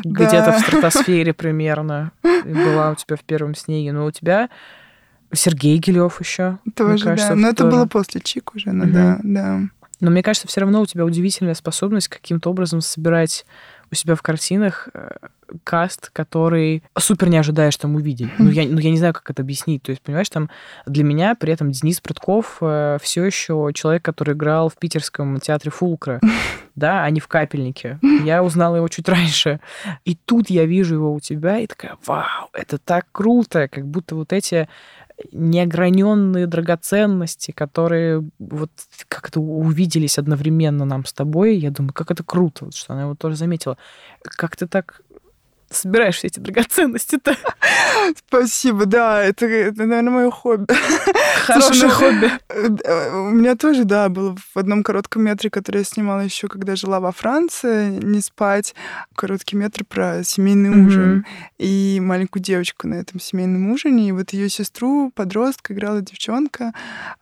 где-то 0.05 0.53
в 0.53 0.61
стратосфере 0.61 1.33
примерно 1.33 2.13
была 2.23 2.91
у 2.91 2.95
тебя 2.95 3.17
в 3.17 3.25
первом 3.25 3.55
снеге. 3.55 3.93
Но 3.93 4.05
у 4.05 4.11
тебя 4.11 4.51
Сергей 5.33 5.79
Гилев 5.79 6.21
еще. 6.21 6.59
Тоже, 6.75 7.05
кажется, 7.05 7.31
да. 7.31 7.35
Но 7.37 7.49
это 7.49 7.65
было 7.65 7.87
после 7.87 8.21
Чик 8.21 8.55
уже, 8.55 8.73
ну 8.73 8.87
да, 8.87 9.19
да. 9.23 9.61
Но 10.01 10.11
мне 10.11 10.23
кажется, 10.23 10.49
все 10.49 10.61
равно 10.61 10.81
у 10.83 10.87
тебя 10.87 11.05
удивительная 11.05 11.55
способность 11.55 12.09
каким-то 12.09 12.51
образом 12.51 12.81
собирать 12.81 13.47
у 13.91 13.95
себя 13.95 14.15
в 14.15 14.23
картинах 14.23 14.89
э, 14.95 15.11
каст, 15.65 16.11
который 16.13 16.83
супер 16.99 17.29
не 17.29 17.39
ожидаешь 17.39 17.77
там 17.77 17.95
увидеть. 17.95 18.31
Ну 18.39 18.51
я, 18.51 18.67
ну, 18.69 18.79
я 18.79 18.91
не 18.91 18.99
знаю, 18.99 19.15
как 19.15 19.31
это 19.31 19.43
объяснить. 19.43 19.83
То 19.83 19.91
есть, 19.91 20.03
понимаешь, 20.03 20.29
там 20.29 20.51
для 20.87 21.05
меня 21.05 21.35
при 21.35 21.53
этом 21.53 21.71
Денис 21.71 22.01
Прудков 22.01 22.59
э, 22.61 22.99
все 23.01 23.25
еще 23.25 23.71
человек, 23.75 24.05
который 24.05 24.35
играл 24.35 24.69
в 24.69 24.77
питерском 24.77 25.39
театре 25.41 25.71
Фулкра, 25.71 26.21
да, 26.75 27.05
а 27.05 27.11
не 27.11 27.21
в 27.21 27.29
Капельнике. 27.29 27.99
Я 28.25 28.43
узнала 28.43 28.77
его 28.77 28.89
чуть 28.89 29.09
раньше. 29.09 29.61
И 30.05 30.17
тут 30.17 30.51
я 30.51 30.67
вижу 30.67 30.97
его 30.97 31.13
у 31.13 31.21
тебя 31.21 31.59
и 31.59 31.67
такая, 31.67 31.97
вау, 32.05 32.49
это 32.53 32.79
так 32.79 33.07
круто, 33.13 33.69
как 33.69 33.87
будто 33.87 34.17
вот 34.17 34.33
эти 34.33 34.69
неограненные 35.33 36.47
драгоценности, 36.47 37.51
которые 37.51 38.29
вот 38.39 38.71
как-то 39.09 39.41
увиделись 39.41 40.19
одновременно 40.19 40.85
нам 40.85 41.05
с 41.05 41.13
тобой. 41.13 41.57
Я 41.57 41.71
думаю, 41.71 41.93
как 41.93 42.11
это 42.11 42.23
круто, 42.23 42.71
что 42.73 42.93
она 42.93 43.03
его 43.03 43.15
тоже 43.15 43.37
заметила. 43.37 43.77
Как 44.23 44.57
ты 44.57 44.67
так 44.67 45.01
собираешь 45.71 46.17
все 46.17 46.29
эти 46.29 46.41
драгоценности-то? 46.41 47.37
Спасибо, 48.27 48.87
да, 48.87 49.23
это, 49.23 49.47
это 49.47 49.85
наверное, 49.85 50.13
мое 50.13 50.31
хобби. 50.31 50.67
Хорошее 51.47 51.91
хобби. 51.91 52.31
Э, 52.49 53.19
у 53.19 53.31
меня 53.31 53.57
тоже, 53.57 53.85
да, 53.85 54.09
было 54.09 54.37
в 54.37 54.57
одном 54.57 54.83
коротком 54.83 55.23
метре, 55.25 55.51
который 55.51 55.79
я 55.79 55.85
снимала 55.85 56.21
еще, 56.21 56.49
когда 56.49 56.77
жила 56.77 57.01
во 57.01 57.13
Франции, 57.13 57.99
«Не 58.03 58.21
спать», 58.21 58.75
короткий 59.15 59.57
метр 59.57 59.85
про 59.85 60.23
семейный 60.25 60.71
mm-hmm. 60.71 60.87
ужин. 60.87 61.27
И 61.59 61.99
маленькую 62.03 62.43
девочку 62.43 62.89
на 62.89 62.95
этом 62.95 63.21
семейном 63.21 63.71
ужине. 63.71 64.09
И 64.09 64.13
вот 64.13 64.33
ее 64.33 64.49
сестру, 64.49 65.11
подростка, 65.15 65.73
играла 65.73 66.01
девчонка 66.01 66.73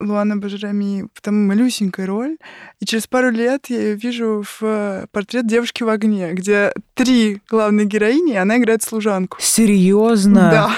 Луана 0.01 0.37
Бажрами. 0.37 1.09
Там 1.21 1.47
малюсенькая 1.47 2.07
роль. 2.07 2.37
И 2.81 2.87
через 2.87 3.07
пару 3.07 3.31
лет 3.31 3.67
я 3.69 3.81
ее 3.81 3.95
вижу 3.95 4.45
в 4.59 5.07
портрет 5.13 5.47
девушки 5.47 5.83
в 5.83 5.89
огне, 5.89 6.33
где 6.33 6.73
три 6.95 7.41
главные 7.49 7.87
героини, 7.87 8.34
и 8.35 8.37
она 8.37 8.59
играет 8.59 8.83
служанку. 8.83 9.37
Серьезно? 9.41 10.51
Да. 10.51 10.71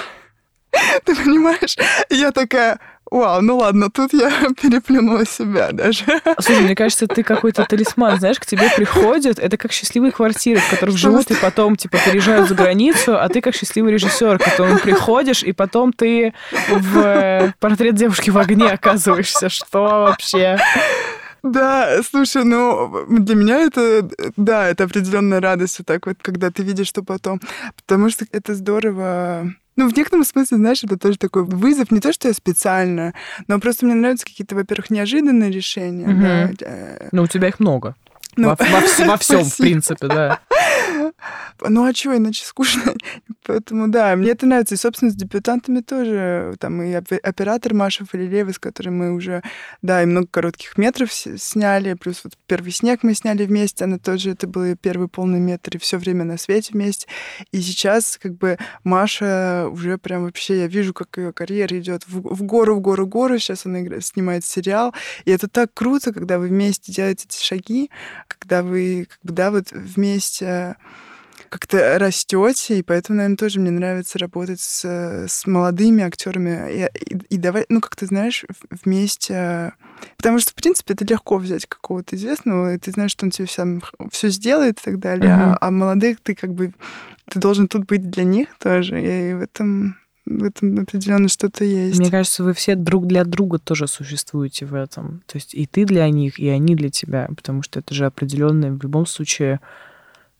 Ты 1.05 1.16
понимаешь? 1.16 1.77
Я 2.11 2.33
такая, 2.33 2.79
Вау, 3.11 3.40
ну 3.40 3.57
ладно, 3.59 3.88
тут 3.88 4.12
я 4.12 4.31
переплюнула 4.61 5.25
себя 5.25 5.71
даже. 5.73 6.05
Слушай, 6.38 6.62
мне 6.62 6.75
кажется, 6.75 7.07
ты 7.07 7.23
какой-то 7.23 7.64
талисман, 7.64 8.19
знаешь, 8.19 8.38
к 8.38 8.45
тебе 8.45 8.69
приходят, 8.77 9.38
это 9.38 9.57
как 9.57 9.73
счастливые 9.73 10.12
квартиры, 10.12 10.61
в 10.61 10.69
которых 10.69 10.99
живут, 10.99 11.31
и 11.31 11.35
потом, 11.35 11.77
типа, 11.77 11.99
переезжают 12.05 12.49
за 12.49 12.55
границу, 12.55 13.16
а 13.16 13.29
ты 13.29 13.40
как 13.40 13.55
счастливый 13.55 13.92
режиссер, 13.92 14.38
к 14.38 14.45
которому 14.45 14.79
приходишь, 14.81 15.45
и 15.45 15.53
потом 15.53 15.92
ты 15.92 16.35
в 16.69 16.99
э, 16.99 17.53
портрет 17.61 17.95
девушки 17.95 18.31
в 18.31 18.38
огне 18.38 18.69
оказываешься. 18.69 19.49
Что 19.49 19.83
вообще? 19.83 20.59
Да, 21.52 22.02
слушай, 22.02 22.44
ну, 22.44 23.06
для 23.09 23.35
меня 23.35 23.59
это, 23.61 24.09
да, 24.37 24.68
это 24.68 24.85
определенная 24.85 25.40
радость, 25.40 25.78
вот 25.78 25.87
так 25.87 26.06
вот, 26.06 26.16
когда 26.20 26.50
ты 26.50 26.62
видишь, 26.62 26.88
что 26.88 27.02
потом, 27.02 27.40
потому 27.76 28.11
что 28.11 28.26
это 28.32 28.54
здорово 28.54 29.52
ну, 29.76 29.90
в 29.90 29.96
некотором 29.96 30.24
смысле, 30.24 30.56
знаешь, 30.56 30.82
это 30.82 30.96
тоже 30.96 31.18
такой 31.18 31.44
вызов. 31.44 31.90
Не 31.90 32.00
то, 32.00 32.11
что 32.11 32.28
я 32.28 32.35
специально, 32.35 33.12
но 33.46 33.61
просто 33.61 33.85
мне 33.85 33.94
нравятся 33.94 34.24
какие-то, 34.24 34.54
во-первых, 34.54 34.88
неожиданные 34.88 35.50
решения. 35.50 36.09
Угу. 36.09 36.56
Да. 36.59 37.09
Ну, 37.12 37.22
у 37.22 37.26
тебя 37.26 37.48
их 37.48 37.61
много. 37.61 37.94
Ну, 38.37 38.48
во, 38.48 38.56
во, 38.59 39.06
во 39.06 39.16
всем, 39.18 39.44
в 39.44 39.56
принципе, 39.56 40.06
да. 40.06 40.40
Ну 41.61 41.85
а 41.85 41.92
чего, 41.94 42.16
иначе 42.16 42.44
скучно. 42.44 42.94
Поэтому, 43.44 43.88
да, 43.88 44.14
мне 44.16 44.31
это 44.31 44.46
нравится. 44.46 44.74
И, 44.74 44.79
собственно, 44.79 45.11
с 45.11 45.14
дебютантами 45.14 45.81
тоже. 45.81 46.55
Там 46.59 46.83
и 46.83 46.92
оператор 46.92 47.74
Маша 47.74 48.05
Фалилеева, 48.05 48.52
с 48.52 48.59
которой 48.59 48.90
мы 48.90 49.12
уже, 49.12 49.42
да, 49.83 50.02
и 50.02 50.07
много 50.07 50.26
коротких 50.26 50.76
метров 50.76 51.12
сняли. 51.12 51.94
Плюс 51.94 52.20
вот 52.24 52.35
первый 52.46 52.72
снег 52.72 53.02
мы 53.02 53.14
сняли 53.14 53.46
вместе. 53.46 53.85
Она 53.85 53.98
тоже, 53.98 54.31
это 54.31 54.46
был 54.46 54.76
первый 54.76 55.09
полный 55.09 55.40
метр, 55.40 55.76
и 55.76 55.79
все 55.79 55.96
время 55.96 56.24
на 56.24 56.37
свете 56.37 56.72
вместе. 56.74 57.07
И 57.52 57.61
сейчас, 57.61 58.18
как 58.20 58.35
бы, 58.35 58.59
Маша 58.85 59.68
уже 59.70 59.96
прям 59.98 60.24
вообще, 60.24 60.61
я 60.61 60.66
вижу, 60.66 60.92
как 60.92 61.16
ее 61.16 61.33
карьера 61.33 61.79
идет 61.79 62.07
в, 62.07 62.35
в 62.35 62.42
гору, 62.42 62.76
в 62.76 62.81
гору, 62.81 63.07
в 63.07 63.09
гору. 63.09 63.38
Сейчас 63.38 63.64
она 63.64 63.81
играет, 63.81 64.05
снимает 64.05 64.44
сериал. 64.44 64.94
И 65.24 65.31
это 65.31 65.48
так 65.48 65.72
круто, 65.72 66.12
когда 66.12 66.38
вы 66.38 66.48
вместе 66.48 66.92
делаете 66.92 67.26
эти 67.29 67.42
шаги, 67.42 67.90
когда 68.29 68.62
вы, 68.62 69.07
как 69.09 69.18
бы, 69.22 69.33
да, 69.33 69.50
вот 69.50 69.72
вместе 69.72 70.76
как-то 71.48 71.98
растете, 71.98 72.78
и 72.78 72.82
поэтому, 72.82 73.18
наверное, 73.18 73.36
тоже 73.36 73.61
мне 73.61 73.70
нравится 73.70 74.18
работать 74.18 74.61
с, 74.61 74.84
с 74.84 75.47
молодыми 75.47 76.03
актерами 76.03 76.72
и, 76.72 77.14
и, 77.14 77.18
и 77.30 77.36
давай, 77.38 77.66
ну, 77.68 77.80
как 77.80 77.97
ты 77.97 78.07
знаешь, 78.07 78.44
вместе. 78.84 79.72
Потому 80.16 80.38
что, 80.38 80.53
в 80.53 80.55
принципе, 80.55 80.94
это 80.94 81.05
легко 81.05 81.38
взять 81.38 81.66
какого-то 81.66 82.16
известного, 82.16 82.74
и 82.74 82.78
ты 82.78 82.90
знаешь, 82.90 83.12
что 83.12 83.26
он 83.26 83.30
тебе 83.30 83.49
сам 83.49 83.82
все 84.11 84.28
сделает 84.28 84.78
и 84.80 84.84
так 84.84 84.99
далее. 84.99 85.30
Uh-huh. 85.30 85.57
А, 85.61 85.68
а 85.68 85.70
молодых 85.70 86.20
ты 86.20 86.34
как 86.34 86.53
бы 86.55 86.72
ты 87.28 87.40
должен 87.40 87.68
тут 87.68 87.86
быть 87.86 88.09
для 88.11 88.24
них 88.24 88.49
тоже. 88.59 89.01
И 89.01 89.34
в 89.34 89.40
этом 89.40 89.97
в 90.26 90.42
этом 90.42 90.80
определенно 90.80 91.28
что-то 91.28 91.64
есть. 91.64 91.99
Мне 91.99 92.11
кажется, 92.11 92.42
вы 92.42 92.53
все 92.53 92.74
друг 92.74 93.07
для 93.07 93.24
друга 93.24 93.59
тоже 93.59 93.86
существуете 93.86 94.66
в 94.66 94.74
этом. 94.74 95.22
То 95.26 95.36
есть 95.36 95.55
и 95.55 95.66
ты 95.66 95.84
для 95.84 96.09
них, 96.11 96.38
и 96.38 96.49
они 96.49 96.74
для 96.74 96.90
тебя, 96.90 97.28
потому 97.28 97.62
что 97.62 97.78
это 97.78 97.94
же 97.94 98.07
определенное 98.07 98.72
в 98.72 98.82
любом 98.82 99.07
случае 99.07 99.61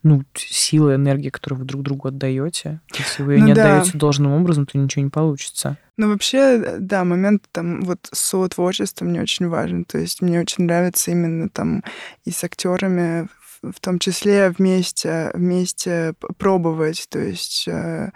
ну, 0.07 0.23
сила, 0.35 0.95
энергия, 0.95 1.31
которую 1.31 1.61
вы 1.61 1.67
друг 1.67 1.83
другу 1.83 2.09
отдаете. 2.09 2.81
Если 2.97 3.23
вы 3.23 3.35
ее 3.35 3.41
ну, 3.41 3.47
не 3.47 3.55
да. 3.55 3.79
отдаете 3.79 3.99
должным 3.99 4.33
образом, 4.33 4.67
то 4.67 4.79
ничего 4.79 5.05
не 5.05 5.11
получится. 5.11 5.77
Ну, 5.97 6.11
вообще, 6.11 6.77
да, 6.79 7.05
момент 7.05 7.45
там 7.53 7.81
вот 7.83 8.09
со-творчества 8.13 9.05
мне 9.05 9.21
очень 9.21 9.49
важен. 9.49 9.85
То 9.85 9.99
есть 9.99 10.23
мне 10.23 10.41
очень 10.41 10.65
нравится 10.65 11.11
именно 11.11 11.49
там 11.49 11.83
и 12.25 12.31
с 12.31 12.45
актерами 12.45 13.29
в 13.63 13.81
том 13.81 13.99
числе 13.99 14.51
вместе, 14.51 15.31
вместе 15.35 16.15
пробовать, 16.39 17.07
то 17.09 17.19
есть 17.19 17.67
э, 17.67 18.11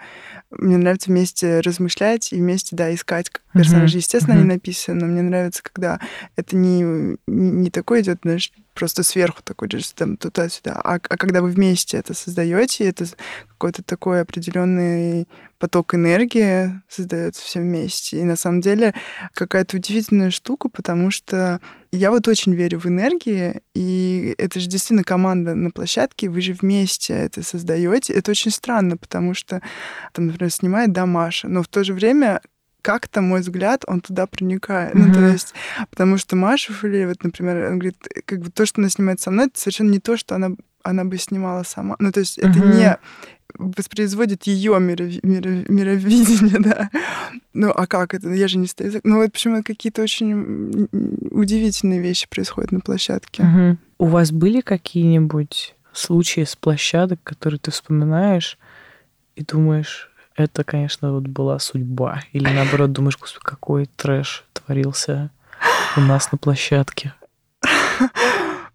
мне 0.51 0.77
нравится 0.77 1.09
вместе 1.09 1.59
размышлять 1.59 2.31
и 2.31 2.37
вместе, 2.37 2.75
да, 2.75 2.93
искать 2.93 3.31
персонажи. 3.53 3.95
Uh-huh. 3.95 4.01
Естественно, 4.01 4.35
uh-huh. 4.35 4.39
они 4.39 4.47
написаны, 4.47 5.01
но 5.01 5.07
мне 5.07 5.21
нравится, 5.21 5.61
когда 5.63 5.99
это 6.35 6.55
не, 6.55 6.81
не, 6.81 7.17
не 7.27 7.69
такой 7.69 8.01
идет, 8.01 8.19
знаешь, 8.23 8.51
просто 8.73 9.03
сверху 9.03 9.41
такой, 9.43 9.69
там 9.95 10.17
туда-сюда, 10.17 10.79
а, 10.83 10.95
а 10.95 11.17
когда 11.17 11.41
вы 11.41 11.49
вместе 11.49 11.97
это 11.97 12.13
создаете, 12.13 12.85
это 12.85 13.05
какой-то 13.47 13.83
такой 13.83 14.21
определенный 14.21 15.27
поток 15.59 15.93
энергии 15.93 16.81
создается 16.89 17.43
все 17.43 17.59
вместе. 17.59 18.19
И 18.19 18.23
на 18.23 18.35
самом 18.35 18.61
деле 18.61 18.93
какая-то 19.33 19.77
удивительная 19.77 20.31
штука, 20.31 20.69
потому 20.69 21.11
что 21.11 21.59
я 21.91 22.09
вот 22.09 22.27
очень 22.27 22.53
верю 22.53 22.79
в 22.79 22.87
энергии, 22.87 23.61
и 23.75 24.33
это 24.37 24.59
же 24.59 24.67
действительно 24.67 25.03
команда 25.03 25.53
на 25.53 25.69
площадке, 25.71 26.29
вы 26.29 26.41
же 26.41 26.53
вместе 26.53 27.13
это 27.13 27.43
создаете. 27.43 28.13
Это 28.13 28.31
очень 28.31 28.51
странно, 28.51 28.97
потому 28.97 29.33
что 29.33 29.61
там, 30.13 30.27
например, 30.27 30.51
снимает 30.51 30.91
да, 30.91 31.05
но 31.05 31.61
в 31.61 31.67
то 31.67 31.83
же 31.83 31.93
время 31.93 32.41
как-то 32.81 33.21
мой 33.21 33.41
взгляд, 33.41 33.83
он 33.87 34.01
туда 34.01 34.27
проникает. 34.27 34.95
Mm-hmm. 34.95 35.07
Ну, 35.07 35.13
то 35.13 35.27
есть, 35.27 35.53
потому 35.89 36.17
что 36.17 36.35
Маша 36.35 36.73
Фулеева, 36.73 37.09
вот, 37.09 37.23
например, 37.23 37.71
он 37.71 37.79
говорит, 37.79 37.97
как 38.25 38.39
бы 38.39 38.49
то, 38.49 38.65
что 38.65 38.81
она 38.81 38.89
снимает 38.89 39.19
со 39.19 39.31
мной, 39.31 39.47
это 39.47 39.59
совершенно 39.59 39.91
не 39.91 39.99
то, 39.99 40.17
что 40.17 40.35
она, 40.35 40.51
она 40.83 41.05
бы 41.05 41.17
снимала 41.17 41.63
сама. 41.63 41.95
Ну, 41.99 42.11
то 42.11 42.19
есть, 42.19 42.37
mm-hmm. 42.37 42.49
это 42.49 42.59
не 42.59 42.97
воспроизводит 43.57 44.43
ее 44.43 44.79
мирови, 44.79 45.19
мирови, 45.23 45.65
мировидение, 45.67 46.59
да. 46.59 46.89
Ну, 47.53 47.71
а 47.71 47.87
как 47.87 48.13
это? 48.13 48.29
Я 48.29 48.47
же 48.47 48.57
не 48.57 48.67
стою. 48.67 48.99
Ну, 49.03 49.17
вот 49.17 49.31
почему 49.31 49.63
какие-то 49.63 50.01
очень 50.01 50.87
удивительные 51.31 51.99
вещи 51.99 52.27
происходят 52.29 52.71
на 52.71 52.79
площадке. 52.79 53.43
Угу. 53.43 53.77
У 53.99 54.05
вас 54.05 54.31
были 54.31 54.61
какие-нибудь 54.61 55.75
случаи 55.93 56.43
с 56.43 56.55
площадок, 56.55 57.19
которые 57.23 57.59
ты 57.59 57.71
вспоминаешь 57.71 58.57
и 59.35 59.43
думаешь, 59.43 60.10
это, 60.35 60.63
конечно, 60.63 61.13
вот 61.13 61.23
была 61.23 61.59
судьба. 61.59 62.21
Или 62.31 62.49
наоборот, 62.49 62.91
думаешь, 62.91 63.17
какой 63.17 63.85
трэш 63.85 64.45
творился 64.53 65.29
у 65.97 66.01
нас 66.01 66.31
на 66.31 66.37
площадке. 66.37 67.13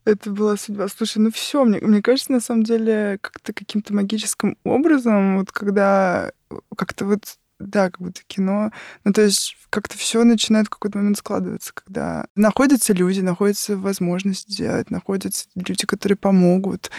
Это 0.04 0.30
была 0.30 0.57
судьба. 0.57 0.86
Слушай, 0.88 1.18
ну 1.18 1.32
все, 1.32 1.64
мне, 1.64 1.80
мне 1.80 2.00
кажется, 2.00 2.30
на 2.30 2.40
самом 2.40 2.62
деле, 2.62 3.18
как-то 3.20 3.52
каким-то 3.52 3.92
магическим 3.92 4.57
образом, 4.62 5.38
вот 5.38 5.50
когда 5.50 6.30
как-то 6.76 7.07
вот 7.07 7.24
да, 7.59 7.90
как 7.90 8.00
будто 8.00 8.20
кино. 8.26 8.70
Ну, 9.04 9.12
то 9.12 9.22
есть 9.22 9.57
как-то 9.70 9.96
все 9.96 10.24
начинает 10.24 10.66
в 10.66 10.70
какой-то 10.70 10.98
момент 10.98 11.18
складываться, 11.18 11.72
когда 11.74 12.26
находятся 12.34 12.92
люди, 12.92 13.20
находится 13.20 13.76
возможность 13.76 14.48
сделать, 14.48 14.90
находятся 14.90 15.46
люди, 15.54 15.86
которые 15.86 16.16
помогут. 16.16 16.90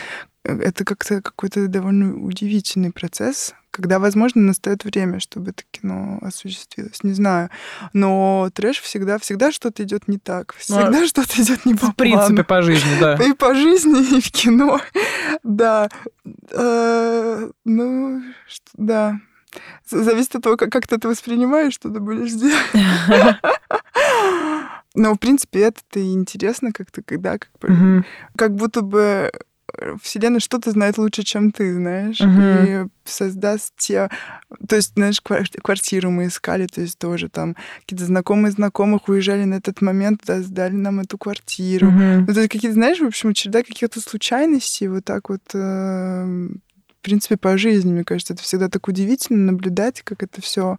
Это 0.44 0.86
как-то 0.86 1.22
какой-то 1.22 1.68
довольно 1.68 2.16
удивительный 2.16 2.92
процесс, 2.92 3.54
когда, 3.78 4.00
возможно, 4.00 4.42
настает 4.42 4.86
время, 4.86 5.20
чтобы 5.20 5.52
это 5.52 5.64
кино 5.70 6.18
осуществилось. 6.22 7.04
Не 7.04 7.14
знаю. 7.14 7.50
Но 7.94 8.50
трэш 8.54 8.80
всегда, 8.80 9.20
всегда 9.20 9.52
что-то 9.52 9.84
идет 9.84 10.08
не 10.08 10.18
так. 10.18 10.56
Ну, 10.70 10.78
всегда 10.78 11.00
ну, 11.00 11.08
что-то 11.08 11.42
идет 11.42 11.66
не 11.66 11.76
по 11.76 11.88
В 11.88 11.96
принципе, 11.96 12.44
по 12.44 12.62
жизни, 12.64 13.00
да. 13.00 13.16
И 13.24 13.34
по 13.34 13.54
жизни, 13.54 14.18
и 14.18 14.22
в 14.22 14.32
кино. 14.32 14.80
Да. 15.44 15.90
Э, 16.52 17.50
ну, 17.66 18.24
да. 18.74 19.20
Зависит 19.86 20.36
от 20.36 20.44
того, 20.44 20.58
как, 20.58 20.72
как 20.72 20.88
ты 20.88 20.96
это 20.96 21.08
воспринимаешь, 21.08 21.74
что 21.74 21.90
ты 21.90 22.00
будешь 22.00 22.34
делать. 22.34 23.38
Но, 24.96 25.14
в 25.14 25.18
принципе, 25.18 25.60
это-то 25.62 26.00
и 26.00 26.14
интересно 26.14 26.72
как-то, 26.72 27.04
когда 27.04 27.38
как, 27.38 27.52
бы, 27.60 28.04
как 28.36 28.56
будто 28.56 28.82
бы 28.82 29.32
Вселенная 30.02 30.40
что-то 30.40 30.72
знает 30.72 30.98
лучше, 30.98 31.24
чем 31.24 31.52
ты, 31.52 31.74
знаешь, 31.74 32.22
uh-huh. 32.22 32.86
и 32.86 32.88
создаст 33.04 33.74
те... 33.78 34.10
То 34.68 34.78
есть, 34.78 34.94
знаешь, 34.96 35.22
квартиру 35.22 36.10
мы 36.10 36.28
искали, 36.28 36.68
то 36.68 36.82
есть 36.82 36.98
тоже 36.98 37.30
там 37.30 37.56
какие-то 37.82 38.06
знакомые 38.06 38.52
знакомых 38.52 39.10
уезжали 39.10 39.44
на 39.44 39.56
этот 39.56 39.82
момент, 39.82 40.22
да, 40.26 40.42
сдали 40.42 40.74
нам 40.74 41.02
эту 41.02 41.18
квартиру. 41.18 41.88
Uh-huh. 41.88 42.26
Ну, 42.28 42.34
то 42.34 42.40
есть 42.40 42.52
какие-то, 42.52 42.76
знаешь, 42.76 43.00
в 43.00 43.06
общем, 43.06 43.34
череда 43.34 43.62
каких-то 43.62 44.00
случайностей, 44.00 44.88
вот 44.88 45.04
так 45.04 45.30
вот 45.30 45.44
э, 45.54 46.48
в 47.00 47.04
принципе, 47.04 47.38
по 47.38 47.58
жизни, 47.58 47.92
мне 47.94 48.04
кажется, 48.04 48.34
это 48.34 48.44
всегда 48.44 48.70
так 48.70 48.88
удивительно 48.88 49.52
наблюдать, 49.52 50.02
как 50.02 50.24
это 50.24 50.42
все 50.42 50.78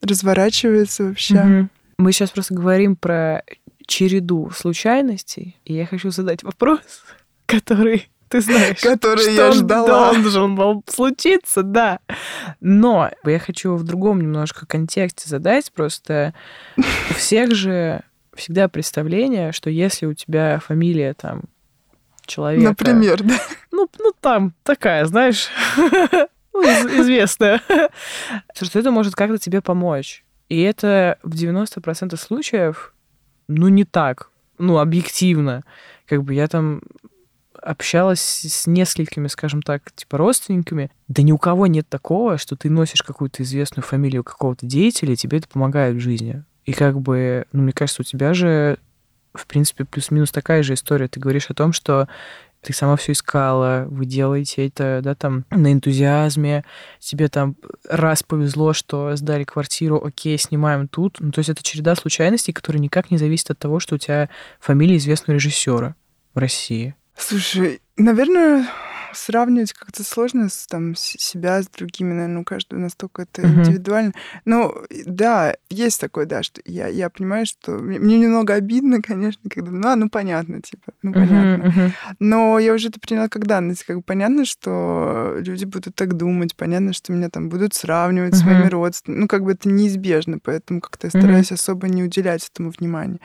разворачивается 0.00 1.04
вообще. 1.04 1.34
Угу. 1.34 1.68
Мы 1.98 2.12
сейчас 2.12 2.30
просто 2.30 2.54
говорим 2.54 2.96
про 2.96 3.42
череду 3.86 4.50
случайностей, 4.50 5.56
и 5.64 5.74
я 5.74 5.86
хочу 5.86 6.10
задать 6.10 6.42
вопрос, 6.42 6.80
который 7.46 8.08
ты 8.28 8.40
знаешь, 8.40 8.80
который 8.80 9.34
я 9.34 9.52
ждала. 9.52 10.12
должен 10.12 10.56
был 10.56 10.82
случиться, 10.88 11.62
да. 11.62 12.00
Но 12.60 13.10
я 13.24 13.38
хочу 13.38 13.76
в 13.76 13.84
другом 13.84 14.20
немножко 14.20 14.66
контексте 14.66 15.28
задать. 15.28 15.70
Просто 15.72 16.34
у 16.76 17.14
всех 17.14 17.54
же 17.54 18.02
всегда 18.34 18.68
представление, 18.68 19.52
что 19.52 19.70
если 19.70 20.06
у 20.06 20.14
тебя 20.14 20.58
фамилия 20.58 21.14
там 21.14 21.44
человека... 22.26 22.64
Например, 22.64 23.22
да. 23.22 23.40
Ну, 23.72 23.88
ну 23.98 24.12
там 24.20 24.54
такая, 24.62 25.04
знаешь, 25.04 25.48
ну, 26.52 26.62
известная. 26.62 27.60
Что 28.54 28.78
это 28.78 28.90
может 28.90 29.14
как-то 29.14 29.38
тебе 29.38 29.60
помочь. 29.60 30.24
И 30.48 30.60
это 30.62 31.18
в 31.22 31.34
90% 31.34 32.16
случаев, 32.16 32.94
ну, 33.48 33.68
не 33.68 33.84
так. 33.84 34.30
Ну, 34.58 34.78
объективно. 34.78 35.64
Как 36.06 36.22
бы 36.22 36.34
я 36.34 36.46
там 36.46 36.80
общалась 37.66 38.20
с 38.20 38.66
несколькими, 38.66 39.26
скажем 39.26 39.60
так, 39.60 39.90
типа 39.92 40.18
родственниками. 40.18 40.90
Да 41.08 41.22
ни 41.22 41.32
у 41.32 41.38
кого 41.38 41.66
нет 41.66 41.88
такого, 41.88 42.38
что 42.38 42.56
ты 42.56 42.70
носишь 42.70 43.02
какую-то 43.02 43.42
известную 43.42 43.84
фамилию 43.84 44.22
какого-то 44.22 44.66
деятеля, 44.66 45.14
и 45.14 45.16
тебе 45.16 45.38
это 45.38 45.48
помогает 45.48 45.96
в 45.96 46.00
жизни. 46.00 46.44
И 46.64 46.72
как 46.72 47.00
бы, 47.00 47.46
ну, 47.52 47.62
мне 47.62 47.72
кажется, 47.72 48.02
у 48.02 48.04
тебя 48.04 48.34
же 48.34 48.78
в 49.38 49.46
принципе, 49.46 49.84
плюс-минус 49.84 50.30
такая 50.30 50.62
же 50.62 50.74
история. 50.74 51.08
Ты 51.08 51.20
говоришь 51.20 51.50
о 51.50 51.54
том, 51.54 51.72
что 51.72 52.08
ты 52.62 52.72
сама 52.72 52.96
все 52.96 53.12
искала, 53.12 53.86
вы 53.88 54.06
делаете 54.06 54.66
это, 54.66 55.00
да, 55.02 55.14
там, 55.14 55.44
на 55.50 55.72
энтузиазме, 55.72 56.64
тебе 56.98 57.28
там 57.28 57.54
раз 57.88 58.24
повезло, 58.24 58.72
что 58.72 59.14
сдали 59.14 59.44
квартиру, 59.44 60.04
окей, 60.04 60.36
снимаем 60.36 60.88
тут. 60.88 61.18
Ну, 61.20 61.30
то 61.30 61.38
есть 61.38 61.48
это 61.48 61.62
череда 61.62 61.94
случайностей, 61.94 62.52
которые 62.52 62.80
никак 62.80 63.10
не 63.10 63.18
зависят 63.18 63.52
от 63.52 63.58
того, 63.58 63.78
что 63.78 63.94
у 63.94 63.98
тебя 63.98 64.28
фамилия 64.58 64.96
известного 64.96 65.36
режиссера 65.36 65.94
в 66.34 66.38
России. 66.38 66.96
Слушай, 67.16 67.80
наверное, 67.96 68.66
сравнивать 69.12 69.72
как-то 69.72 70.04
сложно 70.04 70.48
с, 70.48 70.66
там, 70.66 70.94
себя 70.96 71.62
с 71.62 71.68
другими, 71.68 72.12
наверное, 72.12 72.40
у 72.40 72.44
каждого 72.44 72.78
настолько 72.80 73.22
это 73.22 73.42
uh-huh. 73.42 73.60
индивидуально. 73.60 74.12
Но 74.44 74.74
да, 75.04 75.56
есть 75.70 76.00
такое, 76.00 76.26
да, 76.26 76.42
что 76.42 76.60
я, 76.64 76.88
я 76.88 77.10
понимаю, 77.10 77.46
что 77.46 77.72
мне, 77.72 77.98
мне 77.98 78.18
немного 78.18 78.54
обидно, 78.54 79.02
конечно, 79.02 79.48
когда, 79.50 79.70
ну, 79.70 79.88
а, 79.88 79.96
ну, 79.96 80.08
понятно, 80.08 80.60
типа, 80.60 80.92
ну, 81.02 81.12
понятно. 81.12 81.64
Uh-huh, 81.64 81.86
uh-huh. 81.86 81.90
Но 82.20 82.58
я 82.58 82.72
уже 82.72 82.88
это 82.88 83.00
приняла 83.00 83.28
как 83.28 83.46
данность, 83.46 83.84
как 83.84 83.96
бы 83.96 84.02
понятно, 84.02 84.44
что 84.44 85.36
люди 85.38 85.64
будут 85.64 85.94
так 85.94 86.14
думать, 86.14 86.56
понятно, 86.56 86.92
что 86.92 87.12
меня 87.12 87.30
там 87.30 87.48
будут 87.48 87.74
сравнивать 87.74 88.34
uh-huh. 88.34 88.38
с 88.38 88.44
моими 88.44 88.68
родственниками, 88.68 89.22
ну, 89.22 89.28
как 89.28 89.42
бы 89.44 89.52
это 89.52 89.68
неизбежно, 89.68 90.38
поэтому 90.38 90.80
как-то 90.80 91.06
я 91.06 91.10
стараюсь 91.10 91.50
uh-huh. 91.50 91.54
особо 91.54 91.88
не 91.88 92.02
уделять 92.02 92.48
этому 92.52 92.70
внимания. 92.70 93.20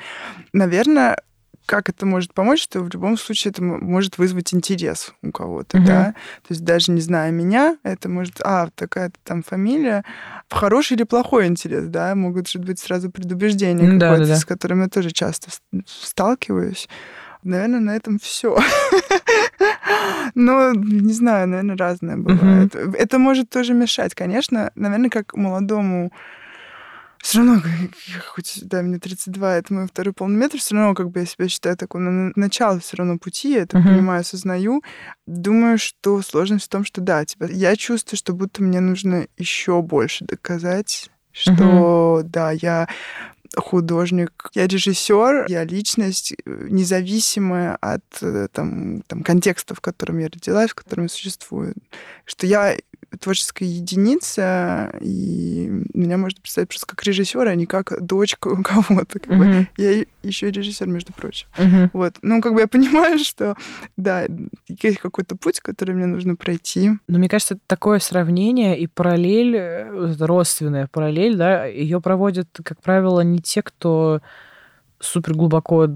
Наверное, 0.54 1.18
как 1.66 1.90
это 1.90 2.06
может 2.06 2.34
помочь, 2.34 2.62
что 2.62 2.82
в 2.82 2.90
любом 2.90 3.18
случае 3.18 3.52
это 3.52 3.64
может 3.64 4.18
вызвать 4.18 4.54
интерес 4.54 5.14
у 5.22 5.32
кого-то, 5.32 5.78
угу. 5.78 5.88
да. 5.88 6.14
То 6.48 6.52
есть 6.52 6.64
даже 6.64 6.92
не 6.92 7.02
зная 7.02 7.32
меня, 7.32 7.78
это 7.84 8.10
может, 8.10 8.42
а, 8.44 8.70
такая-то 8.76 9.18
там 9.24 9.44
фамилия, 9.44 10.04
в 10.50 10.54
хороший 10.54 10.94
или 10.94 11.04
плохой 11.04 11.48
интерес, 11.48 11.86
да, 11.86 12.16
могут 12.16 12.50
же 12.50 12.60
быть 12.60 12.80
сразу 12.80 13.10
предубеждения 13.10 13.98
да, 13.98 14.10
какое-то, 14.10 14.28
да, 14.28 14.34
да. 14.34 14.40
с 14.40 14.46
которыми 14.46 14.84
я 14.84 14.90
тоже 14.90 15.12
часто 15.12 15.50
сталкиваюсь. 15.86 16.88
Наверное, 17.44 17.80
на 17.80 17.96
этом 17.96 18.20
все. 18.20 18.58
Но, 20.36 20.74
не 20.74 21.14
знаю, 21.14 21.48
наверное, 21.48 21.78
разное 21.78 22.18
бывает. 22.18 22.76
Это 22.76 23.18
может 23.18 23.50
тоже 23.50 23.74
мешать, 23.74 24.14
конечно. 24.14 24.72
Наверное, 24.76 25.10
как 25.10 25.36
молодому 25.36 26.12
все 27.22 27.38
равно, 27.40 27.62
хоть, 28.34 28.60
да, 28.64 28.82
мне 28.82 29.00
32, 29.00 29.58
это 29.58 29.74
мой 29.74 29.88
второй 29.88 30.14
полный 30.14 30.38
метр, 30.38 30.58
все 30.58 30.76
равно, 30.76 30.94
как 30.96 31.10
бы 31.12 31.20
я 31.20 31.26
себя 31.26 31.48
считаю 31.48 31.78
такой 31.78 32.02
на 32.02 32.32
начало 32.36 32.80
все 32.80 32.98
равно 32.98 33.18
пути, 33.20 33.54
я 33.54 33.62
это 33.62 33.78
uh-huh. 33.78 33.84
понимаю, 33.84 34.22
осознаю. 34.22 34.82
Думаю, 35.28 35.78
что 35.78 36.22
сложность 36.22 36.66
в 36.66 36.70
том, 36.70 36.84
что 36.84 37.02
да, 37.02 37.24
типа, 37.24 37.46
я 37.46 37.76
чувствую, 37.76 38.18
что 38.18 38.34
будто 38.34 38.64
мне 38.64 38.80
нужно 38.80 39.28
еще 39.38 39.82
больше 39.82 40.26
доказать, 40.26 41.10
что 41.32 42.22
uh-huh. 42.22 42.24
да, 42.24 42.52
я 42.52 42.88
художник, 43.56 44.50
я 44.54 44.68
режиссер, 44.68 45.46
я 45.50 45.64
личность 45.64 46.34
э, 46.34 46.68
независимая 46.70 47.76
от 47.76 48.04
э, 48.22 48.48
там, 48.52 49.02
там, 49.04 49.24
контекста, 49.24 49.76
в 49.76 49.82
котором 49.82 50.20
я 50.20 50.28
родилась, 50.28 50.72
в 50.72 50.76
котором 50.76 51.04
я 51.04 51.10
существую. 51.10 51.74
Что 52.26 52.48
я 52.48 52.76
творческая 53.20 53.66
единица, 53.66 54.94
и 55.02 55.70
меня 55.94 56.18
можно 56.18 56.40
представить 56.42 56.70
просто 56.70 56.88
как 56.88 57.04
режиссера, 57.04 57.50
а 57.50 57.56
не 57.56 57.66
как 57.66 58.02
дочку 58.02 58.62
кого-то. 58.64 59.20
Как 59.20 59.28
uh-huh. 59.28 59.38
бы. 59.38 59.68
Я 59.78 60.06
еще 60.24 60.50
и 60.50 60.52
режиссер, 60.52 60.88
между 60.88 61.14
прочим. 61.14 61.48
Uh-huh. 61.58 61.90
Вот. 61.94 62.18
Ну, 62.22 62.42
как 62.42 62.54
бы 62.54 62.62
я 62.62 62.68
понимаю, 62.70 63.20
что 63.20 63.56
да, 63.98 64.26
есть 64.68 65.00
какой-то 65.00 65.36
путь, 65.36 65.60
который 65.60 65.96
мне 65.96 66.06
нужно 66.06 66.36
пройти. 66.36 66.92
Но 67.08 67.20
мне 67.20 67.30
кажется, 67.30 67.58
такое 67.68 68.00
сравнение 68.00 68.80
и 68.80 68.88
параллель, 68.88 69.56
э, 69.56 70.16
родственная 70.20 70.88
параллель, 70.88 71.36
да, 71.36 71.66
ее 71.66 72.02
проводят, 72.02 72.48
как 72.64 72.82
правило, 72.82 73.22
не 73.22 73.41
те, 73.42 73.62
кто 73.62 74.22
супер 75.00 75.34
глубоко 75.34 75.88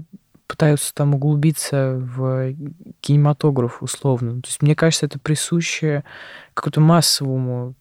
пытаются 0.46 0.94
там 0.94 1.14
углубиться 1.14 1.96
в 1.98 2.54
кинематограф 3.00 3.82
условно. 3.82 4.42
То 4.42 4.48
есть 4.48 4.62
мне 4.62 4.74
кажется, 4.74 5.06
это 5.06 5.18
присуще 5.18 6.04
какому-то 6.54 6.80
массовому 6.80 7.74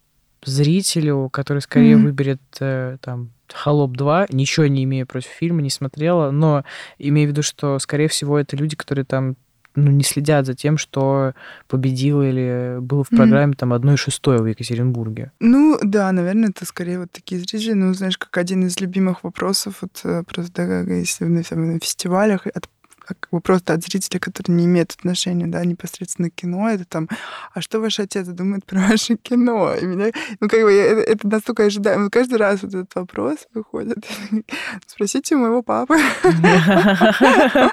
зрителю, 0.43 1.29
который 1.31 1.61
скорее 1.61 1.95
mm-hmm. 1.95 2.03
выберет 2.03 2.41
э, 2.59 2.97
там 3.01 3.31
Холоп 3.53 3.95
2, 3.95 4.27
ничего 4.29 4.65
не 4.67 4.83
имея 4.83 5.05
против 5.05 5.29
фильма, 5.29 5.61
не 5.61 5.69
смотрела, 5.69 6.31
но 6.31 6.63
имею 6.97 7.27
в 7.27 7.31
виду, 7.31 7.43
что, 7.43 7.77
скорее 7.79 8.07
всего, 8.07 8.39
это 8.39 8.55
люди, 8.55 8.75
которые 8.75 9.05
там 9.05 9.35
ну, 9.75 9.91
не 9.91 10.03
следят 10.03 10.45
за 10.45 10.53
тем, 10.53 10.77
что 10.77 11.33
победило 11.67 12.21
или 12.21 12.77
было 12.79 13.03
в 13.03 13.09
программе 13.09 13.53
mm-hmm. 13.53 13.57
там 13.57 13.73
одной 13.73 13.97
шестой 13.97 14.41
в 14.41 14.45
Екатеринбурге. 14.45 15.31
Ну, 15.39 15.77
да, 15.81 16.11
наверное, 16.11 16.49
это 16.49 16.65
скорее 16.65 16.99
вот 16.99 17.11
такие 17.11 17.39
зрители. 17.39 17.73
Ну, 17.73 17.93
знаешь, 17.93 18.17
как 18.17 18.37
один 18.37 18.65
из 18.65 18.79
любимых 18.79 19.23
вопросов, 19.23 19.79
вот 19.81 20.01
э, 20.03 20.23
просто, 20.23 20.51
да, 20.53 20.81
если 20.93 21.25
на, 21.25 21.43
на 21.51 21.79
фестивалях, 21.79 22.47
от 22.47 22.67
как 23.05 23.27
бы 23.31 23.39
просто 23.39 23.73
от 23.73 23.83
зрителей, 23.83 24.19
которые 24.19 24.57
не 24.57 24.65
имеют 24.65 24.93
отношения, 24.93 25.47
да, 25.47 25.63
непосредственно 25.63 26.29
к 26.29 26.35
кино, 26.35 26.69
это 26.69 26.85
там, 26.85 27.07
а 27.53 27.61
что 27.61 27.79
ваш 27.79 27.99
отец 27.99 28.27
думает 28.27 28.65
про 28.65 28.79
ваше 28.79 29.15
кино? 29.15 29.75
И 29.75 29.85
меня, 29.85 30.11
ну, 30.39 30.47
как 30.49 30.61
бы, 30.61 30.73
это, 30.73 31.01
это 31.01 31.27
настолько 31.27 31.65
ожидаемо. 31.65 32.09
Каждый 32.09 32.37
раз 32.37 32.63
вот 32.63 32.73
этот 32.73 32.95
вопрос 32.95 33.47
выходит. 33.53 34.05
Спросите 34.87 35.35
у 35.35 35.39
моего 35.39 35.61
папы. 35.61 35.97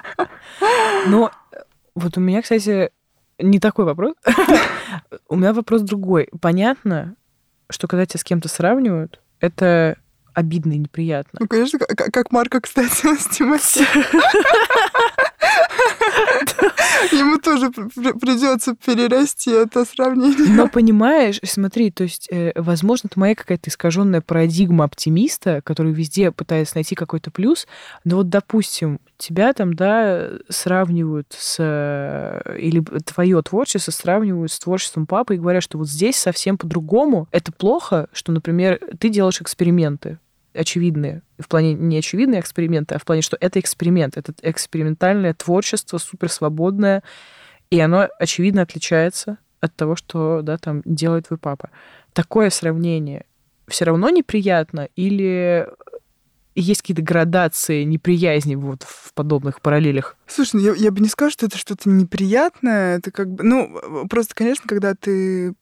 Ну, 1.07 1.29
вот 1.95 2.17
у 2.17 2.21
меня, 2.21 2.41
кстати, 2.41 2.91
не 3.39 3.59
такой 3.59 3.85
вопрос. 3.85 4.15
У 5.29 5.35
меня 5.35 5.53
вопрос 5.53 5.81
другой. 5.81 6.29
Понятно, 6.41 7.15
что 7.69 7.87
когда 7.87 8.05
тебя 8.05 8.19
с 8.19 8.23
кем-то 8.23 8.47
сравнивают, 8.47 9.19
это 9.39 9.97
обидно 10.33 10.73
и 10.73 10.77
неприятно. 10.77 11.37
Ну, 11.41 11.47
конечно, 11.47 11.79
как, 11.79 12.31
Марка, 12.31 12.61
кстати, 12.61 13.15
с 13.19 13.27
Тимофеем. 13.27 13.87
Ему 17.11 17.37
тоже 17.39 17.69
придется 17.71 18.75
перерасти 18.75 19.51
это 19.51 19.85
сравнение. 19.85 20.49
Но 20.49 20.67
понимаешь, 20.67 21.39
смотри, 21.43 21.91
то 21.91 22.03
есть, 22.03 22.27
э, 22.31 22.51
возможно, 22.55 23.07
это 23.07 23.19
моя 23.19 23.35
какая-то 23.35 23.69
искаженная 23.69 24.21
парадигма 24.21 24.85
оптимиста, 24.85 25.61
который 25.63 25.93
везде 25.93 26.31
пытается 26.31 26.75
найти 26.75 26.95
какой-то 26.95 27.31
плюс. 27.31 27.67
Но 28.03 28.17
вот, 28.17 28.29
допустим, 28.29 28.99
тебя 29.17 29.53
там, 29.53 29.73
да, 29.73 30.29
сравнивают 30.49 31.27
с... 31.37 31.57
Э, 31.59 32.57
или 32.57 32.81
твое 33.05 33.41
творчество 33.41 33.91
сравнивают 33.91 34.51
с 34.51 34.59
творчеством 34.59 35.05
папы 35.05 35.35
и 35.35 35.37
говорят, 35.37 35.63
что 35.63 35.77
вот 35.77 35.89
здесь 35.89 36.17
совсем 36.17 36.57
по-другому. 36.57 37.27
Это 37.31 37.51
плохо, 37.51 38.07
что, 38.13 38.31
например, 38.31 38.79
ты 38.99 39.09
делаешь 39.09 39.41
эксперименты 39.41 40.19
очевидные, 40.53 41.21
в 41.39 41.47
плане 41.47 41.73
не 41.73 41.97
очевидные 41.97 42.39
эксперименты, 42.39 42.95
а 42.95 42.99
в 42.99 43.05
плане, 43.05 43.21
что 43.21 43.37
это 43.39 43.59
эксперимент, 43.59 44.17
это 44.17 44.33
экспериментальное 44.41 45.33
творчество, 45.33 45.97
суперсвободное, 45.97 47.03
и 47.69 47.79
оно 47.79 48.07
очевидно 48.19 48.61
отличается 48.61 49.37
от 49.61 49.75
того, 49.75 49.95
что 49.95 50.41
да, 50.41 50.57
там 50.57 50.81
делает 50.85 51.27
твой 51.27 51.39
папа. 51.39 51.69
Такое 52.13 52.49
сравнение 52.49 53.25
все 53.67 53.85
равно 53.85 54.09
неприятно 54.09 54.89
или 54.95 55.67
есть 56.55 56.81
какие-то 56.81 57.01
градации 57.01 57.83
неприязни 57.83 58.55
вот 58.55 58.83
в 58.83 59.13
подобных 59.13 59.61
параллелях? 59.61 60.15
Слушай, 60.27 60.57
ну 60.57 60.61
я, 60.61 60.73
я 60.75 60.91
бы 60.91 61.01
не 61.01 61.07
сказала, 61.07 61.31
что 61.31 61.45
это 61.47 61.57
что-то 61.57 61.89
неприятное. 61.89 62.97
Это 62.97 63.11
как 63.11 63.29
бы, 63.29 63.43
ну, 63.43 64.07
просто, 64.07 64.35
конечно, 64.35 64.65
когда 64.67 64.93
ты 64.93 65.55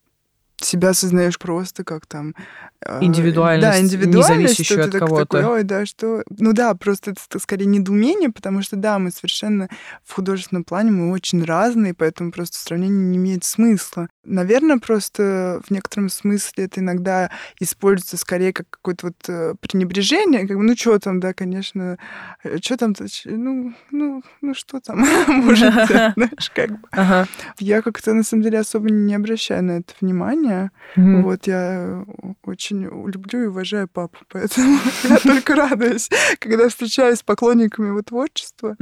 себя 0.66 0.90
осознаешь 0.90 1.38
просто 1.40 1.84
как 1.84 2.06
там... 2.06 2.36
А, 2.84 3.04
индивидуальность, 3.04 3.62
да, 3.72 3.80
индивидуальность, 3.80 4.30
не 4.30 4.46
зависящую 4.46 4.86
от 4.86 4.92
кого-то. 4.92 5.26
Такой, 5.26 5.46
Ой, 5.46 5.64
да, 5.64 5.86
что... 5.86 6.24
Ну 6.30 6.54
да, 6.54 6.74
просто 6.74 7.12
это 7.12 7.40
скорее 7.40 7.66
недоумение, 7.66 8.32
потому 8.32 8.62
что, 8.62 8.76
да, 8.76 8.98
мы 9.00 9.12
совершенно 9.12 9.70
в 10.04 10.14
художественном 10.14 10.64
плане, 10.64 10.92
мы 10.92 11.12
очень 11.12 11.44
разные, 11.44 11.94
поэтому 11.94 12.32
просто 12.32 12.58
сравнение 12.58 13.00
не 13.00 13.18
имеет 13.18 13.44
смысла. 13.44 14.08
Наверное, 14.24 14.78
просто 14.78 15.62
в 15.66 15.72
некотором 15.72 16.10
смысле 16.10 16.66
это 16.66 16.80
иногда 16.80 17.32
используется 17.60 18.18
скорее 18.18 18.54
как 18.54 18.70
какое-то 18.70 19.08
вот 19.08 19.16
э, 19.28 19.56
пренебрежение, 19.60 20.48
как 20.48 20.58
бы, 20.58 20.64
ну 20.64 20.76
что 20.76 21.00
там, 21.00 21.20
да, 21.20 21.34
конечно, 21.34 21.98
э, 22.44 22.58
что 22.62 22.78
там, 22.78 22.96
ну, 23.26 23.74
ну, 23.92 24.24
ну 24.42 24.54
что 24.54 24.80
там, 24.80 25.00
может, 25.28 25.74
знаешь, 25.86 26.52
как 26.54 26.82
бы. 26.82 27.28
Я 27.60 27.82
как-то, 27.82 28.14
на 28.14 28.24
самом 28.24 28.44
деле, 28.44 28.60
особо 28.60 28.90
не 28.90 29.16
обращаю 29.16 29.64
на 29.64 29.72
это 29.78 29.94
внимания, 30.02 30.51
меня. 30.52 30.72
Mm-hmm. 30.96 31.22
Вот 31.22 31.48
я 31.48 32.06
очень 32.44 32.84
люблю 32.84 33.44
и 33.44 33.48
уважаю 33.48 33.88
папу, 33.88 34.20
поэтому 34.30 34.78
я 35.04 35.18
только 35.18 35.56
радуюсь, 35.56 36.10
когда 36.40 36.70
встречаюсь 36.70 37.20
с 37.20 37.24
поклонниками 37.24 37.88
его 37.88 38.02
творчества. 38.02 38.76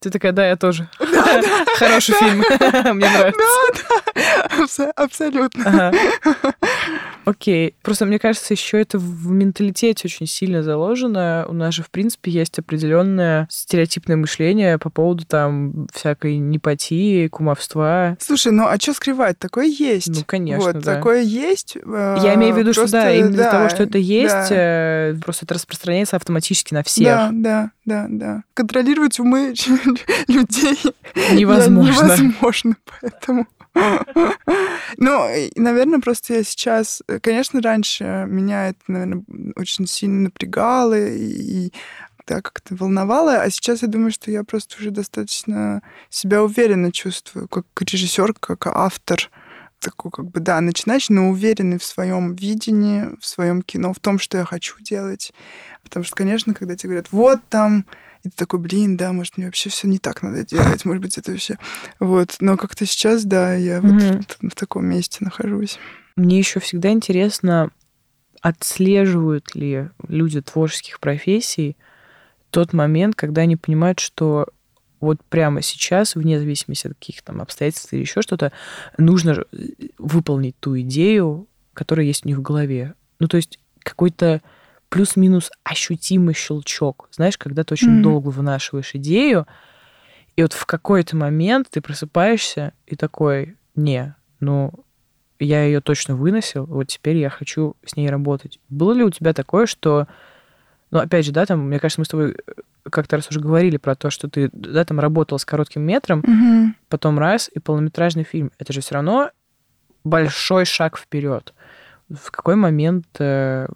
Ты 0.00 0.10
такая, 0.10 0.32
да, 0.32 0.46
я 0.46 0.56
тоже. 0.56 0.88
Хороший 1.78 2.14
фильм. 2.14 2.38
Мне 2.96 3.08
нравится. 3.10 3.40
Да, 4.14 4.66
да, 4.78 4.92
абсолютно. 4.96 5.92
Окей. 7.24 7.74
Просто 7.82 8.06
мне 8.06 8.20
кажется, 8.20 8.54
еще 8.54 8.80
это 8.80 8.98
в 8.98 9.30
менталитете 9.30 10.02
очень 10.04 10.26
сильно 10.26 10.62
заложено. 10.62 11.44
У 11.48 11.52
нас 11.52 11.74
же, 11.74 11.82
в 11.82 11.90
принципе, 11.90 12.30
есть 12.30 12.58
определенное 12.58 13.48
стереотипное 13.50 14.16
мышление 14.16 14.78
по 14.78 14.90
поводу 14.90 15.24
там 15.26 15.88
всякой 15.92 16.36
непатии, 16.36 17.26
кумовства. 17.26 18.16
Слушай, 18.20 18.52
ну 18.52 18.66
а 18.66 18.78
что 18.78 18.92
скрывать? 18.94 19.38
Такое 19.40 19.66
есть. 19.66 20.08
Ну, 20.08 20.22
конечно, 20.24 20.72
вот, 20.72 20.84
да. 20.84 20.94
Такое 20.96 21.22
есть. 21.22 21.76
Я 21.84 22.34
имею 22.36 22.54
в 22.54 22.58
виду, 22.58 22.72
просто, 22.72 22.86
что 22.86 22.96
да, 22.98 23.12
именно 23.12 23.36
да, 23.36 23.42
из-за 23.42 23.50
того, 23.50 23.68
что 23.70 23.82
это 23.82 23.98
есть, 23.98 24.50
да. 24.50 24.56
Э, 24.56 25.14
просто 25.24 25.46
это 25.46 25.54
распространяется 25.54 26.16
автоматически 26.16 26.74
на 26.74 26.84
всех. 26.84 27.06
Да, 27.06 27.30
да, 27.32 27.70
да, 27.84 28.06
да. 28.08 28.42
Контролировать 28.54 29.18
умы 29.18 29.54
людей 30.28 30.78
невозможно. 31.32 31.92
невозможно, 31.92 32.76
поэтому... 33.00 33.46
Ну, 34.96 35.28
наверное, 35.56 36.00
просто 36.00 36.34
я 36.34 36.44
сейчас... 36.44 37.02
Конечно, 37.20 37.60
раньше 37.60 38.24
меня 38.26 38.68
это, 38.70 38.80
наверное, 38.88 39.22
очень 39.56 39.86
сильно 39.86 40.22
напрягало 40.22 40.98
и 40.98 41.72
да, 42.26 42.40
как-то 42.40 42.74
волновало, 42.74 43.40
а 43.40 43.50
сейчас 43.50 43.82
я 43.82 43.88
думаю, 43.88 44.10
что 44.10 44.30
я 44.30 44.42
просто 44.42 44.76
уже 44.80 44.90
достаточно 44.90 45.82
себя 46.10 46.42
уверенно 46.42 46.90
чувствую, 46.90 47.48
как 47.48 47.66
режиссер, 47.78 48.34
как 48.34 48.66
автор 48.66 49.30
такой, 49.78 50.10
как 50.10 50.30
бы, 50.30 50.40
да, 50.40 50.60
начинающий, 50.60 51.14
но 51.14 51.30
уверенный 51.30 51.78
в 51.78 51.84
своем 51.84 52.34
видении, 52.34 53.08
в 53.20 53.26
своем 53.26 53.62
кино, 53.62 53.92
в 53.92 54.00
том, 54.00 54.18
что 54.18 54.38
я 54.38 54.44
хочу 54.44 54.76
делать. 54.80 55.32
Потому 55.82 56.04
что, 56.04 56.16
конечно, 56.16 56.54
когда 56.54 56.74
тебе 56.74 56.90
говорят, 56.90 57.12
вот 57.12 57.40
там 57.48 57.84
и 58.26 58.30
ты 58.30 58.36
такой, 58.36 58.60
блин, 58.60 58.96
да, 58.96 59.12
может, 59.12 59.36
мне 59.36 59.46
вообще 59.46 59.70
все 59.70 59.86
не 59.88 59.98
так 59.98 60.22
надо 60.22 60.44
делать, 60.44 60.84
может 60.84 61.02
быть, 61.02 61.16
это 61.16 61.30
вообще... 61.30 61.58
Вот, 62.00 62.36
но 62.40 62.56
как-то 62.56 62.84
сейчас, 62.86 63.24
да, 63.24 63.54
я 63.54 63.78
mm-hmm. 63.78 64.16
вот 64.16 64.36
в, 64.40 64.50
в 64.50 64.54
таком 64.54 64.86
месте 64.86 65.18
нахожусь. 65.20 65.78
Мне 66.16 66.38
еще 66.38 66.60
всегда 66.60 66.90
интересно, 66.90 67.70
отслеживают 68.40 69.54
ли 69.54 69.88
люди 70.08 70.40
творческих 70.40 70.98
профессий 71.00 71.76
тот 72.50 72.72
момент, 72.72 73.14
когда 73.14 73.42
они 73.42 73.56
понимают, 73.56 74.00
что 74.00 74.48
вот 75.00 75.22
прямо 75.28 75.62
сейчас, 75.62 76.14
вне 76.14 76.38
зависимости 76.38 76.86
от 76.86 76.94
каких 76.94 77.22
там 77.22 77.40
обстоятельств 77.40 77.92
или 77.92 78.00
еще 78.00 78.22
что-то, 78.22 78.50
нужно 78.98 79.44
выполнить 79.98 80.58
ту 80.58 80.80
идею, 80.80 81.48
которая 81.74 82.06
есть 82.06 82.24
у 82.24 82.28
них 82.28 82.38
в 82.38 82.42
голове. 82.42 82.94
Ну, 83.18 83.28
то 83.28 83.36
есть 83.36 83.58
какой-то 83.80 84.42
плюс-минус 84.88 85.50
ощутимый 85.64 86.34
щелчок. 86.34 87.08
Знаешь, 87.10 87.38
когда 87.38 87.64
ты 87.64 87.74
очень 87.74 87.98
mm-hmm. 87.98 88.02
долго 88.02 88.28
вынашиваешь 88.28 88.94
идею, 88.94 89.46
и 90.36 90.42
вот 90.42 90.52
в 90.52 90.66
какой-то 90.66 91.16
момент 91.16 91.68
ты 91.70 91.80
просыпаешься 91.80 92.72
и 92.86 92.94
такой, 92.94 93.56
не, 93.74 94.14
ну, 94.40 94.72
я 95.38 95.64
ее 95.64 95.80
точно 95.80 96.14
выносил, 96.14 96.66
вот 96.66 96.84
теперь 96.84 97.16
я 97.16 97.30
хочу 97.30 97.76
с 97.84 97.96
ней 97.96 98.08
работать. 98.08 98.60
Было 98.68 98.92
ли 98.92 99.02
у 99.02 99.10
тебя 99.10 99.32
такое, 99.32 99.66
что, 99.66 100.06
ну, 100.90 100.98
опять 100.98 101.24
же, 101.24 101.32
да, 101.32 101.46
там, 101.46 101.66
мне 101.68 101.78
кажется, 101.78 102.00
мы 102.00 102.04
с 102.04 102.08
тобой 102.08 102.32
э, 102.32 102.52
как-то 102.90 103.16
раз 103.16 103.28
уже 103.30 103.40
говорили 103.40 103.76
про 103.76 103.94
то, 103.94 104.10
что 104.10 104.28
ты, 104.28 104.50
да, 104.52 104.84
там 104.84 105.00
работал 105.00 105.38
с 105.38 105.44
коротким 105.44 105.82
метром, 105.82 106.20
mm-hmm. 106.20 106.74
потом 106.88 107.18
раз 107.18 107.50
и 107.52 107.58
полнометражный 107.58 108.24
фильм. 108.24 108.50
Это 108.58 108.72
же 108.72 108.80
все 108.80 108.94
равно 108.94 109.30
большой 110.04 110.64
шаг 110.64 110.96
вперед. 110.98 111.52
В 112.08 112.30
какой 112.30 112.56
момент 112.56 113.06
э, 113.18 113.68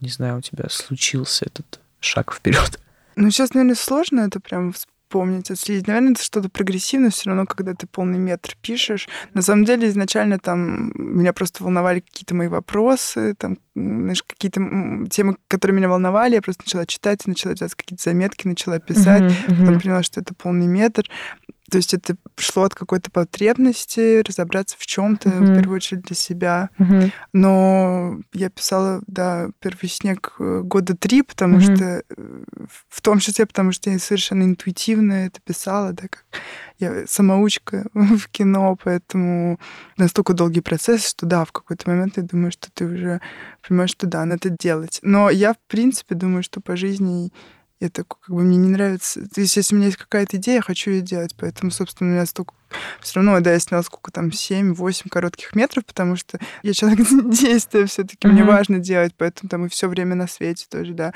не 0.00 0.08
знаю, 0.08 0.38
у 0.38 0.40
тебя 0.40 0.68
случился 0.68 1.46
этот 1.46 1.80
шаг 2.00 2.34
вперед. 2.34 2.80
Ну, 3.16 3.30
сейчас, 3.30 3.54
наверное, 3.54 3.74
сложно 3.74 4.20
это 4.20 4.40
прям 4.40 4.72
помнить, 5.10 5.50
отследить. 5.50 5.86
Наверное, 5.88 6.12
это 6.12 6.22
что-то 6.22 6.48
прогрессивное 6.48 7.10
все 7.10 7.28
равно, 7.28 7.44
когда 7.44 7.74
ты 7.74 7.86
полный 7.86 8.18
метр 8.18 8.56
пишешь. 8.62 9.08
На 9.34 9.42
самом 9.42 9.64
деле, 9.64 9.88
изначально 9.88 10.38
там 10.38 10.92
меня 10.94 11.32
просто 11.32 11.62
волновали 11.62 12.00
какие-то 12.00 12.34
мои 12.34 12.48
вопросы, 12.48 13.34
там, 13.36 13.58
знаешь, 13.74 14.22
какие-то 14.22 14.60
темы, 15.10 15.36
которые 15.48 15.76
меня 15.76 15.88
волновали, 15.88 16.36
я 16.36 16.42
просто 16.42 16.62
начала 16.64 16.86
читать, 16.86 17.26
начала 17.26 17.54
делать 17.54 17.74
какие-то 17.74 18.02
заметки, 18.02 18.46
начала 18.46 18.78
писать, 18.78 19.22
uh-huh, 19.22 19.46
uh-huh. 19.48 19.58
потом 19.58 19.80
поняла, 19.80 20.02
что 20.02 20.20
это 20.20 20.32
полный 20.32 20.66
метр. 20.66 21.04
То 21.70 21.78
есть 21.78 21.94
это 21.94 22.16
шло 22.36 22.64
от 22.64 22.74
какой-то 22.74 23.10
потребности 23.10 24.22
разобраться 24.26 24.76
в 24.78 24.86
чем-то, 24.86 25.28
mm-hmm. 25.28 25.44
в 25.44 25.56
первую 25.56 25.76
очередь 25.76 26.02
для 26.02 26.16
себя. 26.16 26.70
Mm-hmm. 26.78 27.12
Но 27.32 28.20
я 28.32 28.50
писала, 28.50 29.02
да, 29.06 29.50
первый 29.60 29.88
снег 29.88 30.34
года 30.38 30.96
три, 30.96 31.22
потому 31.22 31.58
mm-hmm. 31.58 31.76
что 31.76 31.84
э, 31.84 32.44
в 32.88 33.00
том 33.00 33.18
числе, 33.20 33.46
потому 33.46 33.72
что 33.72 33.90
я 33.90 33.98
совершенно 33.98 34.42
интуитивно 34.42 35.26
это 35.26 35.40
писала, 35.40 35.92
да, 35.92 36.04
как 36.08 36.24
я 36.78 37.06
самоучка 37.06 37.86
в 37.94 38.28
кино, 38.28 38.76
поэтому 38.82 39.60
настолько 39.96 40.34
долгий 40.34 40.60
процесс, 40.60 41.08
что 41.08 41.26
да, 41.26 41.44
в 41.44 41.52
какой-то 41.52 41.88
момент 41.88 42.16
я 42.16 42.22
думаю, 42.22 42.50
что 42.52 42.68
ты 42.72 42.86
уже 42.86 43.20
понимаешь, 43.66 43.90
что 43.90 44.06
да, 44.06 44.24
надо 44.24 44.50
делать. 44.50 44.98
Но 45.02 45.30
я, 45.30 45.54
в 45.54 45.58
принципе, 45.68 46.14
думаю, 46.14 46.42
что 46.42 46.60
по 46.60 46.76
жизни 46.76 47.32
это 47.80 48.04
как 48.04 48.18
бы 48.28 48.42
мне 48.42 48.56
не 48.56 48.68
нравится. 48.68 49.26
То 49.28 49.40
есть, 49.40 49.56
если 49.56 49.74
у 49.74 49.78
меня 49.78 49.86
есть 49.88 49.98
какая-то 49.98 50.36
идея, 50.36 50.56
я 50.56 50.62
хочу 50.62 50.90
ее 50.90 51.00
делать. 51.02 51.34
Поэтому, 51.36 51.70
собственно, 51.70 52.10
у 52.10 52.12
меня 52.14 52.26
столько 52.26 52.54
все 53.00 53.16
равно, 53.16 53.40
да, 53.40 53.52
я 53.52 53.58
сняла 53.58 53.82
сколько 53.82 54.10
там, 54.10 54.28
7-8 54.28 55.08
коротких 55.08 55.54
метров, 55.54 55.84
потому 55.84 56.16
что 56.16 56.38
я 56.62 56.72
человек 56.72 57.06
действия 57.30 57.86
все 57.86 58.04
таки 58.04 58.26
mm-hmm. 58.26 58.32
мне 58.32 58.44
важно 58.44 58.78
делать, 58.78 59.14
поэтому 59.16 59.48
там 59.48 59.66
и 59.66 59.68
все 59.68 59.88
время 59.88 60.14
на 60.14 60.26
свете 60.26 60.66
тоже, 60.70 60.94
да. 60.94 61.12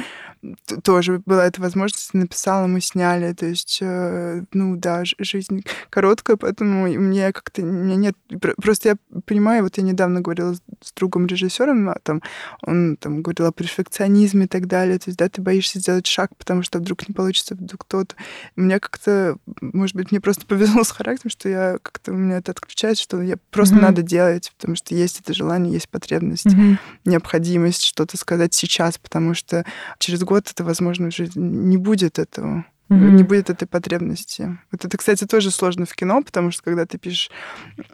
Тоже 0.82 1.22
была 1.24 1.46
эта 1.46 1.60
возможность, 1.60 2.14
написала, 2.14 2.66
мы 2.66 2.80
сняли, 2.80 3.32
то 3.32 3.46
есть, 3.46 3.78
э, 3.80 4.42
ну 4.52 4.76
да, 4.76 5.02
жизнь 5.18 5.64
короткая, 5.90 6.36
поэтому 6.36 6.86
мне 6.86 7.32
как-то, 7.32 7.62
меня 7.62 7.96
нет, 7.96 8.16
просто 8.62 8.90
я 8.90 9.20
понимаю, 9.26 9.62
вот 9.62 9.76
я 9.78 9.82
недавно 9.82 10.20
говорила 10.20 10.54
с 10.54 10.92
другом 10.92 11.26
режиссером, 11.26 11.88
а 11.88 11.96
там, 12.02 12.22
он 12.62 12.96
там 12.96 13.22
говорил 13.22 13.46
о 13.46 13.52
перфекционизме 13.52 14.44
и 14.44 14.48
так 14.48 14.66
далее, 14.66 14.98
то 14.98 15.08
есть, 15.08 15.18
да, 15.18 15.28
ты 15.28 15.40
боишься 15.40 15.78
сделать 15.78 16.06
шаг, 16.06 16.36
потому 16.36 16.62
что 16.62 16.78
вдруг 16.78 17.08
не 17.08 17.14
получится, 17.14 17.54
вдруг 17.54 17.82
кто-то. 17.82 18.14
Меня 18.56 18.78
как-то, 18.78 19.36
может 19.60 19.96
быть, 19.96 20.10
мне 20.10 20.20
просто 20.20 20.46
повезло 20.46 20.84
с 20.84 20.90
характером, 20.90 21.30
что 21.30 21.43
что 21.44 21.50
я 21.50 21.78
как-то 21.82 22.12
у 22.12 22.14
меня 22.14 22.38
это 22.38 22.52
отключается, 22.52 23.02
что 23.02 23.20
я 23.20 23.36
просто 23.50 23.74
mm-hmm. 23.74 23.80
надо 23.82 24.02
делать, 24.02 24.50
потому 24.56 24.76
что 24.76 24.94
есть 24.94 25.20
это 25.20 25.34
желание, 25.34 25.74
есть 25.74 25.90
потребность, 25.90 26.46
mm-hmm. 26.46 26.78
необходимость 27.04 27.84
что-то 27.84 28.16
сказать 28.16 28.54
сейчас, 28.54 28.96
потому 28.96 29.34
что 29.34 29.66
через 29.98 30.22
год 30.22 30.50
это, 30.50 30.64
возможно, 30.64 31.08
уже 31.08 31.28
не 31.34 31.76
будет 31.76 32.18
этого 32.18 32.64
mm-hmm. 32.94 33.10
не 33.12 33.22
будет 33.22 33.50
этой 33.50 33.66
потребности. 33.66 34.58
Вот 34.70 34.84
это, 34.84 34.96
кстати, 34.96 35.26
тоже 35.26 35.50
сложно 35.50 35.86
в 35.86 35.94
кино, 35.94 36.22
потому 36.22 36.50
что 36.50 36.62
когда 36.62 36.86
ты 36.86 36.98
пишешь, 36.98 37.30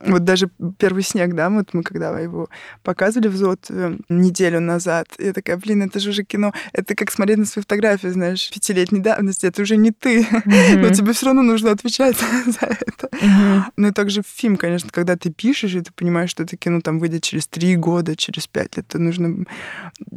вот 0.05 0.25
даже 0.25 0.51
первый 0.79 1.03
снег, 1.03 1.35
да, 1.35 1.51
вот 1.51 1.75
мы 1.75 1.83
когда 1.83 2.19
его 2.19 2.49
показывали 2.83 3.29
в 3.29 3.37
ЗОТ 3.37 3.67
э, 3.71 3.97
неделю 4.09 4.61
назад, 4.61 5.09
я 5.19 5.33
такая, 5.33 5.57
блин, 5.57 5.83
это 5.83 6.01
же 6.01 6.11
уже 6.11 6.25
кино, 6.25 6.53
это 6.73 6.95
как 6.95 7.11
смотреть 7.11 7.39
на 7.39 7.45
свою 7.47 7.63
фотографию, 7.63 8.13
знаешь, 8.13 8.51
пятилетней 8.51 9.01
давности, 9.01 9.47
это 9.47 9.63
уже 9.63 9.77
не 9.77 9.91
ты, 9.91 10.23
mm-hmm. 10.23 10.77
но 10.79 10.91
тебе 10.91 11.13
все 11.13 11.27
равно 11.27 11.43
нужно 11.43 11.71
отвечать 11.71 12.17
за 12.47 12.67
это. 12.67 13.09
Mm-hmm. 13.13 13.63
Ну 13.77 13.89
и 13.89 13.93
также 13.93 14.23
фильм, 14.27 14.57
конечно, 14.57 14.91
когда 14.91 15.17
ты 15.17 15.31
пишешь, 15.31 15.75
и 15.75 15.81
ты 15.81 15.93
понимаешь, 15.93 16.31
что 16.31 16.43
это 16.43 16.57
кино 16.57 16.81
там 16.81 16.99
выйдет 16.99 17.23
через 17.23 17.47
три 17.47 17.77
года, 17.77 18.17
через 18.17 18.47
пять 18.47 18.77
лет, 18.77 18.87
то 18.89 18.99
нужно... 18.99 19.45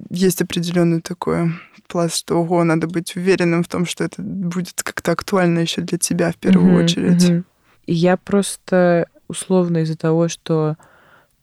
Есть 0.09 0.41
определенное 0.41 1.01
такое 1.01 1.53
пласт, 1.87 2.17
что, 2.17 2.39
ого, 2.39 2.63
надо 2.63 2.87
быть 2.87 3.15
уверенным 3.15 3.63
в 3.63 3.67
том, 3.67 3.85
что 3.85 4.03
это 4.03 4.21
будет 4.21 4.72
как-то 4.75 5.11
актуально 5.11 5.59
еще 5.59 5.81
для 5.81 5.97
тебя 5.97 6.31
в 6.31 6.37
первую 6.37 6.73
mm-hmm, 6.73 6.83
очередь. 6.83 7.23
Mm-hmm. 7.23 7.43
Я 7.87 8.17
просто 8.17 9.07
условно 9.27 9.79
из-за 9.79 9.97
того, 9.97 10.27
что 10.27 10.77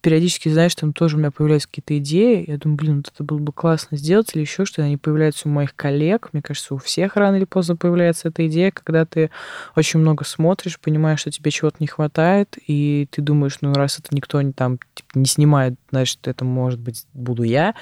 периодически, 0.00 0.48
знаешь, 0.48 0.74
там 0.74 0.92
тоже 0.92 1.16
у 1.16 1.18
меня 1.18 1.30
появляются 1.30 1.68
какие-то 1.68 1.98
идеи, 1.98 2.44
я 2.46 2.56
думаю, 2.56 2.78
блин, 2.78 2.96
вот 2.98 3.12
это 3.14 3.22
было 3.22 3.38
бы 3.38 3.52
классно 3.52 3.96
сделать, 3.96 4.30
или 4.34 4.40
еще 4.40 4.64
что-то, 4.64 4.84
они 4.84 4.96
появляются 4.96 5.48
у 5.48 5.52
моих 5.52 5.74
коллег, 5.74 6.30
мне 6.32 6.42
кажется, 6.42 6.74
у 6.74 6.78
всех 6.78 7.16
рано 7.16 7.36
или 7.36 7.44
поздно 7.44 7.76
появляется 7.76 8.28
эта 8.28 8.46
идея, 8.46 8.70
когда 8.70 9.04
ты 9.04 9.30
очень 9.76 10.00
много 10.00 10.24
смотришь, 10.24 10.80
понимаешь, 10.80 11.20
что 11.20 11.30
тебе 11.30 11.50
чего-то 11.50 11.76
не 11.80 11.86
хватает, 11.86 12.56
и 12.66 13.08
ты 13.10 13.20
думаешь, 13.20 13.58
ну, 13.60 13.74
раз 13.74 13.98
это 13.98 14.08
никто 14.14 14.40
не, 14.40 14.52
там 14.52 14.78
типа, 14.94 15.10
не 15.14 15.26
снимает, 15.26 15.74
значит, 15.90 16.26
это, 16.26 16.44
может 16.44 16.80
быть, 16.80 17.04
буду 17.12 17.42
я, 17.42 17.74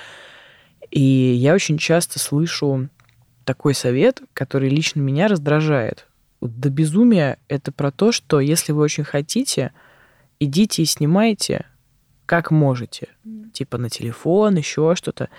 и 0.90 1.00
я 1.00 1.54
очень 1.54 1.78
часто 1.78 2.18
слышу 2.18 2.88
такой 3.48 3.72
совет, 3.72 4.20
который 4.34 4.68
лично 4.68 5.00
меня 5.00 5.26
раздражает. 5.26 6.06
До 6.42 6.68
безумия 6.68 7.38
это 7.48 7.72
про 7.72 7.90
то, 7.90 8.12
что 8.12 8.40
если 8.40 8.72
вы 8.72 8.82
очень 8.82 9.04
хотите, 9.04 9.72
идите 10.38 10.82
и 10.82 10.84
снимайте, 10.84 11.64
как 12.26 12.50
можете. 12.50 13.08
Типа 13.54 13.78
на 13.78 13.88
телефон, 13.88 14.56
еще 14.56 14.94
что-то. 14.96 15.30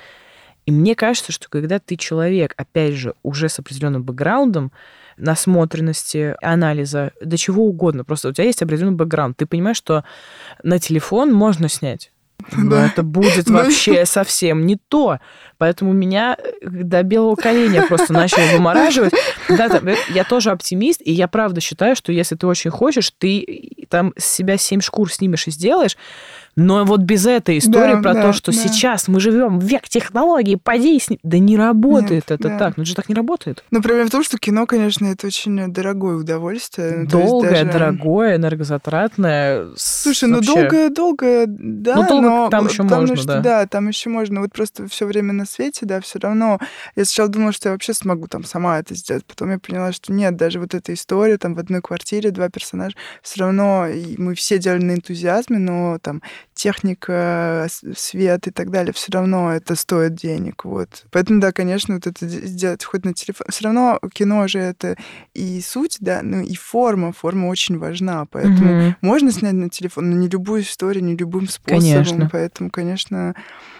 И 0.66 0.72
мне 0.72 0.95
кажется, 0.95 1.32
что 1.32 1.49
когда 1.49 1.78
ты 1.78 1.97
человек, 1.97 2.55
опять 2.57 2.95
же, 2.95 3.14
уже 3.22 3.47
с 3.47 3.60
определенным 3.60 4.01
бэкграундом, 4.01 4.72
насмотренности, 5.16 6.36
анализа, 6.41 7.12
до 7.22 7.38
чего 7.38 7.68
угодно, 7.68 8.03
просто 8.03 8.30
у 8.30 8.34
тебя 8.34 8.45
есть 8.45 8.64
определенный 8.64 8.95
бэкграунд, 8.95 9.38
ты 9.38 9.45
понимаешь, 9.45 9.78
что 9.78 10.03
на 10.64 10.80
телефон 10.80 11.32
можно 11.32 11.70
снять, 11.70 12.12
но 12.52 12.72
да. 12.72 12.86
это 12.88 13.04
будет 13.04 13.50
вообще 13.50 14.06
совсем 14.06 14.66
не 14.66 14.78
то. 14.88 15.20
Поэтому 15.58 15.92
меня 15.94 16.38
э, 16.40 16.44
до 16.62 17.04
белого 17.04 17.36
коленя 17.36 17.86
просто 17.88 18.14
начало 18.14 18.46
вымораживать. 18.54 19.14
Да, 19.50 19.70
там, 19.70 19.88
э, 19.88 19.96
я 20.10 20.24
тоже 20.24 20.52
оптимист, 20.52 21.02
и 21.04 21.12
я 21.12 21.28
правда 21.28 21.62
считаю, 21.62 21.96
что 21.96 22.12
если 22.12 22.36
ты 22.36 22.48
очень 22.48 22.72
хочешь, 22.72 23.12
ты 23.18 23.88
там 23.90 24.14
с 24.18 24.26
себя 24.26 24.58
семь 24.58 24.82
шкур 24.82 25.12
снимешь 25.12 25.48
и 25.48 25.52
сделаешь, 25.52 25.98
но 26.60 26.84
вот 26.86 27.01
без 27.01 27.26
этой 27.26 27.57
истории 27.57 27.95
да, 27.95 28.01
про 28.01 28.14
да, 28.14 28.22
то, 28.24 28.34
что 28.34 28.51
да. 28.51 28.57
сейчас 28.57 29.07
мы 29.07 29.20
живем 29.20 29.60
в 29.60 29.64
век 29.64 29.88
технологий, 29.88 30.57
поди 30.57 30.99
с 30.99 31.07
Да 31.24 31.39
не 31.39 31.57
работает 31.57 32.30
Нет, 32.30 32.32
это 32.32 32.49
да. 32.49 32.57
так. 32.57 32.78
Ну 32.78 32.84
это 32.84 32.89
же 32.89 32.95
так 32.95 33.10
не 33.10 33.16
работает. 33.16 33.64
Но 33.72 33.82
проблема 33.82 34.07
в 34.07 34.12
том, 34.12 34.24
что 34.24 34.38
кино, 34.38 34.66
конечно, 34.66 35.05
это 35.05 35.28
очень 35.28 35.72
дорогое 35.72 36.16
удовольствие. 36.16 37.05
Долгое, 37.05 37.64
даже... 37.64 37.72
дорогое, 37.72 38.36
энергозатратное. 38.36 39.68
Слушай, 39.76 40.30
ну 40.30 40.36
вообще... 40.36 40.53
долгое, 40.53 40.89
долгое, 40.89 41.45
да. 41.47 41.95
Ну, 41.95 42.07
долго 42.07 42.28
но 42.28 42.49
там 42.49 42.68
еще 42.68 42.84
можно, 42.84 43.16
что, 43.16 43.28
да. 43.28 43.41
Да, 43.41 43.68
там 43.68 43.88
еще 43.88 44.10
можно. 44.10 44.41
Вот 44.41 44.51
просто 44.51 44.88
все 44.88 45.05
время 45.05 45.34
на 45.34 45.45
свете, 45.45 45.86
да, 45.86 46.01
все 46.01 46.20
равно. 46.20 46.60
Я 46.95 47.05
сначала 47.05 47.30
думала, 47.30 47.51
что 47.53 47.70
я 47.70 47.74
вообще 47.74 47.93
смогу 47.93 48.28
там 48.28 48.43
сама 48.43 48.80
это 48.80 48.95
сделать. 48.95 49.26
Потом 49.26 49.51
я 49.51 49.60
поняла, 49.60 49.91
что 49.93 50.12
нет, 50.12 50.36
даже 50.36 50.60
вот 50.60 50.74
эта 50.74 50.93
история, 50.93 51.38
там 51.38 51.55
в 51.55 51.60
одной 51.60 51.82
квартире 51.82 52.32
два 52.32 52.49
персонажа, 52.49 52.95
все 53.22 53.41
равно 53.41 53.88
мы 54.18 54.36
все 54.36 54.60
делали 54.60 54.84
на 54.84 54.91
энтузиазме, 54.93 55.57
но 55.57 55.97
там 56.01 56.22
техника, 56.60 57.68
свет 57.95 58.47
и 58.47 58.51
так 58.51 58.70
далее, 58.70 58.91
все 58.91 59.14
равно 59.14 59.53
это 59.53 59.76
стоит 59.76 60.16
денег. 60.16 60.66
Вот. 60.66 61.05
Поэтому, 61.10 61.39
да, 61.39 61.53
конечно, 61.53 61.95
вот 61.95 62.05
это 62.05 62.28
сделать 62.28 62.84
хоть 62.84 63.05
на 63.05 63.14
телефон. 63.14 63.47
Все 63.49 63.64
равно 63.64 63.97
кино 64.14 64.45
же 64.49 64.60
это 64.60 64.97
и 65.34 65.62
суть, 65.62 65.97
да, 66.01 66.20
ну 66.22 66.41
и 66.41 66.55
форма. 66.55 67.14
Форма 67.14 67.47
очень 67.47 67.78
важна. 67.78 68.26
Поэтому 68.26 68.88
угу. 68.88 68.95
можно 68.99 69.32
снять 69.32 69.53
на 69.53 69.70
телефон, 69.70 70.10
но 70.10 70.18
не 70.18 70.28
любую 70.28 70.64
историю, 70.64 71.05
не 71.05 71.16
любым 71.16 71.47
способом. 71.47 71.80
Конечно. 71.80 72.30
Поэтому, 72.30 72.70
конечно, 72.70 73.36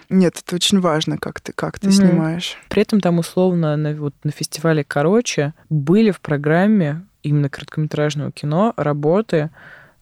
нет, 0.10 0.42
это 0.42 0.56
очень 0.56 0.80
важно, 0.80 1.18
как 1.18 1.42
ты, 1.42 1.52
как 1.52 1.80
ты 1.80 1.88
угу. 1.88 1.96
снимаешь. 1.96 2.58
При 2.70 2.82
этом 2.82 3.02
там 3.02 3.20
условно 3.20 3.76
на, 3.76 3.94
вот, 3.94 4.14
на 4.24 4.32
фестивале 4.32 4.86
«Короче» 4.86 5.54
были 5.70 6.12
в 6.12 6.22
программе 6.22 7.06
именно 7.24 7.50
короткометражного 7.50 8.32
кино 8.32 8.74
работы, 8.78 9.50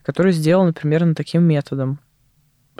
которые 0.03 0.33
сделаны 0.33 0.73
примерно 0.73 1.15
таким 1.15 1.43
методом 1.43 1.99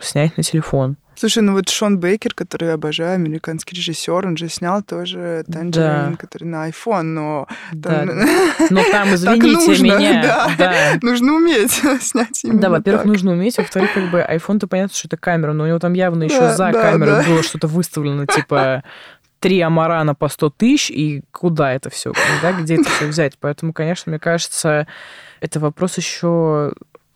снять 0.01 0.37
на 0.37 0.43
телефон. 0.43 0.97
Слушай, 1.19 1.41
ну 1.41 1.53
вот 1.53 1.67
Шон 1.67 1.97
Бейкер, 1.97 2.35
который 2.35 2.67
я 2.67 2.73
обожаю, 2.75 3.15
американский 3.15 3.75
режиссер, 3.75 4.27
он 4.27 4.37
же 4.37 4.49
снял 4.49 4.83
тоже 4.83 5.43
Танжерин, 5.51 6.11
да. 6.11 6.15
который 6.15 6.43
на 6.43 6.69
iPhone, 6.69 7.01
но 7.01 7.47
там... 7.71 8.05
Да, 8.05 8.05
но 8.69 8.83
там, 8.91 9.07
извините 9.15 9.47
нужно, 9.47 9.83
меня, 9.83 10.21
да, 10.23 10.51
да. 10.59 10.99
нужно 11.01 11.33
уметь 11.33 11.71
снять 12.01 12.43
именно 12.43 12.61
Да, 12.61 12.69
во-первых, 12.69 13.01
так. 13.01 13.11
нужно 13.11 13.31
уметь, 13.31 13.57
во-вторых, 13.57 13.93
как 13.95 14.11
бы 14.11 14.19
iPhone-то 14.19 14.67
понятно, 14.67 14.95
что 14.95 15.07
это 15.07 15.17
камера, 15.17 15.53
но 15.53 15.63
у 15.63 15.67
него 15.67 15.79
там 15.79 15.93
явно 15.93 16.25
еще 16.25 16.39
да, 16.39 16.55
за 16.55 16.71
да, 16.71 16.81
камерой 16.83 17.23
да. 17.23 17.23
было 17.23 17.41
что-то 17.41 17.65
выставлено, 17.65 18.27
типа 18.27 18.83
три 19.39 19.59
амарана 19.61 20.13
по 20.13 20.29
100 20.29 20.49
тысяч, 20.51 20.91
и 20.91 21.23
куда 21.31 21.73
это 21.73 21.89
все, 21.89 22.13
да, 22.43 22.53
где 22.53 22.75
это 22.75 22.89
все 22.89 23.07
взять? 23.07 23.37
Поэтому, 23.39 23.73
конечно, 23.73 24.11
мне 24.11 24.19
кажется, 24.19 24.85
это 25.41 25.59
вопрос 25.59 25.97
еще 25.97 26.73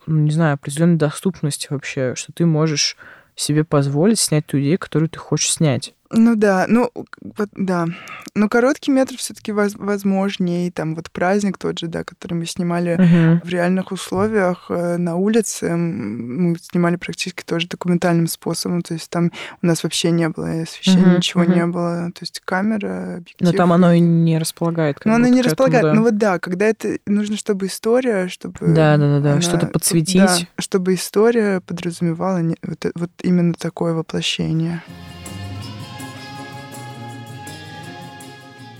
не 0.07 0.31
знаю, 0.31 0.55
определенной 0.55 0.97
доступности 0.97 1.67
вообще, 1.69 2.15
что 2.15 2.31
ты 2.31 2.45
можешь 2.45 2.97
себе 3.35 3.63
позволить 3.63 4.19
снять 4.19 4.47
ту 4.47 4.59
идею, 4.59 4.79
которую 4.79 5.09
ты 5.09 5.19
хочешь 5.19 5.51
снять. 5.51 5.93
Ну 6.14 6.36
да, 6.36 6.66
ну 6.68 6.91
вот, 7.22 7.49
да. 7.53 7.88
Но 8.34 8.49
короткий 8.49 8.91
метр 8.91 9.18
все-таки 9.18 9.51
воз, 9.51 9.74
возможнее. 9.76 10.72
Там 10.72 10.95
вот 10.95 11.12
праздник 11.12 11.57
тот 11.57 11.80
же, 11.80 11.88
да, 11.88 12.03
который 12.03 12.34
мы 12.34 12.45
снимали 12.45 12.97
uh-huh. 12.97 13.45
в 13.45 13.49
реальных 13.49 13.91
условиях 13.91 14.66
э, 14.70 14.97
на 14.97 15.16
улице. 15.16 15.76
Мы 15.76 16.55
снимали 16.59 16.95
практически 16.95 17.43
тоже 17.43 17.68
документальным 17.68 18.28
способом. 18.28 18.82
То 18.82 18.93
есть 18.93 19.09
там 19.09 19.32
у 19.62 19.66
нас 19.66 19.84
вообще 19.84 20.12
не 20.12 20.30
было 20.30 20.62
освещения, 20.62 21.03
uh-huh. 21.03 21.18
ничего 21.18 21.43
uh-huh. 21.43 21.55
не 21.55 21.66
было. 21.66 22.12
То 22.14 22.22
есть 22.22 22.41
камера, 22.43 23.16
объектив. 23.18 23.47
Но 23.47 23.51
там 23.53 23.74
оно 23.74 23.93
и 23.93 23.99
не 23.99 24.38
располагает. 24.38 24.99
Ну, 25.03 25.14
оно 25.14 25.28
не 25.28 25.41
располагает. 25.41 25.86
Этому, 25.86 25.93
да. 25.93 25.99
Ну 25.99 26.05
вот 26.05 26.18
да, 26.18 26.39
когда 26.39 26.66
это 26.68 26.97
нужно, 27.05 27.38
чтобы 27.38 27.68
история, 27.68 28.28
чтобы... 28.28 28.55
Да, 28.62 28.97
да, 28.97 29.18
да, 29.18 29.20
да. 29.20 29.32
Она, 29.34 29.41
что-то 29.41 29.68
подсветить. 29.68 30.22
Да, 30.22 30.38
чтобы 30.57 30.93
история 30.93 31.62
подразумевала 31.62 32.41
вот, 32.64 32.86
вот 32.95 33.12
именно 33.24 33.53
такое 33.53 33.93
воплощение. 33.93 34.82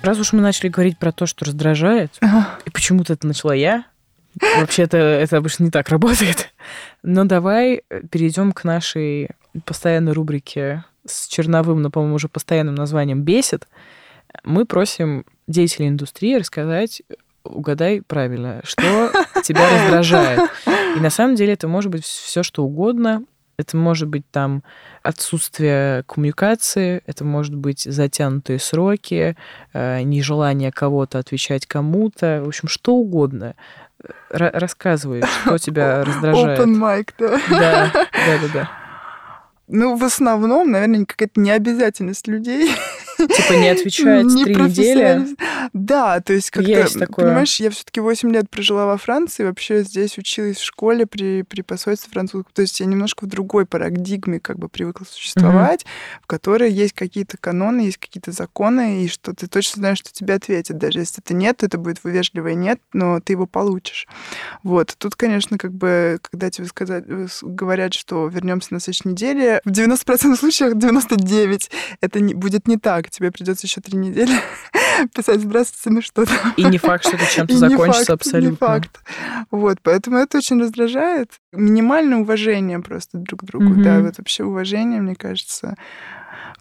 Раз 0.04 0.18
уж 0.18 0.34
мы 0.34 0.42
начали 0.42 0.70
говорить 0.70 0.98
про 0.98 1.12
то, 1.12 1.26
что 1.26 1.46
раздражает, 1.46 2.20
и 2.66 2.70
почему-то 2.72 3.14
это 3.14 3.28
начала 3.28 3.54
я, 3.54 3.86
вообще-то 4.58 4.98
это 4.98 5.38
обычно 5.38 5.66
не 5.66 5.72
так 5.72 5.90
работает, 5.90 6.50
но 7.04 7.26
давай 7.26 7.84
перейдем 8.10 8.52
к 8.52 8.64
нашей 8.64 9.30
постоянной 9.66 10.14
рубрике 10.14 10.86
с 11.06 11.28
черновым, 11.28 11.82
но, 11.82 11.90
по-моему, 11.92 12.16
уже 12.16 12.30
постоянным 12.30 12.76
названием 12.76 13.24
«Бесит». 13.24 13.68
Мы 14.44 14.66
просим 14.66 15.26
деятелей 15.48 15.90
индустрии 15.90 16.36
рассказать, 16.36 17.02
угадай 17.44 18.02
правильно, 18.02 18.62
что 18.64 19.12
тебя 19.44 19.68
раздражает. 19.70 20.50
И 20.96 21.00
на 21.00 21.10
самом 21.10 21.36
деле 21.36 21.54
это 21.54 21.68
может 21.68 21.92
быть 21.92 22.06
все 22.06 22.44
что 22.44 22.64
угодно, 22.64 23.24
это 23.62 23.78
может 23.78 24.08
быть 24.08 24.24
там 24.32 24.64
отсутствие 25.04 26.04
коммуникации, 26.04 27.02
это 27.06 27.24
может 27.24 27.56
быть 27.56 27.84
затянутые 27.84 28.60
сроки, 28.60 29.36
э, 29.74 30.02
нежелание 30.02 30.72
кого-то 30.72 31.20
отвечать 31.20 31.66
кому-то, 31.66 32.42
в 32.44 32.48
общем, 32.48 32.68
что 32.68 32.96
угодно. 32.96 33.56
Р- 34.32 34.52
рассказывай, 34.54 35.24
что 35.24 35.58
тебя 35.58 36.04
раздражает. 36.06 36.60
Open 36.60 36.76
mic, 36.76 37.14
да? 37.18 37.40
Да, 37.50 37.92
да, 37.94 38.38
да, 38.42 38.48
да. 38.54 38.72
Ну, 39.68 39.96
в 39.96 40.04
основном, 40.04 40.72
наверное, 40.72 41.06
какая-то 41.06 41.40
необязательность 41.40 42.28
людей 42.28 42.72
Типа 43.28 43.54
не 43.54 43.70
отвечает 43.70 44.28
три 44.44 44.56
недели? 44.56 45.26
Да, 45.74 46.20
то 46.20 46.34
есть 46.34 46.52
как-то, 46.52 46.72
есть 46.72 47.00
такое. 47.00 47.26
понимаешь, 47.26 47.60
я 47.60 47.70
все 47.70 47.84
таки 47.84 48.00
8 48.00 48.32
лет 48.32 48.50
прожила 48.50 48.86
во 48.86 48.98
Франции, 48.98 49.44
вообще 49.44 49.84
здесь 49.84 50.18
училась 50.18 50.58
в 50.58 50.64
школе 50.64 51.06
при, 51.06 51.44
при 51.44 51.62
посольстве 51.62 52.12
французского. 52.12 52.54
То 52.54 52.62
есть 52.62 52.80
я 52.80 52.86
немножко 52.86 53.26
в 53.26 53.28
другой 53.28 53.66
парадигме 53.66 54.40
как 54.40 54.58
бы 54.60 54.70
привыкла 54.70 55.06
существовать, 55.06 55.86
в 56.22 56.28
которой 56.28 56.72
есть 56.72 56.94
какие-то 56.94 57.38
каноны, 57.38 57.82
есть 57.82 57.98
какие-то 57.98 58.32
законы, 58.32 59.04
и 59.04 59.08
что 59.08 59.34
ты 59.34 59.48
точно 59.48 59.80
знаешь, 59.80 60.00
что 60.00 60.12
тебе 60.12 60.34
ответят. 60.34 60.78
Даже 60.78 61.00
если 61.00 61.22
это 61.24 61.34
нет, 61.34 61.58
то 61.58 61.66
это 61.66 61.78
будет 61.78 62.00
вежливое 62.04 62.56
нет, 62.56 62.80
но 62.94 63.20
ты 63.20 63.34
его 63.34 63.46
получишь. 63.46 64.08
Вот. 64.64 64.96
Тут, 64.98 65.16
конечно, 65.16 65.58
как 65.58 65.74
бы, 65.74 66.20
когда 66.30 66.50
тебе 66.50 66.68
сказать, 66.68 67.04
э, 67.08 67.28
говорят, 67.42 67.94
что 67.94 68.28
вернемся 68.28 68.74
на 68.74 68.80
следующей 68.80 69.10
неделе, 69.10 69.62
в 69.66 69.70
90% 69.70 70.36
случаев 70.36 70.78
99 70.78 71.72
это 72.02 72.20
не, 72.20 72.34
будет 72.34 72.68
не 72.68 72.78
так 72.78 73.10
тебе 73.12 73.32
придется 73.32 73.68
еще 73.68 73.82
три 73.82 73.98
недели 73.98 74.34
писать 75.14 75.42
«Здравствуйте, 75.42 75.96
ну 75.96 76.02
что 76.02 76.26
там?» 76.26 76.54
И 76.58 76.64
не 76.64 76.78
факт, 76.78 77.06
что 77.06 77.16
это 77.16 77.26
чем-то 77.32 77.58
закончится 77.58 78.06
факт, 78.06 78.10
абсолютно. 78.10 78.50
Не 78.50 78.56
факт. 78.56 79.00
Вот, 79.52 79.78
поэтому 79.84 80.18
это 80.18 80.38
очень 80.40 80.60
раздражает. 80.60 81.34
Минимальное 81.52 82.18
уважение 82.18 82.80
просто 82.80 83.18
друг 83.18 83.42
к 83.42 83.44
другу, 83.44 83.74
mm-hmm. 83.74 83.84
да, 83.84 84.00
вот 84.00 84.18
вообще 84.18 84.44
уважение, 84.44 85.02
мне 85.02 85.16
кажется, 85.16 85.76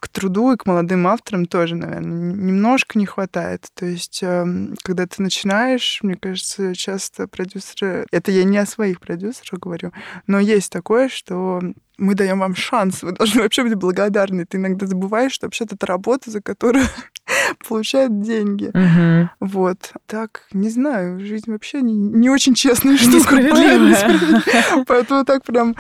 к 0.01 0.09
труду 0.09 0.53
и 0.53 0.57
к 0.57 0.67
молодым 0.67 1.07
авторам 1.07 1.47
тоже, 1.47 1.77
наверное, 1.77 2.35
немножко 2.35 2.99
не 2.99 3.07
хватает. 3.07 3.67
То 3.75 3.87
есть, 3.87 4.21
эм, 4.23 4.77
когда 4.83 5.07
ты 5.07 5.23
начинаешь, 5.23 6.01
мне 6.03 6.17
кажется, 6.17 6.75
часто 6.75 7.29
продюсеры... 7.29 8.07
Это 8.11 8.33
я 8.33 8.45
не 8.45 8.59
о 8.59 8.67
своих 8.67 9.01
продюсерах 9.01 9.61
говорю, 9.61 9.93
но 10.27 10.41
есть 10.41 10.73
такое, 10.73 11.09
что 11.09 11.61
мы 12.01 12.15
даем 12.15 12.41
вам 12.41 12.57
шанс, 12.57 13.03
вы 13.03 13.13
должны 13.13 13.43
вообще 13.43 13.63
быть 13.63 13.75
благодарны. 13.75 14.47
Ты 14.47 14.57
иногда 14.57 14.87
забываешь, 14.87 15.33
что 15.33 15.47
вообще-то 15.47 15.77
это 15.77 15.87
работа, 15.87 16.31
за 16.31 16.41
которую 16.41 16.87
получают 17.69 18.23
деньги. 18.23 18.71
Угу. 18.75 19.31
Вот. 19.41 19.93
Так, 20.07 20.47
не 20.53 20.71
знаю, 20.71 21.21
жизнь 21.21 21.51
вообще 21.51 21.83
не, 21.83 21.95
не 21.95 22.31
очень 22.31 22.55
честная 22.55 22.97
штука. 22.97 23.37
Несправедливая. 23.37 24.85
Поэтому 24.87 25.25
так 25.25 25.45
прям 25.45 25.77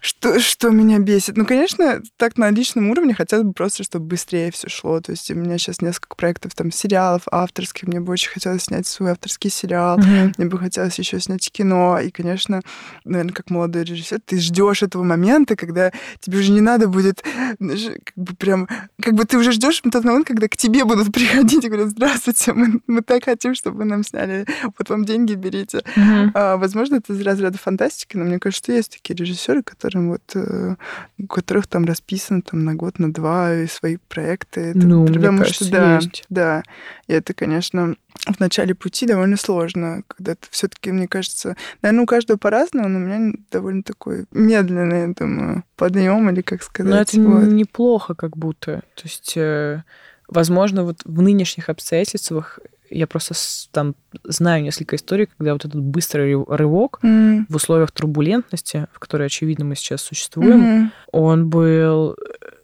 что, 0.00 0.40
что 0.40 0.70
меня 0.70 0.98
бесит? 0.98 1.36
Ну, 1.36 1.44
конечно, 1.44 2.00
так 2.16 2.38
на 2.38 2.50
личном 2.50 2.88
уровне 2.88 3.12
хотелось 3.12 3.44
бы 3.44 3.52
просто, 3.52 3.84
чтобы 3.84 4.06
быстрее 4.06 4.50
все 4.50 4.68
шло. 4.70 4.98
То 5.00 5.12
есть 5.12 5.30
у 5.30 5.34
меня 5.34 5.58
сейчас 5.58 5.82
несколько 5.82 6.16
проектов 6.16 6.54
там 6.54 6.72
сериалов 6.72 7.22
авторских. 7.30 7.86
Мне 7.86 8.00
бы 8.00 8.12
очень 8.12 8.30
хотелось 8.30 8.64
снять 8.64 8.86
свой 8.86 9.10
авторский 9.10 9.50
сериал. 9.50 9.98
Mm-hmm. 9.98 10.34
Мне 10.38 10.46
бы 10.48 10.58
хотелось 10.58 10.98
еще 10.98 11.20
снять 11.20 11.52
кино. 11.52 12.00
И, 12.00 12.10
конечно, 12.10 12.62
наверное, 13.04 13.34
как 13.34 13.50
молодой 13.50 13.84
режиссер, 13.84 14.20
ты 14.24 14.40
ждешь 14.40 14.82
этого 14.82 15.02
момента, 15.02 15.54
когда 15.54 15.92
тебе 16.20 16.38
уже 16.38 16.50
не 16.52 16.62
надо 16.62 16.88
будет 16.88 17.22
как 17.22 18.16
бы 18.16 18.34
прям... 18.36 18.68
Как 19.02 19.12
бы 19.14 19.26
ты 19.26 19.36
уже 19.36 19.52
ждешь 19.52 19.80
тот 19.80 20.04
момент, 20.04 20.26
когда 20.26 20.48
к 20.48 20.56
тебе 20.56 20.84
будут 20.86 21.12
приходить 21.12 21.62
и 21.62 21.68
говорят, 21.68 21.90
здравствуйте, 21.90 22.54
мы, 22.54 22.80
мы 22.86 23.02
так 23.02 23.24
хотим, 23.24 23.54
чтобы 23.54 23.78
вы 23.78 23.84
нам 23.84 24.02
сняли. 24.02 24.46
Вот 24.78 24.88
вам 24.88 25.04
деньги 25.04 25.34
берите. 25.34 25.82
Mm-hmm. 25.94 26.30
А, 26.32 26.56
возможно, 26.56 26.96
это 26.96 27.12
из 27.12 27.20
разряда 27.20 27.58
фантастики, 27.58 28.16
но 28.16 28.24
мне 28.24 28.38
кажется, 28.38 28.64
что 28.64 28.72
есть 28.72 28.92
такие 28.92 29.14
режиссеры, 29.14 29.62
которые 29.62 29.89
которым 29.90 30.10
вот, 30.10 30.22
э, 30.34 30.76
у 31.18 31.26
которых 31.26 31.66
там 31.66 31.84
расписано 31.84 32.42
там 32.42 32.64
на 32.64 32.74
год, 32.74 32.98
на 32.98 33.12
два 33.12 33.54
и 33.54 33.66
свои 33.66 33.96
проекты. 34.08 34.60
Это, 34.60 34.86
ну, 34.86 35.06
потому 35.06 35.32
мне 35.32 35.38
кажется, 35.38 35.64
что 35.64 35.72
да, 35.72 35.94
есть. 35.96 36.24
да. 36.28 36.62
И 37.06 37.12
это, 37.12 37.34
конечно, 37.34 37.96
в 38.26 38.40
начале 38.40 38.74
пути 38.74 39.06
довольно 39.06 39.36
сложно, 39.36 40.02
когда 40.06 40.34
ты 40.34 40.46
все-таки, 40.50 40.92
мне 40.92 41.08
кажется, 41.08 41.56
наверное, 41.82 42.04
у 42.04 42.06
каждого 42.06 42.38
по-разному, 42.38 42.88
но 42.88 42.98
у 42.98 43.02
меня 43.02 43.32
довольно 43.50 43.82
такой 43.82 44.26
медленный, 44.30 45.00
я 45.00 45.08
думаю, 45.08 45.64
подъем 45.76 46.30
или 46.30 46.42
как 46.42 46.62
сказать. 46.62 47.14
Но 47.14 47.22
это 47.22 47.46
вот. 47.46 47.52
неплохо, 47.52 48.14
как 48.14 48.36
будто. 48.36 48.82
То 48.94 49.02
есть, 49.04 49.36
э, 49.36 49.82
возможно, 50.30 50.84
вот 50.84 51.00
в 51.04 51.20
нынешних 51.20 51.68
обстоятельствах 51.68 52.58
я 52.90 53.06
просто 53.06 53.34
там 53.70 53.94
знаю 54.24 54.64
несколько 54.64 54.96
историй, 54.96 55.26
когда 55.26 55.52
вот 55.52 55.64
этот 55.64 55.80
быстрый 55.80 56.34
рывок 56.48 56.98
mm. 57.02 57.44
в 57.48 57.54
условиях 57.54 57.92
турбулентности, 57.92 58.88
в 58.92 58.98
которой, 58.98 59.26
очевидно, 59.26 59.64
мы 59.64 59.76
сейчас 59.76 60.02
существуем, 60.02 60.62
mm-hmm. 60.62 60.90
он 61.12 61.48
был 61.48 62.16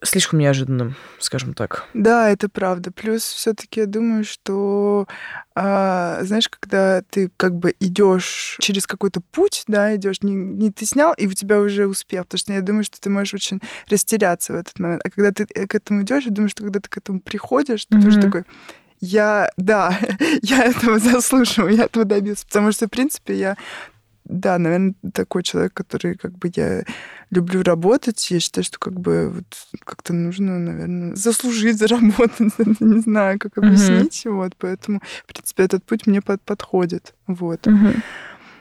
слишком 0.07 0.39
неожиданным, 0.39 0.95
скажем 1.19 1.55
так. 1.55 1.85
Да, 1.95 2.31
это 2.31 2.49
правда. 2.49 2.91
Плюс 2.91 3.23
все-таки 3.23 3.81
я 3.81 3.87
думаю, 3.87 4.25
что 4.25 5.07
а, 5.55 6.19
знаешь, 6.23 6.49
когда 6.49 7.03
ты 7.03 7.31
как 7.37 7.55
бы 7.55 7.75
идешь 7.81 8.57
через 8.61 8.87
какой-то 8.87 9.21
путь, 9.21 9.65
да, 9.67 9.95
идешь, 9.97 10.23
не, 10.23 10.35
не 10.35 10.71
ты 10.71 10.87
снял, 10.87 11.13
и 11.15 11.27
у 11.27 11.33
тебя 11.33 11.61
уже 11.61 11.87
успех. 11.87 12.25
Потому 12.25 12.39
что 12.39 12.53
я 12.53 12.63
думаю, 12.63 12.85
что 12.85 13.01
ты 13.01 13.11
можешь 13.11 13.35
очень 13.35 13.61
растеряться 13.89 14.53
в 14.53 14.57
этот 14.57 14.79
момент. 14.79 15.03
А 15.05 15.11
когда 15.11 15.33
ты 15.33 15.47
к 15.47 15.75
этому 15.75 16.03
идешь, 16.03 16.25
я 16.25 16.31
думаю, 16.31 16.49
что 16.49 16.63
когда 16.63 16.81
ты 16.81 16.89
к 16.89 16.97
этому 16.97 17.21
приходишь, 17.21 17.87
mm-hmm. 17.91 18.01
ты 18.01 18.09
уже 18.09 18.21
такой 18.21 18.45
я, 19.01 19.51
да, 19.57 19.99
я 20.43 20.65
этого 20.65 20.99
заслуживаю, 20.99 21.75
я 21.75 21.85
этого 21.85 22.05
добился. 22.05 22.47
Потому 22.47 22.73
что, 22.73 22.87
в 22.87 22.91
принципе, 22.91 23.35
я 23.35 23.57
да, 24.29 24.59
наверное, 24.59 24.95
такой 25.13 25.43
человек, 25.43 25.73
который 25.73 26.17
как 26.17 26.37
бы 26.37 26.51
я 26.55 26.85
люблю 27.31 27.62
работать. 27.62 28.31
Я 28.31 28.41
считаю, 28.41 28.64
что 28.64 28.79
как 28.79 28.99
бы 28.99 29.31
вот 29.31 29.45
как-то 29.85 30.12
нужно, 30.12 30.59
наверное, 30.59 31.16
заслужить, 31.16 31.79
заработать. 31.79 32.53
Не 32.81 33.01
знаю, 33.01 33.39
как 33.39 33.59
объяснить. 33.59 34.24
Uh-huh. 34.27 34.33
Вот, 34.33 34.55
поэтому, 34.59 35.01
в 35.24 35.33
принципе, 35.33 35.64
этот 35.64 35.85
путь 35.85 36.07
мне 36.07 36.22
под, 36.22 36.43
подходит. 36.43 37.14
Вот. 37.27 37.66
Uh-huh. 37.66 38.01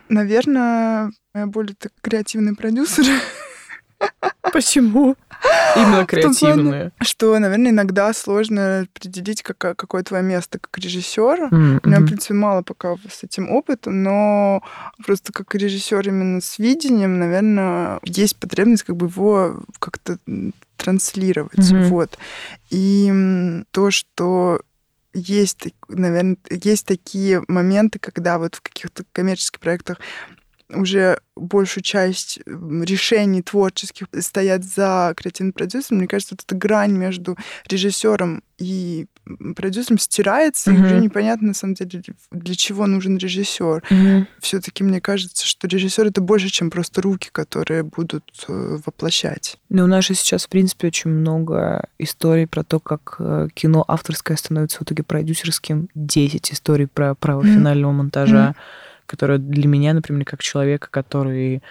Наверное, 0.09 1.11
я 1.34 1.47
более 1.47 1.76
так 1.76 1.91
креативный 2.01 2.55
продюсер. 2.55 3.05
Почему? 4.53 5.16
Именно 5.75 6.05
креативные. 6.05 6.91
что, 7.01 7.38
наверное, 7.38 7.71
иногда 7.71 8.13
сложно 8.13 8.81
определить, 8.81 9.41
какое, 9.43 9.75
какое 9.75 10.03
твое 10.03 10.23
место 10.23 10.59
как 10.59 10.77
режиссера. 10.77 11.49
Mm-hmm. 11.49 11.79
У 11.83 11.88
меня, 11.88 11.99
в 11.99 12.05
принципе, 12.05 12.33
мало 12.33 12.61
пока 12.61 12.95
с 13.09 13.23
этим 13.23 13.51
опытом, 13.51 14.03
но 14.03 14.63
просто 15.05 15.33
как 15.33 15.53
режиссер 15.53 16.07
именно 16.07 16.41
с 16.41 16.59
видением, 16.59 17.19
наверное, 17.19 17.99
есть 18.03 18.38
потребность 18.38 18.83
как 18.83 18.95
бы 18.95 19.07
его 19.07 19.63
как-то 19.79 20.17
транслировать. 20.77 21.59
Mm-hmm. 21.59 21.83
Вот. 21.86 22.17
И 22.69 23.63
то, 23.71 23.91
что 23.91 24.61
есть, 25.13 25.69
наверное, 25.88 26.38
есть 26.49 26.86
такие 26.86 27.41
моменты, 27.47 27.99
когда 27.99 28.38
вот 28.38 28.55
в 28.55 28.61
каких-то 28.61 29.03
коммерческих 29.13 29.59
проектах 29.59 29.97
уже 30.70 31.20
большую 31.36 31.84
часть 31.84 32.39
решений 32.45 33.41
творческих 33.41 34.07
стоят 34.20 34.63
за 34.63 35.13
креативным 35.16 35.53
продюсером, 35.53 35.99
мне 35.99 36.07
кажется, 36.07 36.36
вот 36.36 36.43
эта 36.45 36.55
грань 36.55 36.93
между 36.93 37.38
режиссером 37.68 38.41
и 38.57 39.05
продюсером 39.55 39.97
стирается, 39.97 40.72
mm-hmm. 40.72 40.78
и 40.78 40.86
уже 40.86 40.99
непонятно, 40.99 41.49
на 41.49 41.53
самом 41.53 41.74
деле, 41.74 42.01
для 42.32 42.55
чего 42.55 42.88
нужен 42.88 43.18
режиссер. 43.18 43.84
Mm-hmm. 43.89 44.26
Все-таки 44.39 44.84
мне 44.84 45.01
кажется, 45.01 45.45
что 45.45 45.68
режиссер 45.68 46.07
это 46.07 46.22
больше, 46.22 46.49
чем 46.49 46.70
просто 46.70 47.01
руки, 47.01 47.30
которые 47.32 47.84
будут 47.84 48.24
э, 48.47 48.78
воплощать. 48.86 49.57
Ну, 49.70 49.84
у 49.84 49.88
нас 49.88 50.05
же 50.05 50.13
сейчас, 50.13 50.45
в 50.45 50.49
принципе, 50.49 50.88
очень 50.88 51.09
много 51.09 51.89
историй 51.97 52.47
про 52.47 52.63
то, 52.63 52.80
как 52.80 53.18
э, 53.20 53.49
кино 53.53 53.84
авторское 53.88 54.38
становится 54.38 54.80
в 54.80 54.84
итоге 54.84 55.03
продюсерским. 55.03 55.89
Десять 55.95 56.53
историй 56.53 56.88
про 56.88 57.16
право 57.16 57.41
mm-hmm. 57.41 57.53
финального 57.53 57.91
монтажа. 57.91 58.49
Mm-hmm 58.51 58.86
которая 59.06 59.38
для 59.38 59.68
меня, 59.68 59.93
например, 59.93 60.26
как 60.26 60.41
человека, 60.41 60.88
который 60.89 61.62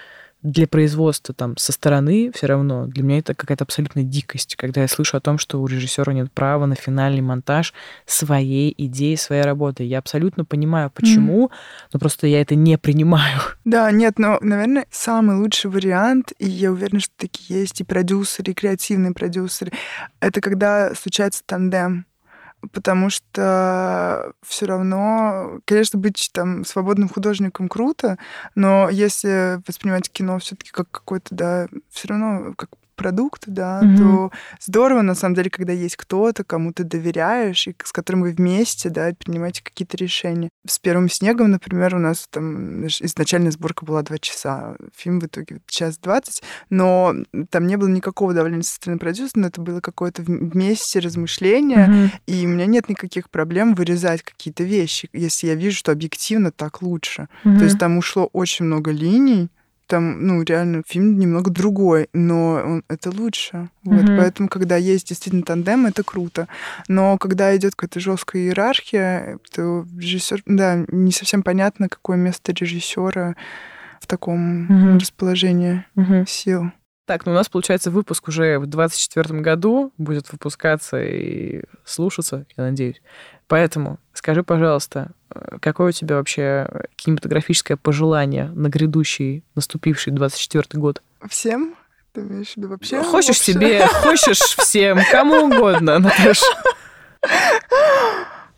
для 0.44 0.68
производства 0.68 1.34
там 1.34 1.56
со 1.56 1.72
стороны 1.72 2.30
все 2.34 2.46
равно 2.46 2.86
для 2.86 3.02
меня 3.02 3.18
это 3.18 3.34
какая-то 3.34 3.64
абсолютная 3.64 4.04
дикость, 4.04 4.56
когда 4.56 4.82
я 4.82 4.88
слышу 4.88 5.16
о 5.16 5.20
том, 5.20 5.38
что 5.38 5.60
у 5.60 5.66
режиссера 5.66 6.12
нет 6.12 6.30
права 6.30 6.66
на 6.66 6.74
финальный 6.74 7.22
монтаж 7.22 7.72
своей 8.04 8.74
идеи, 8.76 9.14
своей 9.14 9.42
работы. 9.42 9.84
Я 9.84 9.98
абсолютно 9.98 10.44
понимаю, 10.44 10.90
почему, 10.90 11.46
mm. 11.46 11.50
но 11.94 11.98
просто 11.98 12.26
я 12.26 12.42
это 12.42 12.54
не 12.54 12.76
принимаю. 12.76 13.40
Да, 13.64 13.90
нет, 13.90 14.18
но, 14.18 14.38
наверное, 14.42 14.86
самый 14.90 15.36
лучший 15.36 15.70
вариант, 15.70 16.34
и 16.38 16.46
я 16.46 16.70
уверена, 16.70 17.00
что 17.00 17.14
такие 17.16 17.60
есть 17.60 17.80
и 17.80 17.84
продюсеры, 17.84 18.52
и 18.52 18.54
креативные 18.54 19.14
продюсеры, 19.14 19.72
это 20.20 20.42
когда 20.42 20.94
случается 20.94 21.42
тандем 21.46 22.04
потому 22.72 23.10
что 23.10 24.32
все 24.46 24.66
равно, 24.66 25.60
конечно, 25.64 25.98
быть 25.98 26.30
там 26.32 26.64
свободным 26.64 27.08
художником 27.08 27.68
круто, 27.68 28.18
но 28.54 28.88
если 28.88 29.60
воспринимать 29.66 30.10
кино 30.10 30.38
все-таки 30.38 30.70
как 30.70 30.90
какой-то, 30.90 31.34
да, 31.34 31.68
все 31.90 32.08
равно 32.08 32.54
как 32.56 32.70
продукт, 32.94 33.44
да, 33.46 33.80
mm-hmm. 33.82 33.96
то 33.96 34.32
здорово, 34.60 35.02
на 35.02 35.14
самом 35.14 35.34
деле, 35.34 35.50
когда 35.50 35.72
есть 35.72 35.96
кто-то, 35.96 36.44
кому 36.44 36.72
ты 36.72 36.84
доверяешь, 36.84 37.66
и 37.66 37.74
с 37.84 37.92
которым 37.92 38.22
вы 38.22 38.32
вместе, 38.32 38.90
да, 38.90 39.12
принимаете 39.18 39.62
какие-то 39.62 39.96
решения. 39.96 40.48
С 40.66 40.78
«Первым 40.78 41.08
снегом», 41.08 41.50
например, 41.50 41.94
у 41.94 41.98
нас 41.98 42.26
там 42.30 42.86
изначально 42.86 43.50
сборка 43.50 43.84
была 43.84 44.02
два 44.02 44.18
часа, 44.18 44.76
фильм 44.96 45.20
в 45.20 45.26
итоге 45.26 45.60
час 45.66 45.98
двадцать, 45.98 46.42
но 46.70 47.14
там 47.50 47.66
не 47.66 47.76
было 47.76 47.88
никакого 47.88 48.32
давления 48.34 48.62
со 48.62 48.74
стороны 48.76 48.98
продюсера, 48.98 49.40
но 49.40 49.46
это 49.48 49.60
было 49.60 49.80
какое-то 49.80 50.22
вместе 50.22 50.98
размышление, 50.98 51.86
mm-hmm. 51.88 52.10
и 52.26 52.46
у 52.46 52.48
меня 52.48 52.66
нет 52.66 52.88
никаких 52.88 53.30
проблем 53.30 53.74
вырезать 53.74 54.22
какие-то 54.22 54.64
вещи, 54.64 55.08
если 55.12 55.48
я 55.48 55.54
вижу, 55.54 55.76
что 55.76 55.92
объективно 55.92 56.50
так 56.50 56.82
лучше. 56.82 57.28
Mm-hmm. 57.44 57.58
То 57.58 57.64
есть 57.64 57.78
там 57.78 57.98
ушло 57.98 58.30
очень 58.32 58.64
много 58.64 58.90
линий, 58.90 59.48
там, 59.94 60.26
ну, 60.26 60.42
реально 60.42 60.82
фильм 60.84 61.20
немного 61.20 61.52
другой, 61.52 62.08
но 62.12 62.54
он, 62.54 62.84
это 62.88 63.10
лучше. 63.10 63.70
Вот, 63.84 64.02
mm-hmm. 64.02 64.16
поэтому, 64.16 64.48
когда 64.48 64.76
есть 64.76 65.06
действительно 65.06 65.44
тандем, 65.44 65.86
это 65.86 66.02
круто. 66.02 66.48
Но 66.88 67.16
когда 67.16 67.56
идет 67.56 67.76
какая-то 67.76 68.00
жесткая 68.00 68.42
иерархия, 68.42 69.38
то 69.52 69.86
режиссер, 69.96 70.42
да, 70.46 70.84
не 70.88 71.12
совсем 71.12 71.44
понятно, 71.44 71.88
какое 71.88 72.16
место 72.16 72.50
режиссера 72.52 73.36
в 74.00 74.08
таком 74.08 74.66
mm-hmm. 74.66 74.98
расположении 74.98 75.84
mm-hmm. 75.94 76.26
сил. 76.26 76.72
Так, 77.06 77.24
ну 77.24 77.30
у 77.30 77.34
нас, 77.36 77.48
получается, 77.48 77.92
выпуск 77.92 78.26
уже 78.26 78.58
в 78.58 78.66
2024 78.66 79.40
году 79.42 79.92
будет 79.96 80.32
выпускаться 80.32 81.00
и 81.00 81.62
слушаться, 81.84 82.46
я 82.56 82.64
надеюсь. 82.64 83.00
Поэтому 83.46 84.00
скажи, 84.12 84.42
пожалуйста, 84.42 85.12
какое 85.60 85.88
у 85.88 85.92
тебя 85.92 86.16
вообще 86.16 86.68
кинематографическое 86.96 87.76
пожелание 87.76 88.46
на 88.54 88.68
грядущий, 88.68 89.44
наступивший 89.54 90.12
24 90.12 90.80
год? 90.80 91.02
Всем? 91.28 91.74
Ты 92.12 92.20
имеешь 92.20 92.52
в 92.52 92.56
виду 92.56 92.68
вообще? 92.68 93.02
Хочешь 93.02 93.36
вообще? 93.36 93.52
себе, 93.52 93.86
хочешь 93.86 94.38
всем, 94.38 94.98
кому 95.10 95.46
угодно, 95.46 95.98
Наташа. 96.00 96.46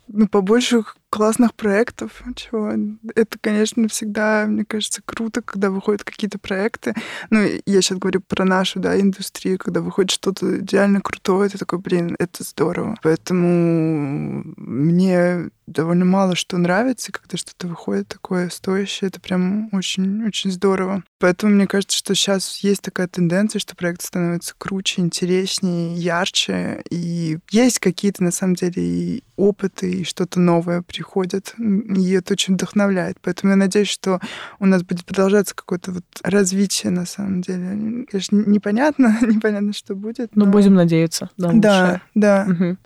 Ну, 0.07 0.27
побольше 0.27 0.83
классных 1.09 1.53
проектов. 1.53 2.21
Чего? 2.35 2.73
Это, 3.15 3.37
конечно, 3.39 3.87
всегда, 3.87 4.45
мне 4.47 4.65
кажется, 4.65 5.01
круто, 5.05 5.41
когда 5.41 5.69
выходят 5.69 6.03
какие-то 6.03 6.39
проекты. 6.39 6.93
Ну, 7.29 7.41
я 7.65 7.81
сейчас 7.81 7.97
говорю 7.97 8.21
про 8.21 8.45
нашу, 8.45 8.79
да, 8.79 8.99
индустрию, 8.99 9.57
когда 9.57 9.81
выходит 9.81 10.11
что-то 10.11 10.59
идеально 10.59 11.01
крутое, 11.01 11.49
ты 11.49 11.57
такой, 11.57 11.79
блин, 11.79 12.15
это 12.19 12.43
здорово. 12.43 12.97
Поэтому 13.01 14.43
мне 14.57 15.49
довольно 15.67 16.05
мало 16.05 16.35
что 16.35 16.57
нравится, 16.57 17.11
когда 17.11 17.37
что-то 17.37 17.67
выходит 17.67 18.07
такое 18.07 18.49
стоящее. 18.49 19.09
Это 19.09 19.19
прям 19.19 19.69
очень-очень 19.73 20.51
здорово. 20.51 21.03
Поэтому 21.19 21.53
мне 21.53 21.67
кажется, 21.67 21.97
что 21.97 22.15
сейчас 22.15 22.59
есть 22.59 22.81
такая 22.81 23.07
тенденция, 23.07 23.59
что 23.59 23.75
проект 23.75 24.01
становится 24.01 24.55
круче, 24.57 25.01
интереснее, 25.01 25.93
ярче. 25.95 26.83
И 26.89 27.37
есть 27.51 27.79
какие-то, 27.79 28.23
на 28.23 28.31
самом 28.31 28.55
деле, 28.55 28.81
и 28.81 29.23
опыты, 29.35 29.91
и 29.91 30.03
что-то 30.03 30.39
новое 30.39 30.81
приходит. 30.97 31.53
И 31.59 32.11
это 32.11 32.33
очень 32.33 32.55
вдохновляет. 32.55 33.17
Поэтому 33.21 33.51
я 33.51 33.57
надеюсь, 33.57 33.87
что 33.87 34.19
у 34.59 34.65
нас 34.65 34.81
будет 34.81 35.05
продолжаться 35.05 35.53
какое-то 35.53 35.91
вот 35.91 36.03
развитие, 36.23 36.91
на 36.91 37.05
самом 37.05 37.41
деле. 37.41 38.05
Конечно, 38.09 38.43
непонятно, 38.47 39.17
непонятно, 39.21 39.73
что 39.73 39.95
будет. 39.95 40.35
Но, 40.35 40.45
но 40.45 40.51
будем 40.51 40.73
надеяться 40.73 41.29
на 41.37 41.47
лучшее. 41.47 41.61
Да, 41.61 42.01
да. 42.15 42.47
Угу. 42.49 42.77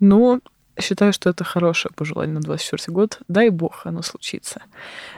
Ну, 0.00 0.40
Считаю, 0.80 1.12
что 1.12 1.30
это 1.30 1.42
хорошее 1.42 1.92
пожелание 1.96 2.34
на 2.34 2.40
24 2.40 2.94
год. 2.94 3.18
Дай 3.26 3.48
бог 3.48 3.80
оно 3.84 4.00
случится. 4.02 4.62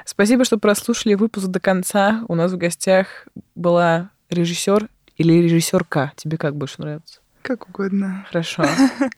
Спасибо, 0.06 0.46
что 0.46 0.56
прослушали 0.56 1.12
выпуск 1.12 1.48
до 1.48 1.60
конца. 1.60 2.24
У 2.28 2.34
нас 2.34 2.52
в 2.52 2.56
гостях 2.56 3.28
была 3.54 4.08
режиссер 4.30 4.88
или 5.18 5.34
режиссерка. 5.34 6.12
Тебе 6.16 6.38
как 6.38 6.56
больше 6.56 6.80
нравится? 6.80 7.19
Как 7.43 7.68
угодно. 7.68 8.26
Хорошо. 8.28 8.64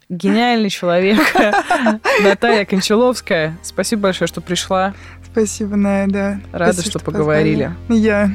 Гениальный 0.08 0.70
человек. 0.70 1.18
Наталья 2.22 2.64
Кончаловская. 2.64 3.58
Спасибо 3.62 4.02
большое, 4.02 4.28
что 4.28 4.40
пришла. 4.40 4.94
Спасибо, 5.30 5.76
Найда. 5.76 6.40
Рада, 6.52 6.72
Спасибо, 6.72 6.90
что, 6.90 6.98
что 6.98 7.04
поговорили. 7.04 7.72
Я. 7.88 8.30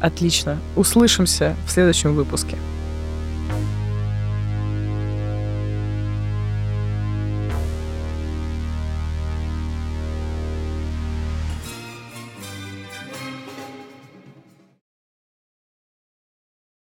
Отлично. 0.00 0.58
Услышимся 0.76 1.56
в 1.66 1.70
следующем 1.70 2.14
выпуске. 2.14 2.56